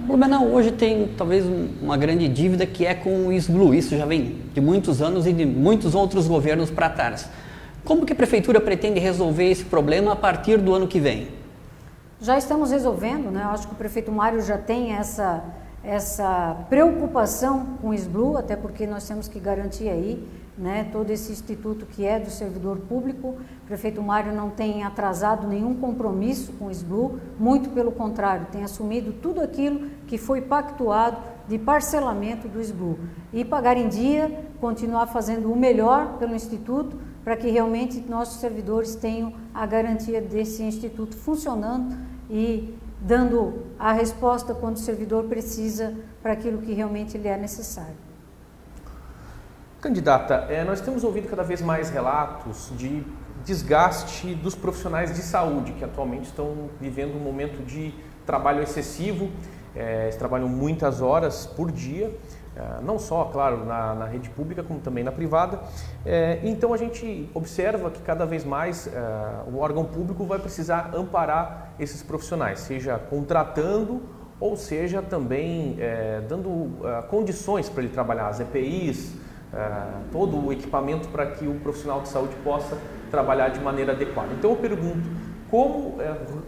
Blumenau 0.00 0.46
hoje 0.46 0.70
tem 0.70 1.08
talvez 1.16 1.44
uma 1.82 1.96
grande 1.96 2.28
dívida 2.28 2.64
que 2.64 2.86
é 2.86 2.94
com 2.94 3.26
o 3.26 3.32
SBLU. 3.32 3.74
Isso 3.74 3.96
já 3.96 4.06
vem 4.06 4.42
de 4.54 4.60
muitos 4.60 5.02
anos 5.02 5.26
e 5.26 5.32
de 5.32 5.44
muitos 5.44 5.94
outros 5.94 6.28
governos 6.28 6.70
para 6.70 6.88
trás. 6.88 7.28
Como 7.84 8.06
que 8.06 8.12
a 8.12 8.16
prefeitura 8.16 8.60
pretende 8.60 9.00
resolver 9.00 9.50
esse 9.50 9.64
problema 9.64 10.12
a 10.12 10.16
partir 10.16 10.58
do 10.58 10.74
ano 10.74 10.86
que 10.86 11.00
vem? 11.00 11.28
Já 12.20 12.38
estamos 12.38 12.70
resolvendo, 12.70 13.30
né? 13.30 13.42
Eu 13.42 13.50
acho 13.50 13.66
que 13.66 13.74
o 13.74 13.76
prefeito 13.76 14.10
Mário 14.10 14.40
já 14.40 14.56
tem 14.56 14.92
essa 14.92 15.44
essa 15.86 16.66
preocupação 16.68 17.78
com 17.80 17.90
o 17.90 17.94
SBLU, 17.94 18.36
até 18.36 18.56
porque 18.56 18.86
nós 18.86 19.06
temos 19.06 19.28
que 19.28 19.38
garantir 19.38 19.88
aí 19.88 20.26
né, 20.58 20.88
todo 20.90 21.10
esse 21.10 21.30
instituto 21.30 21.86
que 21.86 22.04
é 22.04 22.18
do 22.18 22.28
servidor 22.28 22.78
público. 22.78 23.36
O 23.62 23.66
prefeito 23.66 24.02
Mário 24.02 24.34
não 24.34 24.50
tem 24.50 24.82
atrasado 24.82 25.46
nenhum 25.46 25.76
compromisso 25.76 26.52
com 26.54 26.66
o 26.66 26.70
SBLU, 26.70 27.20
muito 27.38 27.70
pelo 27.70 27.92
contrário, 27.92 28.46
tem 28.50 28.64
assumido 28.64 29.12
tudo 29.12 29.40
aquilo 29.40 29.88
que 30.08 30.18
foi 30.18 30.40
pactuado 30.40 31.18
de 31.46 31.56
parcelamento 31.56 32.48
do 32.48 32.60
SBLU. 32.60 32.98
E 33.32 33.44
pagar 33.44 33.76
em 33.76 33.88
dia, 33.88 34.44
continuar 34.60 35.06
fazendo 35.06 35.52
o 35.52 35.56
melhor 35.56 36.18
pelo 36.18 36.34
instituto, 36.34 36.98
para 37.22 37.36
que 37.36 37.48
realmente 37.48 38.00
nossos 38.08 38.40
servidores 38.40 38.96
tenham 38.96 39.32
a 39.54 39.64
garantia 39.66 40.20
desse 40.20 40.62
instituto 40.62 41.16
funcionando 41.16 41.96
e 42.30 42.74
dando 43.00 43.66
a 43.78 43.92
resposta 43.92 44.54
quando 44.54 44.76
o 44.76 44.78
servidor 44.78 45.24
precisa 45.24 45.94
para 46.22 46.32
aquilo 46.32 46.58
que 46.58 46.72
realmente 46.72 47.18
lhe 47.18 47.28
é 47.28 47.36
necessário. 47.36 47.94
Candidata, 49.80 50.46
é, 50.48 50.64
nós 50.64 50.80
temos 50.80 51.04
ouvido 51.04 51.28
cada 51.28 51.42
vez 51.42 51.60
mais 51.60 51.90
relatos 51.90 52.72
de 52.76 53.04
desgaste 53.44 54.34
dos 54.34 54.54
profissionais 54.54 55.14
de 55.14 55.22
saúde 55.22 55.72
que 55.72 55.84
atualmente 55.84 56.24
estão 56.24 56.70
vivendo 56.80 57.16
um 57.16 57.20
momento 57.20 57.64
de 57.64 57.94
trabalho 58.24 58.62
excessivo, 58.62 59.30
é, 59.74 60.04
eles 60.04 60.16
trabalham 60.16 60.48
muitas 60.48 61.00
horas 61.00 61.46
por 61.46 61.70
dia 61.70 62.12
não 62.82 62.98
só, 62.98 63.24
claro, 63.24 63.64
na, 63.64 63.94
na, 63.94 64.06
rede 64.06 64.30
pública, 64.30 64.62
como 64.62 64.80
também 64.80 65.04
na 65.04 65.12
privada. 65.12 65.60
É, 66.04 66.40
então 66.42 66.72
a 66.72 66.76
gente 66.76 67.28
observa 67.34 67.90
que 67.90 68.00
cada 68.00 68.24
vez 68.24 68.44
mais 68.44 68.86
é, 68.86 68.90
o 69.52 69.58
órgão 69.58 69.84
público 69.84 70.24
vai 70.24 70.38
precisar 70.38 70.90
amparar 70.94 71.72
esses 71.78 72.02
profissionais, 72.02 72.60
seja 72.60 72.98
contratando 72.98 74.02
ou 74.38 74.56
seja 74.56 75.02
também 75.02 75.76
é, 75.78 76.22
dando 76.28 76.70
é, 76.86 77.02
condições 77.02 77.68
para 77.68 77.82
ele 77.82 77.92
trabalhar, 77.92 78.28
as 78.28 78.40
EPIs, 78.40 79.14
é, 79.52 79.70
todo 80.12 80.46
o 80.46 80.52
equipamento 80.52 81.08
para 81.08 81.26
que 81.26 81.46
o 81.46 81.54
profissional 81.60 82.00
de 82.00 82.08
saúde 82.08 82.34
possa 82.44 82.76
trabalhar 83.10 83.48
de 83.48 83.60
maneira 83.60 83.92
adequada. 83.92 84.28
Então 84.32 84.50
eu 84.50 84.56
pergunto, 84.56 85.08
como 85.50 85.96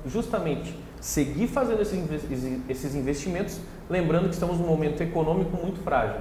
justamente 0.04 0.76
seguir 1.00 1.48
fazendo 1.48 1.80
esses 1.80 2.94
investimentos, 2.94 3.60
lembrando 3.88 4.28
que 4.28 4.34
estamos 4.34 4.58
num 4.58 4.66
momento 4.66 5.02
econômico 5.02 5.56
muito 5.56 5.80
frágil. 5.80 6.20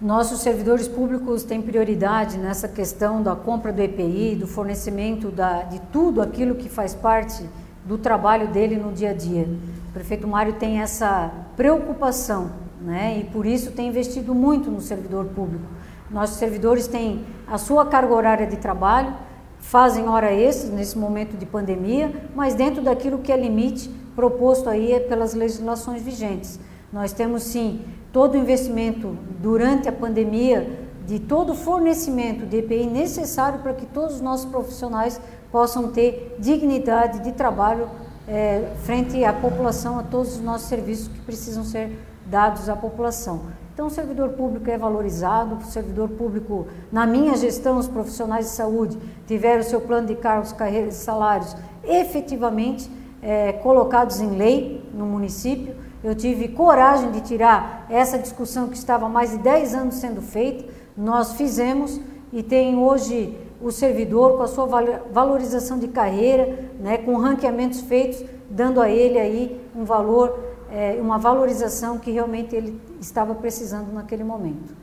Nossos 0.00 0.40
servidores 0.42 0.86
públicos 0.86 1.42
têm 1.42 1.60
prioridade 1.60 2.38
nessa 2.38 2.68
questão 2.68 3.20
da 3.20 3.34
compra 3.34 3.72
do 3.72 3.82
EPI, 3.82 4.36
do 4.36 4.46
fornecimento 4.46 5.28
da, 5.30 5.62
de 5.62 5.80
tudo 5.92 6.22
aquilo 6.22 6.54
que 6.54 6.68
faz 6.68 6.94
parte 6.94 7.44
do 7.84 7.98
trabalho 7.98 8.46
dele 8.48 8.76
no 8.76 8.92
dia 8.92 9.10
a 9.10 9.14
dia. 9.14 9.48
O 9.88 9.92
prefeito 9.92 10.28
Mário 10.28 10.52
tem 10.52 10.80
essa 10.80 11.32
preocupação 11.56 12.52
né, 12.80 13.18
e 13.18 13.24
por 13.24 13.44
isso 13.44 13.72
tem 13.72 13.88
investido 13.88 14.34
muito 14.34 14.70
no 14.70 14.80
servidor 14.80 15.24
público. 15.26 15.64
Nossos 16.08 16.36
servidores 16.36 16.86
têm 16.86 17.24
a 17.46 17.58
sua 17.58 17.84
carga 17.86 18.14
horária 18.14 18.46
de 18.46 18.56
trabalho, 18.56 19.12
fazem 19.60 20.08
hora 20.08 20.32
extra 20.32 20.70
nesse 20.70 20.96
momento 20.96 21.36
de 21.36 21.44
pandemia, 21.44 22.12
mas 22.34 22.54
dentro 22.54 22.82
daquilo 22.82 23.18
que 23.18 23.32
é 23.32 23.36
limite 23.36 23.90
proposto 24.14 24.68
aí 24.68 24.92
é 24.92 25.00
pelas 25.00 25.34
legislações 25.34 26.02
vigentes. 26.02 26.58
Nós 26.92 27.12
temos 27.12 27.42
sim 27.42 27.82
todo 28.12 28.34
o 28.34 28.36
investimento 28.36 29.16
durante 29.40 29.88
a 29.88 29.92
pandemia 29.92 30.88
de 31.06 31.18
todo 31.18 31.52
o 31.52 31.54
fornecimento 31.54 32.44
de 32.44 32.58
EPI 32.58 32.86
necessário 32.86 33.60
para 33.60 33.74
que 33.74 33.86
todos 33.86 34.16
os 34.16 34.20
nossos 34.20 34.46
profissionais 34.46 35.20
possam 35.50 35.88
ter 35.88 36.36
dignidade 36.38 37.20
de 37.20 37.32
trabalho 37.32 37.88
é, 38.26 38.72
frente 38.82 39.24
à 39.24 39.32
população, 39.32 39.98
a 39.98 40.02
todos 40.02 40.34
os 40.34 40.40
nossos 40.40 40.68
serviços 40.68 41.08
que 41.08 41.20
precisam 41.20 41.64
ser 41.64 41.98
dados 42.26 42.68
à 42.68 42.76
população. 42.76 43.42
Então, 43.78 43.86
o 43.86 43.90
servidor 43.90 44.30
público 44.30 44.68
é 44.68 44.76
valorizado, 44.76 45.54
o 45.54 45.62
servidor 45.62 46.08
público, 46.08 46.66
na 46.90 47.06
minha 47.06 47.36
gestão, 47.36 47.78
os 47.78 47.86
profissionais 47.86 48.46
de 48.46 48.50
saúde 48.50 48.98
tiveram 49.24 49.62
seu 49.62 49.80
plano 49.80 50.08
de 50.08 50.16
cargos, 50.16 50.52
carreiras 50.52 50.96
e 50.96 50.98
salários 50.98 51.56
efetivamente 51.84 52.90
é, 53.22 53.52
colocados 53.52 54.18
em 54.18 54.30
lei 54.30 54.84
no 54.92 55.06
município. 55.06 55.76
Eu 56.02 56.12
tive 56.12 56.48
coragem 56.48 57.12
de 57.12 57.20
tirar 57.20 57.86
essa 57.88 58.18
discussão 58.18 58.66
que 58.66 58.76
estava 58.76 59.06
há 59.06 59.08
mais 59.08 59.30
de 59.30 59.38
10 59.38 59.74
anos 59.76 59.94
sendo 59.94 60.20
feita, 60.20 60.64
nós 60.96 61.34
fizemos 61.34 62.00
e 62.32 62.42
tem 62.42 62.76
hoje 62.76 63.38
o 63.62 63.70
servidor 63.70 64.38
com 64.38 64.42
a 64.42 64.48
sua 64.48 64.66
valorização 65.12 65.78
de 65.78 65.86
carreira, 65.86 66.68
né, 66.80 66.98
com 66.98 67.14
ranqueamentos 67.14 67.80
feitos, 67.82 68.24
dando 68.50 68.80
a 68.80 68.90
ele 68.90 69.20
aí 69.20 69.60
um 69.76 69.84
valor 69.84 70.48
é, 70.70 70.98
uma 71.00 71.18
valorização 71.18 71.98
que 71.98 72.10
realmente 72.10 72.54
ele 72.54 72.80
estava 73.00 73.34
precisando 73.34 73.92
naquele 73.92 74.24
momento. 74.24 74.74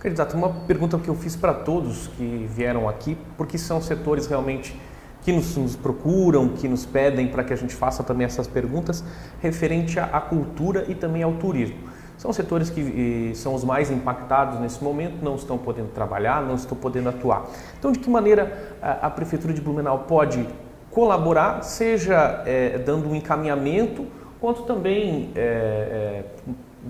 Candidato, 0.00 0.36
uma 0.36 0.50
pergunta 0.66 0.98
que 0.98 1.08
eu 1.08 1.14
fiz 1.14 1.36
para 1.36 1.54
todos 1.54 2.08
que 2.08 2.48
vieram 2.52 2.88
aqui, 2.88 3.16
porque 3.36 3.56
são 3.56 3.80
setores 3.80 4.26
realmente 4.26 4.76
que 5.22 5.32
nos, 5.32 5.56
nos 5.56 5.76
procuram, 5.76 6.48
que 6.48 6.68
nos 6.68 6.84
pedem 6.84 7.28
para 7.28 7.44
que 7.44 7.52
a 7.52 7.56
gente 7.56 7.74
faça 7.74 8.02
também 8.02 8.26
essas 8.26 8.48
perguntas 8.48 9.04
referente 9.40 10.00
à, 10.00 10.20
cultura 10.20 10.84
e 10.88 10.94
também 10.94 11.22
ao 11.22 11.34
turismo. 11.34 11.76
São 12.18 12.32
setores 12.32 12.70
que 12.70 13.32
são 13.34 13.54
os 13.54 13.64
mais 13.64 13.90
impactados 13.90 14.60
nesse 14.60 14.82
momento, 14.82 15.24
não 15.24 15.36
estão 15.36 15.56
podendo 15.56 15.88
trabalhar, 15.88 16.42
não 16.42 16.56
estão 16.56 16.76
podendo 16.76 17.08
atuar. 17.08 17.46
Então, 17.78 17.90
de 17.90 17.98
que 17.98 18.10
maneira 18.10 18.76
a, 18.82 19.06
a 19.06 19.10
Prefeitura 19.10 19.52
de 19.52 19.60
Blumenau 19.60 20.00
pode 20.00 20.48
colaborar, 20.90 21.62
seja 21.62 22.42
é, 22.44 22.78
dando 22.78 23.08
um 23.08 23.14
encaminhamento 23.14 24.06
quanto 24.42 24.64
também 24.64 25.30
é, 25.36 25.40
é, 25.40 26.24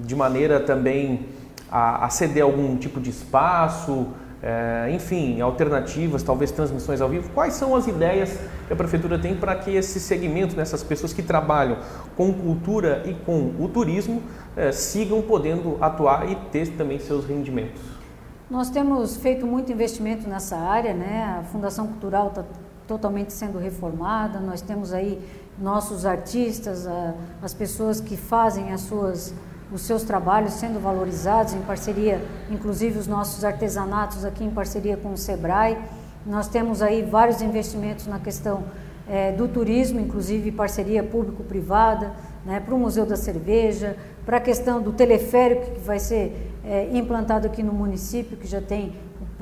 de 0.03 0.17
maneira 0.17 0.59
também 0.59 1.27
a, 1.71 2.07
a, 2.07 2.09
ceder 2.09 2.43
algum 2.43 2.77
tipo 2.79 2.99
de 2.99 3.11
espaço, 3.11 4.07
é, 4.43 4.91
enfim, 4.91 5.39
alternativas, 5.39 6.23
talvez 6.23 6.51
transmissões 6.51 7.03
ao 7.03 7.11
vivo. 7.11 7.29
Quais 7.35 7.53
são 7.53 7.77
as 7.77 7.87
ideias 7.87 8.39
que 8.67 8.73
a 8.73 8.77
prefeitura 8.77 9.19
tem 9.19 9.37
para 9.37 9.55
que 9.55 9.71
esse 9.71 10.01
segmento, 10.01 10.57
nessas 10.57 10.83
pessoas 10.83 11.13
que 11.13 11.23
trabalham 11.23 11.77
com 12.17 12.33
cultura 12.33 13.03
e 13.05 13.13
com 13.13 13.53
o 13.61 13.69
turismo, 13.69 14.23
é, 14.57 14.73
sigam 14.73 15.21
podendo 15.21 15.77
atuar 15.79 16.31
e 16.31 16.35
ter 16.51 16.69
também 16.71 16.99
seus 16.99 17.27
rendimentos? 17.27 17.83
Nós 18.51 18.71
temos 18.71 19.15
feito 19.19 19.47
muito 19.47 19.71
investimento 19.71 20.27
nessa 20.27 20.57
área, 20.57 20.95
né? 20.95 21.39
A 21.39 21.43
Fundação 21.45 21.87
Cultural 21.87 22.29
está 22.29 22.45
totalmente 22.87 23.33
sendo 23.33 23.59
reformada. 23.59 24.41
Nós 24.41 24.61
temos 24.61 24.93
aí 24.93 25.21
nossos 25.59 26.07
artistas, 26.07 26.87
as 27.43 27.53
pessoas 27.53 28.01
que 28.01 28.17
fazem 28.17 28.73
as 28.73 28.81
suas 28.83 29.35
os 29.73 29.81
seus 29.83 30.03
trabalhos 30.03 30.53
sendo 30.53 30.79
valorizados 30.79 31.55
em 31.55 31.63
parceria, 31.63 32.23
inclusive 32.51 32.99
os 32.99 33.07
nossos 33.07 33.43
artesanatos 33.43 34.23
aqui 34.25 34.45
em 34.45 34.51
parceria 34.51 34.99
com 34.99 35.15
o 35.15 35.17
Sebrae. 35.17 35.79
Nós 36.27 36.47
temos 36.47 36.83
aí 36.83 37.03
vários 37.03 37.41
investimentos 37.41 38.07
na 38.07 38.19
questão 38.19 38.65
é, 39.09 39.33
do 39.33 39.49
turismo, 39.49 39.99
inclusive 39.99 40.53
parceria 40.53 41.03
público-privada, 41.03 42.13
né, 42.45 42.61
para 42.61 42.75
o 42.75 42.79
Museu 42.79 43.07
da 43.07 43.17
Cerveja, 43.17 43.97
para 44.27 44.37
a 44.37 44.41
questão 44.41 44.81
do 44.81 44.93
teleférico 44.93 45.73
que 45.73 45.81
vai 45.81 45.99
ser 45.99 46.53
é, 46.65 46.89
implantado 46.93 47.47
aqui 47.47 47.63
no 47.63 47.73
município, 47.73 48.37
que 48.37 48.47
já 48.47 48.61
tem 48.61 48.93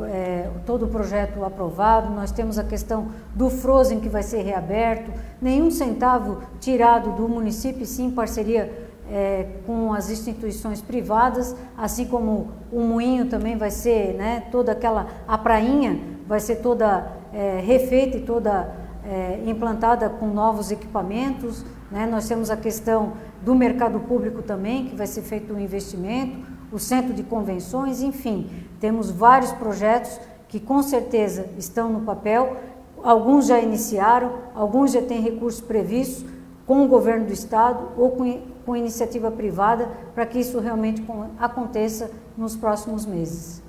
é, 0.04 0.48
todo 0.66 0.86
o 0.86 0.88
projeto 0.88 1.44
aprovado. 1.44 2.10
Nós 2.12 2.30
temos 2.30 2.58
a 2.58 2.64
questão 2.64 3.08
do 3.34 3.50
Frozen 3.50 4.00
que 4.00 4.08
vai 4.08 4.22
ser 4.22 4.42
reaberto, 4.42 5.12
nenhum 5.40 5.70
centavo 5.70 6.42
tirado 6.60 7.12
do 7.12 7.28
município, 7.28 7.84
sim 7.86 8.06
em 8.06 8.10
parceria 8.10 8.90
é, 9.10 9.46
com 9.66 9.92
as 9.92 10.08
instituições 10.08 10.80
privadas, 10.80 11.56
assim 11.76 12.04
como 12.04 12.48
o 12.70 12.80
moinho 12.80 13.26
também 13.26 13.56
vai 13.56 13.70
ser, 13.70 14.14
né, 14.14 14.44
toda 14.52 14.72
aquela, 14.72 15.08
a 15.26 15.36
prainha 15.36 15.98
vai 16.26 16.38
ser 16.38 16.56
toda 16.56 17.10
é, 17.32 17.60
refeita 17.60 18.18
e 18.18 18.20
toda 18.20 18.72
é, 19.04 19.42
implantada 19.46 20.08
com 20.08 20.28
novos 20.28 20.70
equipamentos. 20.70 21.64
Né? 21.90 22.06
Nós 22.06 22.28
temos 22.28 22.50
a 22.50 22.56
questão 22.56 23.14
do 23.42 23.54
mercado 23.54 23.98
público 24.00 24.42
também, 24.42 24.86
que 24.86 24.94
vai 24.94 25.06
ser 25.06 25.22
feito 25.22 25.52
um 25.52 25.58
investimento, 25.58 26.38
o 26.70 26.78
centro 26.78 27.12
de 27.12 27.24
convenções, 27.24 28.00
enfim, 28.00 28.48
temos 28.80 29.10
vários 29.10 29.52
projetos 29.52 30.18
que 30.48 30.58
com 30.58 30.82
certeza 30.82 31.46
estão 31.56 31.90
no 31.90 32.00
papel, 32.00 32.56
alguns 33.02 33.46
já 33.46 33.60
iniciaram, 33.60 34.32
alguns 34.54 34.92
já 34.92 35.02
têm 35.02 35.20
recursos 35.20 35.60
previstos 35.60 36.24
com 36.66 36.84
o 36.84 36.88
governo 36.88 37.26
do 37.26 37.32
estado 37.32 37.90
ou 37.96 38.10
com 38.10 38.24
com 38.64 38.76
iniciativa 38.76 39.30
privada 39.30 39.88
para 40.14 40.24
que 40.26 40.38
isso 40.38 40.60
realmente 40.60 41.04
aconteça 41.38 42.10
nos 42.36 42.56
próximos 42.56 43.04
meses. 43.04 43.62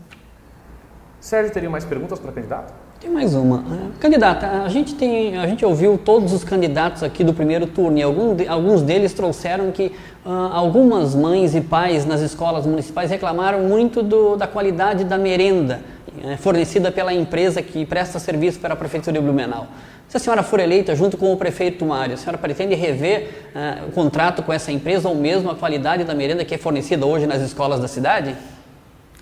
Sérgio, 1.19 1.51
teria 1.51 1.69
mais 1.69 1.85
perguntas 1.85 2.19
para 2.19 2.29
a 2.29 2.33
candidata? 2.33 2.73
Tem 3.01 3.09
mais 3.09 3.33
uma. 3.33 3.57
É, 3.57 3.99
candidata, 3.99 4.45
a 4.63 4.69
gente, 4.69 4.93
tem, 4.93 5.35
a 5.35 5.47
gente 5.47 5.65
ouviu 5.65 5.97
todos 5.97 6.31
os 6.33 6.43
candidatos 6.43 7.01
aqui 7.01 7.23
do 7.23 7.33
primeiro 7.33 7.65
turno 7.65 7.97
e 7.97 8.03
algum 8.03 8.35
de, 8.35 8.47
alguns 8.47 8.83
deles 8.83 9.11
trouxeram 9.11 9.71
que 9.71 9.91
uh, 10.23 10.29
algumas 10.53 11.15
mães 11.15 11.55
e 11.55 11.61
pais 11.61 12.05
nas 12.05 12.21
escolas 12.21 12.63
municipais 12.63 13.09
reclamaram 13.09 13.61
muito 13.61 14.03
do, 14.03 14.35
da 14.35 14.45
qualidade 14.45 15.03
da 15.03 15.17
merenda 15.17 15.81
uh, 16.15 16.37
fornecida 16.37 16.91
pela 16.91 17.11
empresa 17.11 17.59
que 17.63 17.83
presta 17.87 18.19
serviço 18.19 18.59
para 18.59 18.75
a 18.75 18.77
Prefeitura 18.77 19.17
de 19.17 19.19
Blumenau. 19.19 19.65
Se 20.07 20.17
a 20.17 20.19
senhora 20.19 20.43
for 20.43 20.59
eleita 20.59 20.93
junto 20.93 21.17
com 21.17 21.33
o 21.33 21.37
prefeito 21.37 21.83
Mário, 21.83 22.13
a 22.13 22.17
senhora 22.17 22.37
pretende 22.37 22.75
rever 22.75 23.49
uh, 23.55 23.87
o 23.87 23.91
contrato 23.93 24.43
com 24.43 24.53
essa 24.53 24.71
empresa 24.71 25.09
ou 25.09 25.15
mesmo 25.15 25.49
a 25.49 25.55
qualidade 25.55 26.03
da 26.03 26.13
merenda 26.13 26.45
que 26.45 26.53
é 26.53 26.57
fornecida 26.59 27.03
hoje 27.03 27.25
nas 27.25 27.41
escolas 27.41 27.79
da 27.79 27.87
cidade? 27.87 28.35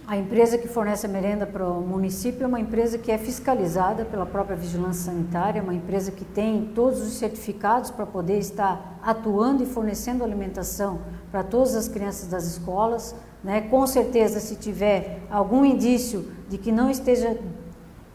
A 0.10 0.18
empresa 0.18 0.58
que 0.58 0.68
fornece 0.68 1.06
a 1.06 1.10
merenda 1.10 1.46
para 1.46 1.64
o 1.64 1.82
município 1.82 2.44
é 2.44 2.48
uma 2.48 2.60
empresa 2.60 2.98
que 2.98 3.12
é 3.12 3.18
fiscalizada 3.20 4.04
pela 4.06 4.26
própria 4.26 4.56
vigilância 4.56 5.12
sanitária, 5.12 5.62
uma 5.62 5.76
empresa 5.76 6.12
que 6.12 6.26
tem 6.26 6.72
todos 6.74 7.00
os 7.00 7.14
certificados 7.20 7.92
para 7.92 8.08
poder 8.08 8.40
estar 8.40 8.98
atuando 9.04 9.62
e 9.62 9.68
fornecendo 9.68 10.24
alimentação 10.24 11.02
para 11.32 11.44
todas 11.44 11.76
as 11.76 11.88
crianças 11.88 12.28
das 12.28 12.46
escolas. 12.46 13.14
Né? 13.44 13.62
Com 13.62 13.86
certeza, 13.86 14.40
se 14.40 14.56
tiver 14.56 15.20
algum 15.30 15.64
indício 15.64 16.32
de 16.50 16.58
que 16.58 16.72
não 16.72 16.90
esteja 16.90 17.38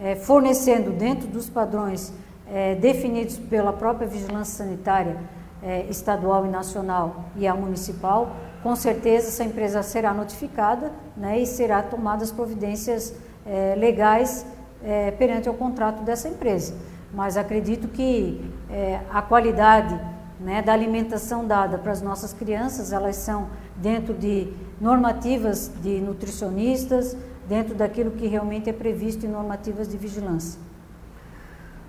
é, 0.01 0.17
fornecendo 0.17 0.91
dentro 0.91 1.29
dos 1.29 1.49
padrões 1.49 2.13
é, 2.53 2.75
definidos 2.75 3.39
pela 3.39 3.73
própria 3.73 4.09
vigilância 4.09 4.65
sanitária 4.65 5.17
é, 5.63 5.87
estadual 5.89 6.45
e 6.45 6.49
nacional 6.49 7.27
e 7.37 7.47
a 7.47 7.55
municipal, 7.55 8.35
com 8.65 8.75
certeza 8.75 9.29
essa 9.29 9.45
empresa 9.45 9.83
será 9.83 10.15
notificada 10.15 10.91
né, 11.15 11.39
e 11.39 11.47
será 11.47 11.83
tomadas 11.83 12.33
providências 12.33 13.15
é, 13.45 13.75
legais 13.77 14.47
é, 14.83 15.11
perante 15.11 15.51
o 15.51 15.53
contrato 15.55 16.03
dessa 16.03 16.31
empresa. 16.31 16.75
Mas 17.13 17.37
acredito 17.37 17.89
que 17.89 18.51
é, 18.71 19.01
a 19.13 19.21
qualidade 19.21 20.01
né, 20.41 20.63
da 20.63 20.73
alimentação 20.73 21.47
dada 21.47 21.77
para 21.77 21.93
as 21.93 22.01
nossas 22.01 22.33
crianças, 22.33 22.91
elas 22.91 23.17
são 23.17 23.49
dentro 23.77 24.15
de 24.15 24.51
normativas 24.81 25.71
de 25.83 26.01
nutricionistas, 26.01 27.15
dentro 27.47 27.75
daquilo 27.75 28.13
que 28.13 28.27
realmente 28.27 28.71
é 28.71 28.73
previsto 28.73 29.27
em 29.27 29.29
normativas 29.29 29.87
de 29.87 29.99
vigilância. 29.99 30.59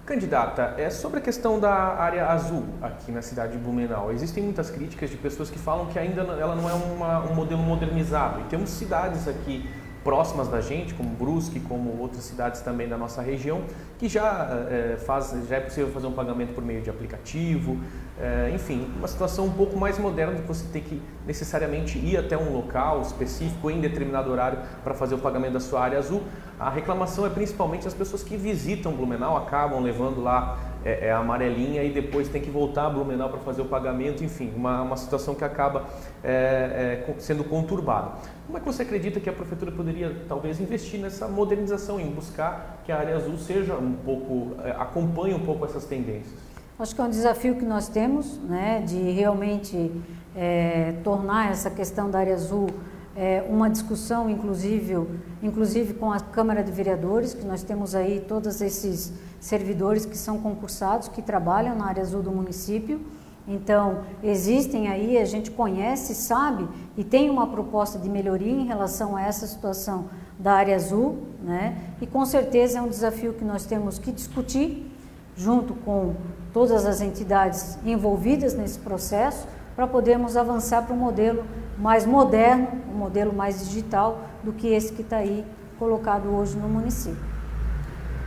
Candidata, 0.06 0.76
é 0.78 0.92
sobre 0.92 1.18
a 1.18 1.22
questão 1.22 1.60
da 1.60 1.74
área 1.74 2.28
azul 2.28 2.64
aqui 2.80 3.12
na 3.12 3.24
cidade 3.24 3.54
de 3.54 3.58
Blumenau. 3.58 4.12
Existem 4.12 4.44
muitas 4.44 4.70
críticas 4.70 5.10
de 5.10 5.18
pessoas 5.18 5.50
que 5.50 5.58
falam 5.58 5.88
que 5.88 5.98
ainda 5.98 6.22
ela 6.22 6.56
não 6.56 6.70
é 6.70 6.74
uma, 6.74 7.20
um 7.22 7.34
modelo 7.34 7.64
modernizado. 7.64 8.42
E 8.42 8.44
temos 8.44 8.70
cidades 8.70 9.28
aqui 9.28 9.68
próximas 10.04 10.48
da 10.48 10.62
gente, 10.62 10.94
como 10.94 11.10
Brusque, 11.10 11.60
como 11.60 12.00
outras 12.00 12.24
cidades 12.24 12.62
também 12.62 12.88
da 12.88 12.96
nossa 12.96 13.24
região, 13.24 13.64
que 13.98 14.08
já, 14.08 14.48
é, 14.70 14.98
faz, 14.98 15.36
já 15.50 15.56
é 15.56 15.60
possível 15.62 15.92
fazer 15.92 16.06
um 16.06 16.12
pagamento 16.12 16.54
por 16.54 16.64
meio 16.64 16.84
de 16.84 16.92
aplicativo, 16.92 17.80
é, 18.18 18.50
enfim, 18.54 18.88
uma 18.98 19.10
situação 19.10 19.46
um 19.46 19.52
pouco 19.52 19.78
mais 19.78 20.00
moderna 20.00 20.36
de 20.36 20.42
você 20.42 20.66
ter 20.72 20.82
que 20.82 21.02
necessariamente 21.28 21.98
ir 21.98 22.16
até 22.16 22.38
um 22.38 22.54
local 22.54 23.02
específico 23.02 23.70
em 23.70 23.82
determinado 23.82 24.32
horário 24.32 24.60
para 24.84 24.94
fazer 24.94 25.16
o 25.16 25.18
pagamento 25.18 25.54
da 25.54 25.60
sua 25.60 25.82
área 25.82 26.00
azul. 26.00 26.24
A 26.58 26.70
reclamação 26.70 27.26
é 27.26 27.30
principalmente 27.30 27.86
as 27.86 27.94
pessoas 27.94 28.24
que 28.24 28.38
visitam 28.38 28.94
Blumenau, 28.94 29.36
acabam 29.36 29.82
levando 29.82 30.24
lá 30.24 30.58
é, 30.86 31.08
é 31.08 31.12
a 31.12 31.18
amarelinha 31.18 31.84
e 31.84 31.92
depois 31.92 32.30
tem 32.30 32.42
que 32.42 32.50
voltar 32.50 32.86
a 32.86 32.90
Blumenau 32.90 33.28
para 33.28 33.40
fazer 33.40 33.62
o 33.62 33.66
pagamento, 33.66 34.24
enfim, 34.24 34.54
uma, 34.56 34.82
uma 34.82 34.96
situação 34.96 35.36
que 35.36 35.44
acaba 35.44 35.84
é, 36.24 37.04
é, 37.10 37.14
sendo 37.20 37.44
conturbada. 37.44 38.12
Como 38.46 38.58
é 38.58 38.62
que 38.62 38.66
você 38.66 38.84
acredita 38.84 39.20
que 39.20 39.30
a 39.30 39.34
prefeitura 39.34 39.74
poderia 39.74 40.24
talvez 40.30 40.62
investir 40.62 41.02
nessa 41.02 41.28
modernização, 41.28 42.00
em 42.00 42.10
buscar 42.10 42.82
que 42.86 42.94
a 42.94 42.98
área 42.98 43.18
azul 43.18 43.38
seja 43.38 43.74
um 43.74 43.94
pouco, 43.94 44.56
é, 44.64 44.72
acompanhe 44.72 45.34
um 45.34 45.44
pouco 45.44 45.66
essas 45.66 45.84
tendências? 45.84 46.45
Acho 46.78 46.94
que 46.94 47.00
é 47.00 47.04
um 47.06 47.10
desafio 47.10 47.56
que 47.56 47.64
nós 47.64 47.88
temos, 47.88 48.38
né, 48.40 48.84
de 48.86 49.00
realmente 49.12 49.90
é, 50.36 50.94
tornar 51.06 51.50
essa 51.50 51.70
questão 51.70 52.12
da 52.12 52.20
área 52.20 52.34
azul 52.34 52.68
é, 53.16 53.46
uma 53.48 53.70
discussão, 53.70 54.30
inclusive, 54.30 55.08
inclusive 55.42 55.94
com 55.94 56.12
a 56.12 56.20
Câmara 56.20 56.62
de 56.62 56.74
Vereadores, 56.74 57.34
que 57.34 57.46
nós 57.46 57.64
temos 57.64 57.96
aí 57.96 58.20
todos 58.20 58.60
esses 58.60 59.14
servidores 59.40 60.06
que 60.06 60.18
são 60.18 60.38
concursados, 60.38 61.08
que 61.08 61.22
trabalham 61.22 61.78
na 61.78 61.86
área 61.86 62.04
azul 62.04 62.22
do 62.22 62.30
município. 62.30 63.00
Então, 63.48 64.00
existem 64.22 64.90
aí, 64.90 65.18
a 65.18 65.24
gente 65.24 65.52
conhece, 65.52 66.14
sabe, 66.14 66.68
e 66.98 67.06
tem 67.06 67.30
uma 67.30 67.48
proposta 67.48 67.98
de 67.98 68.10
melhoria 68.10 68.52
em 68.52 68.66
relação 68.66 69.16
a 69.16 69.22
essa 69.22 69.48
situação 69.48 70.10
da 70.38 70.52
área 70.52 70.76
azul, 70.76 71.20
né? 71.42 71.78
E 72.02 72.08
com 72.08 72.26
certeza 72.26 72.80
é 72.80 72.82
um 72.82 72.90
desafio 72.90 73.32
que 73.32 73.46
nós 73.46 73.66
temos 73.66 73.98
que 73.98 74.12
discutir 74.12 74.92
junto 75.36 75.74
com 75.74 76.16
todas 76.54 76.86
as 76.86 77.02
entidades 77.02 77.78
envolvidas 77.86 78.54
nesse 78.54 78.80
processo, 78.80 79.48
para 79.76 79.86
podermos 79.86 80.38
avançar 80.38 80.84
para 80.84 80.96
um 80.96 80.98
modelo 80.98 81.44
mais 81.78 82.06
moderno, 82.06 82.68
um 82.90 82.98
modelo 82.98 83.34
mais 83.34 83.68
digital 83.68 84.22
do 84.44 84.54
que 84.54 84.68
esse 84.68 84.94
que 84.94 85.02
está 85.02 85.18
aí 85.18 85.46
colocado 85.78 86.30
hoje 86.30 86.56
no 86.58 86.70
município. 86.70 87.36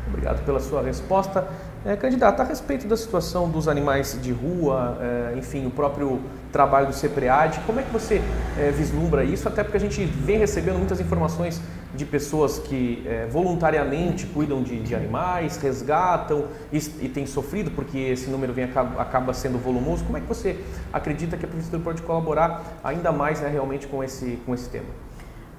Obrigado 0.08 0.44
pela 0.44 0.60
sua 0.60 0.82
resposta. 0.82 1.48
É, 1.88 1.96
candidata, 1.96 2.42
a 2.42 2.44
respeito 2.44 2.86
da 2.86 2.98
situação 2.98 3.48
dos 3.48 3.66
animais 3.66 4.18
de 4.20 4.30
rua, 4.30 4.98
é, 5.00 5.38
enfim, 5.38 5.66
o 5.66 5.70
próprio 5.70 6.20
trabalho 6.52 6.88
do 6.88 6.92
CEPREAD, 6.92 7.60
como 7.60 7.80
é 7.80 7.82
que 7.82 7.90
você 7.90 8.20
é, 8.58 8.70
vislumbra 8.70 9.24
isso? 9.24 9.48
Até 9.48 9.64
porque 9.64 9.78
a 9.78 9.80
gente 9.80 10.04
vem 10.04 10.36
recebendo 10.36 10.76
muitas 10.76 11.00
informações 11.00 11.58
de 11.94 12.04
pessoas 12.04 12.58
que 12.58 13.02
é, 13.06 13.26
voluntariamente 13.28 14.26
cuidam 14.26 14.62
de, 14.62 14.82
de 14.82 14.94
animais, 14.94 15.56
resgatam 15.56 16.48
e, 16.70 16.76
e, 16.76 17.08
têm 17.08 17.24
sofrido 17.24 17.70
porque 17.70 17.96
esse 17.96 18.28
número 18.28 18.52
vem, 18.52 18.64
acaba, 18.64 19.00
acaba, 19.00 19.32
sendo 19.32 19.56
volumoso. 19.56 20.04
Como 20.04 20.18
é 20.18 20.20
que 20.20 20.26
você 20.26 20.62
acredita 20.92 21.38
que 21.38 21.46
a 21.46 21.48
Prefeitura 21.48 21.82
pode 21.82 22.02
colaborar 22.02 22.64
ainda 22.84 23.10
mais 23.10 23.40
né, 23.40 23.48
realmente 23.48 23.86
com 23.86 24.04
esse, 24.04 24.38
com 24.44 24.52
esse 24.52 24.68
tema? 24.68 24.90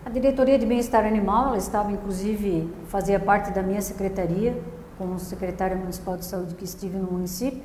A 0.06 0.12
Diretoria 0.12 0.60
de 0.60 0.66
Bem-Estar 0.68 1.06
Animal, 1.06 1.48
ela 1.48 1.58
estava 1.58 1.92
inclusive, 1.92 2.72
fazia 2.88 3.20
parte 3.20 3.52
da 3.52 3.64
minha 3.64 3.82
secretaria, 3.82 4.56
como 5.00 5.18
secretária 5.18 5.78
municipal 5.78 6.18
de 6.18 6.26
saúde 6.26 6.54
que 6.54 6.66
estive 6.66 6.98
no 6.98 7.10
município, 7.10 7.64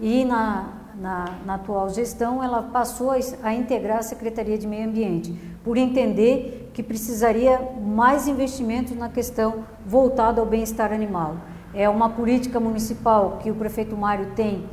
e 0.00 0.24
na, 0.24 0.72
na, 0.98 1.24
na 1.44 1.54
atual 1.56 1.90
gestão 1.90 2.42
ela 2.42 2.62
passou 2.62 3.10
a, 3.10 3.16
a 3.42 3.54
integrar 3.54 3.98
a 3.98 4.02
Secretaria 4.02 4.56
de 4.56 4.66
Meio 4.66 4.88
Ambiente, 4.88 5.38
por 5.62 5.76
entender 5.76 6.70
que 6.72 6.82
precisaria 6.82 7.60
mais 7.82 8.26
investimentos 8.26 8.96
na 8.96 9.10
questão 9.10 9.66
voltada 9.86 10.40
ao 10.40 10.46
bem-estar 10.46 10.90
animal. 10.90 11.36
É 11.74 11.86
uma 11.86 12.08
política 12.08 12.58
municipal 12.58 13.38
que 13.42 13.50
o 13.50 13.54
prefeito 13.54 13.94
Mário 13.94 14.32
tem 14.34 14.66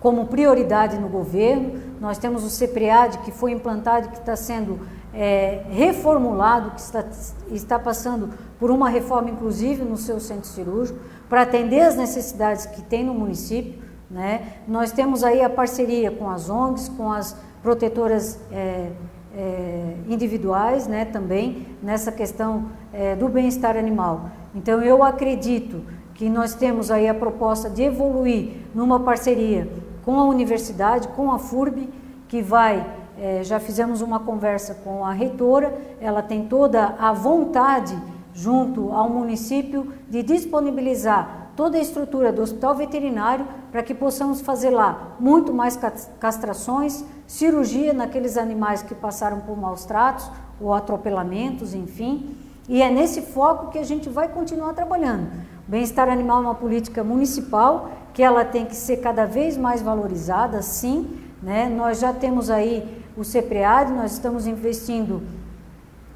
como 0.00 0.26
prioridade 0.28 0.98
no 0.98 1.08
governo. 1.08 1.78
Nós 2.00 2.16
temos 2.16 2.42
o 2.42 2.48
CEPREAD 2.48 3.18
que 3.18 3.30
foi 3.30 3.52
implantado, 3.52 4.08
que 4.08 4.16
está 4.16 4.34
sendo 4.34 4.80
é, 5.12 5.62
reformulado, 5.70 6.72
que 6.72 6.80
está, 6.80 7.04
está 7.50 7.78
passando 7.78 8.30
por 8.58 8.70
uma 8.70 8.88
reforma 8.88 9.30
inclusive 9.30 9.84
no 9.84 9.96
seu 9.96 10.20
centro 10.20 10.48
cirúrgico, 10.48 10.98
para 11.28 11.42
atender 11.42 11.80
as 11.80 11.96
necessidades 11.96 12.66
que 12.66 12.82
tem 12.82 13.04
no 13.04 13.14
município. 13.14 13.82
Né? 14.10 14.54
Nós 14.66 14.92
temos 14.92 15.22
aí 15.22 15.42
a 15.42 15.50
parceria 15.50 16.10
com 16.10 16.28
as 16.28 16.50
ONGs, 16.50 16.88
com 16.90 17.12
as 17.12 17.36
protetoras 17.62 18.38
é, 18.50 18.90
é, 19.36 19.96
individuais 20.08 20.86
né, 20.86 21.04
também, 21.04 21.66
nessa 21.82 22.10
questão 22.10 22.66
é, 22.92 23.14
do 23.14 23.28
bem-estar 23.28 23.76
animal. 23.76 24.30
Então 24.54 24.82
eu 24.82 25.04
acredito 25.04 25.82
que 26.14 26.28
nós 26.28 26.54
temos 26.54 26.90
aí 26.90 27.08
a 27.08 27.14
proposta 27.14 27.70
de 27.70 27.82
evoluir 27.82 28.56
numa 28.74 29.00
parceria 29.00 29.70
com 30.04 30.18
a 30.18 30.24
universidade, 30.24 31.08
com 31.08 31.30
a 31.30 31.38
FURB, 31.38 31.88
que 32.28 32.42
vai, 32.42 32.86
é, 33.20 33.44
já 33.44 33.60
fizemos 33.60 34.00
uma 34.00 34.18
conversa 34.18 34.74
com 34.82 35.04
a 35.04 35.12
reitora, 35.12 35.78
ela 36.00 36.22
tem 36.22 36.46
toda 36.46 36.94
a 36.98 37.12
vontade, 37.12 37.96
junto 38.32 38.92
ao 38.92 39.10
município, 39.10 39.92
de 40.08 40.22
disponibilizar 40.22 41.50
toda 41.54 41.76
a 41.76 41.80
estrutura 41.80 42.32
do 42.32 42.40
hospital 42.40 42.74
veterinário 42.74 43.46
para 43.70 43.82
que 43.82 43.92
possamos 43.92 44.40
fazer 44.40 44.70
lá 44.70 45.16
muito 45.20 45.52
mais 45.52 45.78
castrações, 46.18 47.04
cirurgia 47.26 47.92
naqueles 47.92 48.38
animais 48.38 48.82
que 48.82 48.94
passaram 48.94 49.40
por 49.40 49.54
maus 49.54 49.84
tratos 49.84 50.30
ou 50.58 50.72
atropelamentos, 50.72 51.74
enfim. 51.74 52.34
E 52.66 52.80
é 52.80 52.90
nesse 52.90 53.20
foco 53.20 53.70
que 53.70 53.78
a 53.78 53.84
gente 53.84 54.08
vai 54.08 54.28
continuar 54.28 54.72
trabalhando. 54.72 55.28
Bem-estar 55.68 56.08
animal 56.08 56.38
é 56.38 56.40
uma 56.46 56.54
política 56.54 57.04
municipal 57.04 57.90
que 58.14 58.22
ela 58.22 58.46
tem 58.46 58.64
que 58.64 58.74
ser 58.74 58.96
cada 58.98 59.26
vez 59.26 59.58
mais 59.58 59.82
valorizada, 59.82 60.62
sim. 60.62 61.18
Né? 61.42 61.68
Nós 61.68 62.00
já 62.00 62.12
temos 62.12 62.48
aí 62.48 62.99
o 63.20 63.24
CEPREAD, 63.24 63.92
nós 63.92 64.12
estamos 64.12 64.46
investindo 64.46 65.22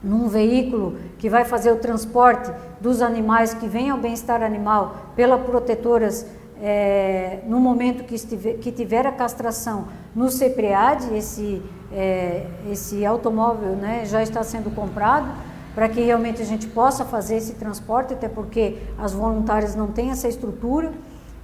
num 0.02 0.26
veículo 0.26 0.96
que 1.18 1.28
vai 1.28 1.44
fazer 1.44 1.70
o 1.70 1.76
transporte 1.76 2.50
dos 2.80 3.02
animais 3.02 3.52
que 3.52 3.68
vêm 3.68 3.90
ao 3.90 3.98
bem-estar 3.98 4.42
animal 4.42 5.12
pelas 5.14 5.42
protetoras 5.42 6.26
é, 6.62 7.40
no 7.46 7.60
momento 7.60 8.04
que, 8.04 8.16
que 8.56 8.72
tiver 8.72 9.06
a 9.06 9.12
castração 9.12 9.88
no 10.14 10.30
CEPREAD, 10.30 11.14
esse, 11.14 11.60
é, 11.92 12.46
esse 12.72 13.04
automóvel 13.04 13.76
né, 13.76 14.06
já 14.06 14.22
está 14.22 14.42
sendo 14.42 14.74
comprado 14.74 15.30
para 15.74 15.90
que 15.90 16.00
realmente 16.00 16.40
a 16.40 16.44
gente 16.46 16.66
possa 16.68 17.04
fazer 17.04 17.36
esse 17.36 17.52
transporte, 17.54 18.14
até 18.14 18.28
porque 18.30 18.78
as 18.96 19.12
voluntárias 19.12 19.74
não 19.74 19.88
têm 19.88 20.10
essa 20.10 20.26
estrutura 20.26 20.90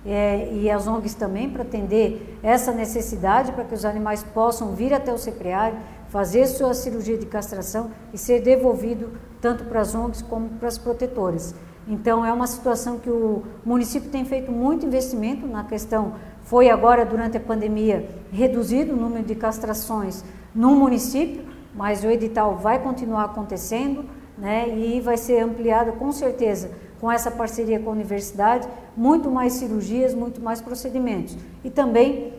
é, 0.05 0.49
e 0.53 0.71
as 0.71 0.87
ONGs 0.87 1.15
também 1.15 1.51
para 1.51 1.63
atender 1.63 2.39
essa 2.43 2.73
necessidade, 2.73 3.53
para 3.53 3.65
que 3.65 3.75
os 3.75 3.85
animais 3.85 4.23
possam 4.23 4.73
vir 4.75 4.95
até 4.95 5.13
o 5.13 5.19
CEPREAD, 5.19 5.77
fazer 6.09 6.47
sua 6.47 6.75
cirurgia 6.75 7.19
de 7.19 7.27
castração 7.27 7.91
e 8.13 8.19
ser 8.19 8.41
devolvido 8.41 9.11
tanto 9.41 9.65
para 9.65 9.81
as 9.81 9.95
ONGs 9.95 10.23
como 10.23 10.49
para 10.51 10.69
as 10.69 10.79
protetoras. 10.79 11.55
Então 11.87 12.25
é 12.25 12.33
uma 12.33 12.47
situação 12.47 12.99
que 12.99 13.11
o 13.11 13.43
município 13.65 14.11
tem 14.11 14.25
feito 14.25 14.51
muito 14.51 14.87
investimento 14.87 15.47
na 15.47 15.65
questão. 15.65 16.15
Foi 16.43 16.69
agora 16.69 17.05
durante 17.05 17.37
a 17.37 17.41
pandemia 17.41 18.09
reduzido 18.31 18.93
o 18.93 18.97
número 18.97 19.25
de 19.25 19.35
castrações 19.35 20.25
no 20.55 20.75
município, 20.75 21.45
mas 21.75 22.03
o 22.03 22.09
edital 22.09 22.57
vai 22.57 22.79
continuar 22.83 23.25
acontecendo, 23.25 24.05
né? 24.37 24.69
E 24.69 25.01
vai 25.01 25.17
ser 25.17 25.41
ampliado 25.41 25.93
com 25.93 26.11
certeza 26.11 26.71
com 27.01 27.11
essa 27.11 27.31
parceria 27.31 27.81
com 27.81 27.91
a 27.91 27.93
universidade, 27.93 28.69
muito 28.97 29.31
mais 29.31 29.55
cirurgias, 29.55 30.15
muito 30.15 30.41
mais 30.41 30.61
procedimentos. 30.61 31.37
E 31.65 31.71
também 31.71 32.35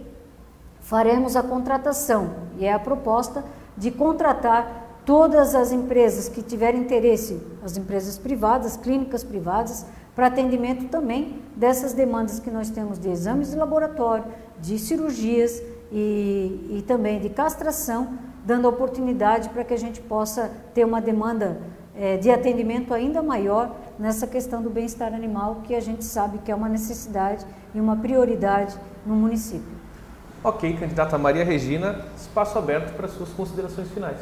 faremos 0.79 1.35
a 1.35 1.41
contratação, 1.41 2.29
e 2.57 2.65
é 2.65 2.73
a 2.73 2.79
proposta 2.79 3.43
de 3.75 3.89
contratar 3.89 5.01
todas 5.05 5.55
as 5.55 5.71
empresas 5.71 6.29
que 6.29 6.43
tiverem 6.43 6.81
interesse, 6.81 7.41
as 7.63 7.75
empresas 7.75 8.17
privadas, 8.17 8.77
clínicas 8.77 9.23
privadas, 9.23 9.85
para 10.15 10.27
atendimento 10.27 10.85
também 10.89 11.41
dessas 11.55 11.93
demandas 11.93 12.39
que 12.39 12.51
nós 12.51 12.69
temos 12.69 12.99
de 12.99 13.09
exames 13.09 13.51
de 13.51 13.57
laboratório, 13.57 14.25
de 14.59 14.77
cirurgias 14.77 15.61
e, 15.91 16.77
e 16.77 16.83
também 16.85 17.19
de 17.19 17.29
castração, 17.29 18.13
dando 18.45 18.67
oportunidade 18.67 19.49
para 19.49 19.63
que 19.63 19.73
a 19.73 19.77
gente 19.77 20.01
possa 20.01 20.51
ter 20.73 20.85
uma 20.85 21.01
demanda 21.01 21.57
é, 21.95 22.17
de 22.17 22.29
atendimento 22.29 22.93
ainda 22.93 23.21
maior 23.21 23.75
nessa 23.99 24.25
questão 24.25 24.61
do 24.61 24.69
bem-estar 24.69 25.13
animal, 25.13 25.61
que 25.63 25.75
a 25.75 25.79
gente 25.79 26.03
sabe 26.03 26.39
que 26.39 26.51
é 26.51 26.55
uma 26.55 26.69
necessidade 26.69 27.45
e 27.73 27.79
uma 27.79 27.95
prioridade 27.97 28.75
no 29.05 29.15
município. 29.15 29.81
Ok, 30.43 30.75
candidata 30.77 31.17
Maria 31.17 31.43
Regina, 31.43 32.05
espaço 32.15 32.57
aberto 32.57 32.95
para 32.95 33.07
suas 33.07 33.29
considerações 33.29 33.89
finais. 33.89 34.17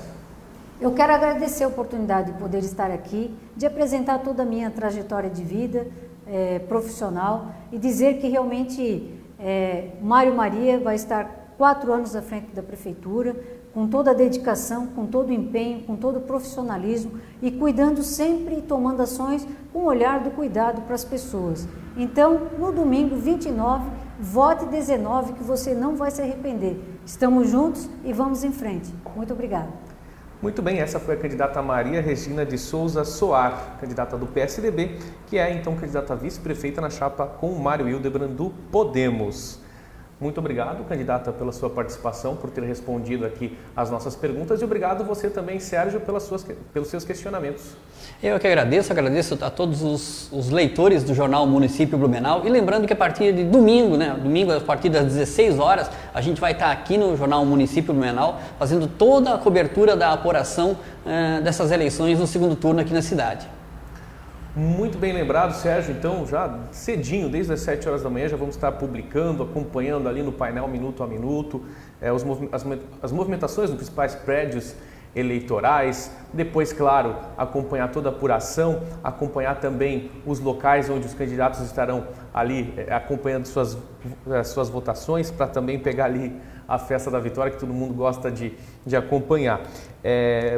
Eu 0.81 0.93
quero 0.93 1.13
agradecer 1.13 1.63
a 1.63 1.67
oportunidade 1.67 2.31
de 2.31 2.39
poder 2.39 2.59
estar 2.59 2.89
aqui, 2.91 3.33
de 3.55 3.65
apresentar 3.65 4.19
toda 4.19 4.43
a 4.43 4.45
minha 4.45 4.69
trajetória 4.69 5.29
de 5.29 5.43
vida 5.43 5.87
é, 6.25 6.59
profissional 6.59 7.47
e 7.71 7.77
dizer 7.77 8.19
que 8.19 8.27
realmente 8.27 9.13
é, 9.39 9.89
Mário 10.01 10.33
Maria 10.33 10.79
vai 10.79 10.95
estar 10.95 11.53
quatro 11.57 11.91
anos 11.91 12.15
à 12.15 12.21
frente 12.21 12.53
da 12.53 12.63
prefeitura, 12.63 13.35
com 13.73 13.87
toda 13.87 14.11
a 14.11 14.13
dedicação, 14.13 14.87
com 14.87 15.05
todo 15.05 15.29
o 15.29 15.33
empenho, 15.33 15.83
com 15.83 15.95
todo 15.95 16.17
o 16.17 16.21
profissionalismo 16.21 17.13
e 17.41 17.51
cuidando 17.51 18.03
sempre 18.03 18.57
e 18.57 18.61
tomando 18.61 19.01
ações 19.01 19.47
com 19.71 19.79
o 19.79 19.85
olhar 19.85 20.21
do 20.21 20.31
cuidado 20.31 20.81
para 20.81 20.95
as 20.95 21.05
pessoas. 21.05 21.67
Então, 21.95 22.47
no 22.57 22.71
domingo 22.71 23.15
29, 23.15 23.89
vote 24.19 24.65
19 24.65 25.33
que 25.33 25.43
você 25.43 25.73
não 25.73 25.95
vai 25.95 26.11
se 26.11 26.21
arrepender. 26.21 26.79
Estamos 27.05 27.49
juntos 27.49 27.89
e 28.03 28.11
vamos 28.11 28.43
em 28.43 28.51
frente. 28.51 28.93
Muito 29.15 29.33
obrigada. 29.33 29.69
Muito 30.41 30.61
bem, 30.61 30.79
essa 30.79 31.01
foi 31.01 31.15
a 31.15 31.17
candidata 31.17 31.61
Maria 31.61 32.01
Regina 32.01 32.45
de 32.45 32.57
Souza 32.57 33.03
Soar, 33.03 33.77
candidata 33.77 34.17
do 34.17 34.25
PSDB, 34.25 34.97
que 35.27 35.37
é 35.37 35.53
então 35.53 35.75
candidata 35.75 36.15
vice-prefeita 36.15 36.79
na 36.79 36.89
chapa 36.89 37.27
com 37.27 37.51
o 37.51 37.59
Mário 37.61 37.89
Hildebrand 37.89 38.29
do 38.29 38.49
Podemos. 38.71 39.58
Muito 40.19 40.37
obrigado, 40.39 40.83
candidata, 40.83 41.31
pela 41.31 41.53
sua 41.53 41.69
participação, 41.69 42.35
por 42.35 42.49
ter 42.49 42.61
respondido 42.63 43.25
aqui 43.25 43.57
as 43.73 43.89
nossas 43.89 44.17
perguntas 44.17 44.61
e 44.61 44.65
obrigado 44.65 45.05
você 45.05 45.29
também, 45.29 45.61
Sérgio, 45.61 46.01
pelas 46.01 46.23
suas, 46.23 46.45
pelos 46.73 46.89
seus 46.89 47.05
questionamentos. 47.05 47.63
Eu 48.21 48.37
que 48.37 48.45
agradeço, 48.45 48.91
agradeço 48.91 49.37
a 49.39 49.49
todos 49.49 49.81
os, 49.81 50.29
os, 50.33 50.49
leitores 50.49 51.05
do 51.05 51.13
jornal 51.13 51.47
Município 51.47 51.97
Blumenau 51.97 52.45
e 52.45 52.49
lembrando 52.49 52.85
que 52.85 52.91
a 52.91 52.97
partir 52.97 53.31
de 53.31 53.45
domingo, 53.45 53.95
né, 53.95 54.13
domingo 54.21 54.51
a 54.51 54.59
partir 54.59 54.89
das 54.89 55.05
16 55.05 55.57
horas, 55.57 55.89
a 56.13 56.19
gente 56.19 56.41
vai 56.41 56.51
estar 56.51 56.69
aqui 56.69 56.97
no 56.97 57.15
jornal 57.15 57.45
Município 57.45 57.93
Blumenau 57.93 58.41
fazendo 58.57 58.87
toda 58.87 59.35
a 59.35 59.37
cobertura 59.37 59.95
da 59.95 60.11
apuração 60.11 60.75
eh, 61.05 61.39
dessas 61.41 61.71
eleições 61.71 62.19
no 62.19 62.27
segundo 62.27 62.57
turno 62.57 62.81
aqui 62.81 62.93
na 62.93 63.01
cidade. 63.01 63.47
Muito 64.55 64.97
bem 64.97 65.13
lembrado, 65.13 65.53
Sérgio. 65.53 65.93
Então, 65.93 66.25
já 66.25 66.59
cedinho, 66.71 67.29
desde 67.29 67.53
as 67.53 67.61
7 67.61 67.87
horas 67.87 68.01
da 68.01 68.09
manhã, 68.09 68.27
já 68.27 68.35
vamos 68.35 68.55
estar 68.55 68.71
publicando, 68.71 69.43
acompanhando 69.43 70.09
ali 70.09 70.23
no 70.23 70.31
painel 70.31 70.67
minuto 70.67 71.03
a 71.03 71.07
minuto 71.07 71.63
é, 72.01 72.11
os, 72.11 72.23
as, 72.51 72.65
as 73.01 73.11
movimentações 73.11 73.69
nos 73.69 73.77
principais 73.77 74.15
prédios 74.15 74.73
eleitorais. 75.15 76.11
Depois, 76.33 76.73
claro, 76.73 77.15
acompanhar 77.37 77.91
toda 77.91 78.09
a 78.09 78.11
apuração, 78.11 78.81
acompanhar 79.03 79.59
também 79.59 80.09
os 80.25 80.39
locais 80.39 80.89
onde 80.89 81.05
os 81.05 81.13
candidatos 81.13 81.59
estarão 81.61 82.07
ali 82.33 82.73
é, 82.75 82.91
acompanhando 82.91 83.45
suas, 83.45 83.77
é, 84.31 84.43
suas 84.43 84.67
votações, 84.67 85.29
para 85.29 85.45
também 85.45 85.77
pegar 85.77 86.05
ali 86.05 86.35
a 86.67 86.79
festa 86.79 87.11
da 87.11 87.19
vitória 87.19 87.51
que 87.51 87.59
todo 87.59 87.73
mundo 87.73 87.93
gosta 87.93 88.31
de, 88.31 88.53
de 88.85 88.95
acompanhar. 88.95 89.61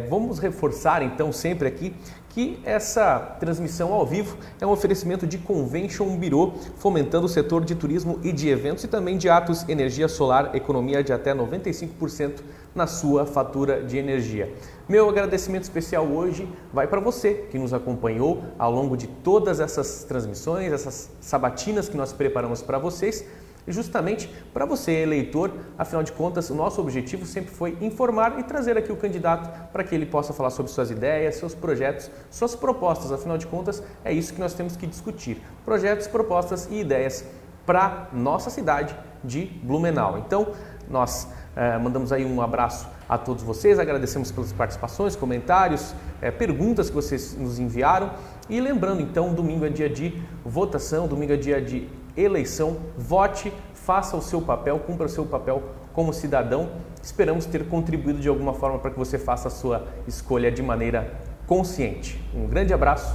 Vamos 0.09 0.39
reforçar 0.39 1.01
então 1.01 1.31
sempre 1.31 1.69
aqui 1.69 1.95
que 2.33 2.59
essa 2.63 3.19
transmissão 3.39 3.93
ao 3.93 4.05
vivo 4.05 4.37
é 4.59 4.65
um 4.65 4.71
oferecimento 4.71 5.27
de 5.27 5.37
Convention 5.37 6.15
Bureau, 6.15 6.53
fomentando 6.77 7.25
o 7.25 7.29
setor 7.29 7.63
de 7.65 7.75
turismo 7.75 8.19
e 8.23 8.31
de 8.31 8.47
eventos 8.49 8.83
e 8.83 8.87
também 8.87 9.17
de 9.17 9.29
atos, 9.29 9.67
energia 9.67 10.07
solar, 10.07 10.55
economia 10.55 11.03
de 11.03 11.11
até 11.11 11.33
95% 11.33 12.39
na 12.73 12.87
sua 12.87 13.25
fatura 13.25 13.83
de 13.83 13.97
energia. 13.97 14.53
Meu 14.87 15.09
agradecimento 15.09 15.63
especial 15.63 16.05
hoje 16.05 16.47
vai 16.73 16.87
para 16.87 17.01
você 17.01 17.45
que 17.51 17.59
nos 17.59 17.73
acompanhou 17.73 18.41
ao 18.57 18.71
longo 18.71 18.95
de 18.95 19.07
todas 19.07 19.59
essas 19.59 20.05
transmissões, 20.05 20.71
essas 20.71 21.09
sabatinas 21.19 21.89
que 21.89 21.97
nós 21.97 22.13
preparamos 22.13 22.61
para 22.61 22.79
vocês 22.79 23.25
justamente 23.67 24.27
para 24.53 24.65
você, 24.65 24.91
eleitor. 24.91 25.51
Afinal 25.77 26.03
de 26.03 26.11
contas, 26.11 26.49
o 26.49 26.55
nosso 26.55 26.81
objetivo 26.81 27.25
sempre 27.25 27.51
foi 27.51 27.77
informar 27.81 28.39
e 28.39 28.43
trazer 28.43 28.77
aqui 28.77 28.91
o 28.91 28.95
candidato 28.95 29.49
para 29.71 29.83
que 29.83 29.93
ele 29.93 30.05
possa 30.05 30.33
falar 30.33 30.49
sobre 30.49 30.71
suas 30.71 30.91
ideias, 30.91 31.35
seus 31.35 31.53
projetos, 31.53 32.09
suas 32.29 32.55
propostas. 32.55 33.11
Afinal 33.11 33.37
de 33.37 33.47
contas, 33.47 33.83
é 34.03 34.11
isso 34.11 34.33
que 34.33 34.39
nós 34.39 34.53
temos 34.53 34.75
que 34.75 34.87
discutir: 34.87 35.41
projetos, 35.65 36.07
propostas 36.07 36.67
e 36.71 36.79
ideias 36.79 37.25
para 37.65 38.07
nossa 38.11 38.49
cidade 38.49 38.95
de 39.23 39.45
Blumenau. 39.63 40.17
Então, 40.17 40.53
nós 40.89 41.27
eh, 41.55 41.77
mandamos 41.77 42.11
aí 42.11 42.25
um 42.25 42.41
abraço 42.41 42.87
a 43.07 43.17
todos 43.17 43.43
vocês, 43.43 43.77
agradecemos 43.77 44.31
pelas 44.31 44.53
participações, 44.53 45.15
comentários, 45.15 45.93
é, 46.21 46.31
perguntas 46.31 46.89
que 46.89 46.95
vocês 46.95 47.35
nos 47.35 47.59
enviaram. 47.59 48.11
E 48.49 48.59
lembrando, 48.59 49.01
então, 49.01 49.33
domingo 49.33 49.65
é 49.65 49.69
dia 49.69 49.89
de 49.89 50.21
votação, 50.45 51.07
domingo 51.07 51.33
é 51.33 51.37
dia 51.37 51.61
de 51.61 51.89
eleição. 52.15 52.77
Vote, 52.97 53.53
faça 53.73 54.15
o 54.17 54.21
seu 54.21 54.41
papel, 54.41 54.79
cumpra 54.79 55.05
o 55.05 55.09
seu 55.09 55.25
papel 55.25 55.63
como 55.93 56.13
cidadão. 56.13 56.69
Esperamos 57.01 57.45
ter 57.45 57.67
contribuído 57.67 58.19
de 58.19 58.29
alguma 58.29 58.53
forma 58.53 58.79
para 58.79 58.91
que 58.91 58.99
você 58.99 59.17
faça 59.17 59.47
a 59.47 59.51
sua 59.51 59.87
escolha 60.07 60.51
de 60.51 60.61
maneira 60.61 61.13
consciente. 61.47 62.23
Um 62.33 62.47
grande 62.47 62.73
abraço 62.73 63.13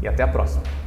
e 0.00 0.08
até 0.08 0.22
a 0.22 0.28
próxima. 0.28 0.81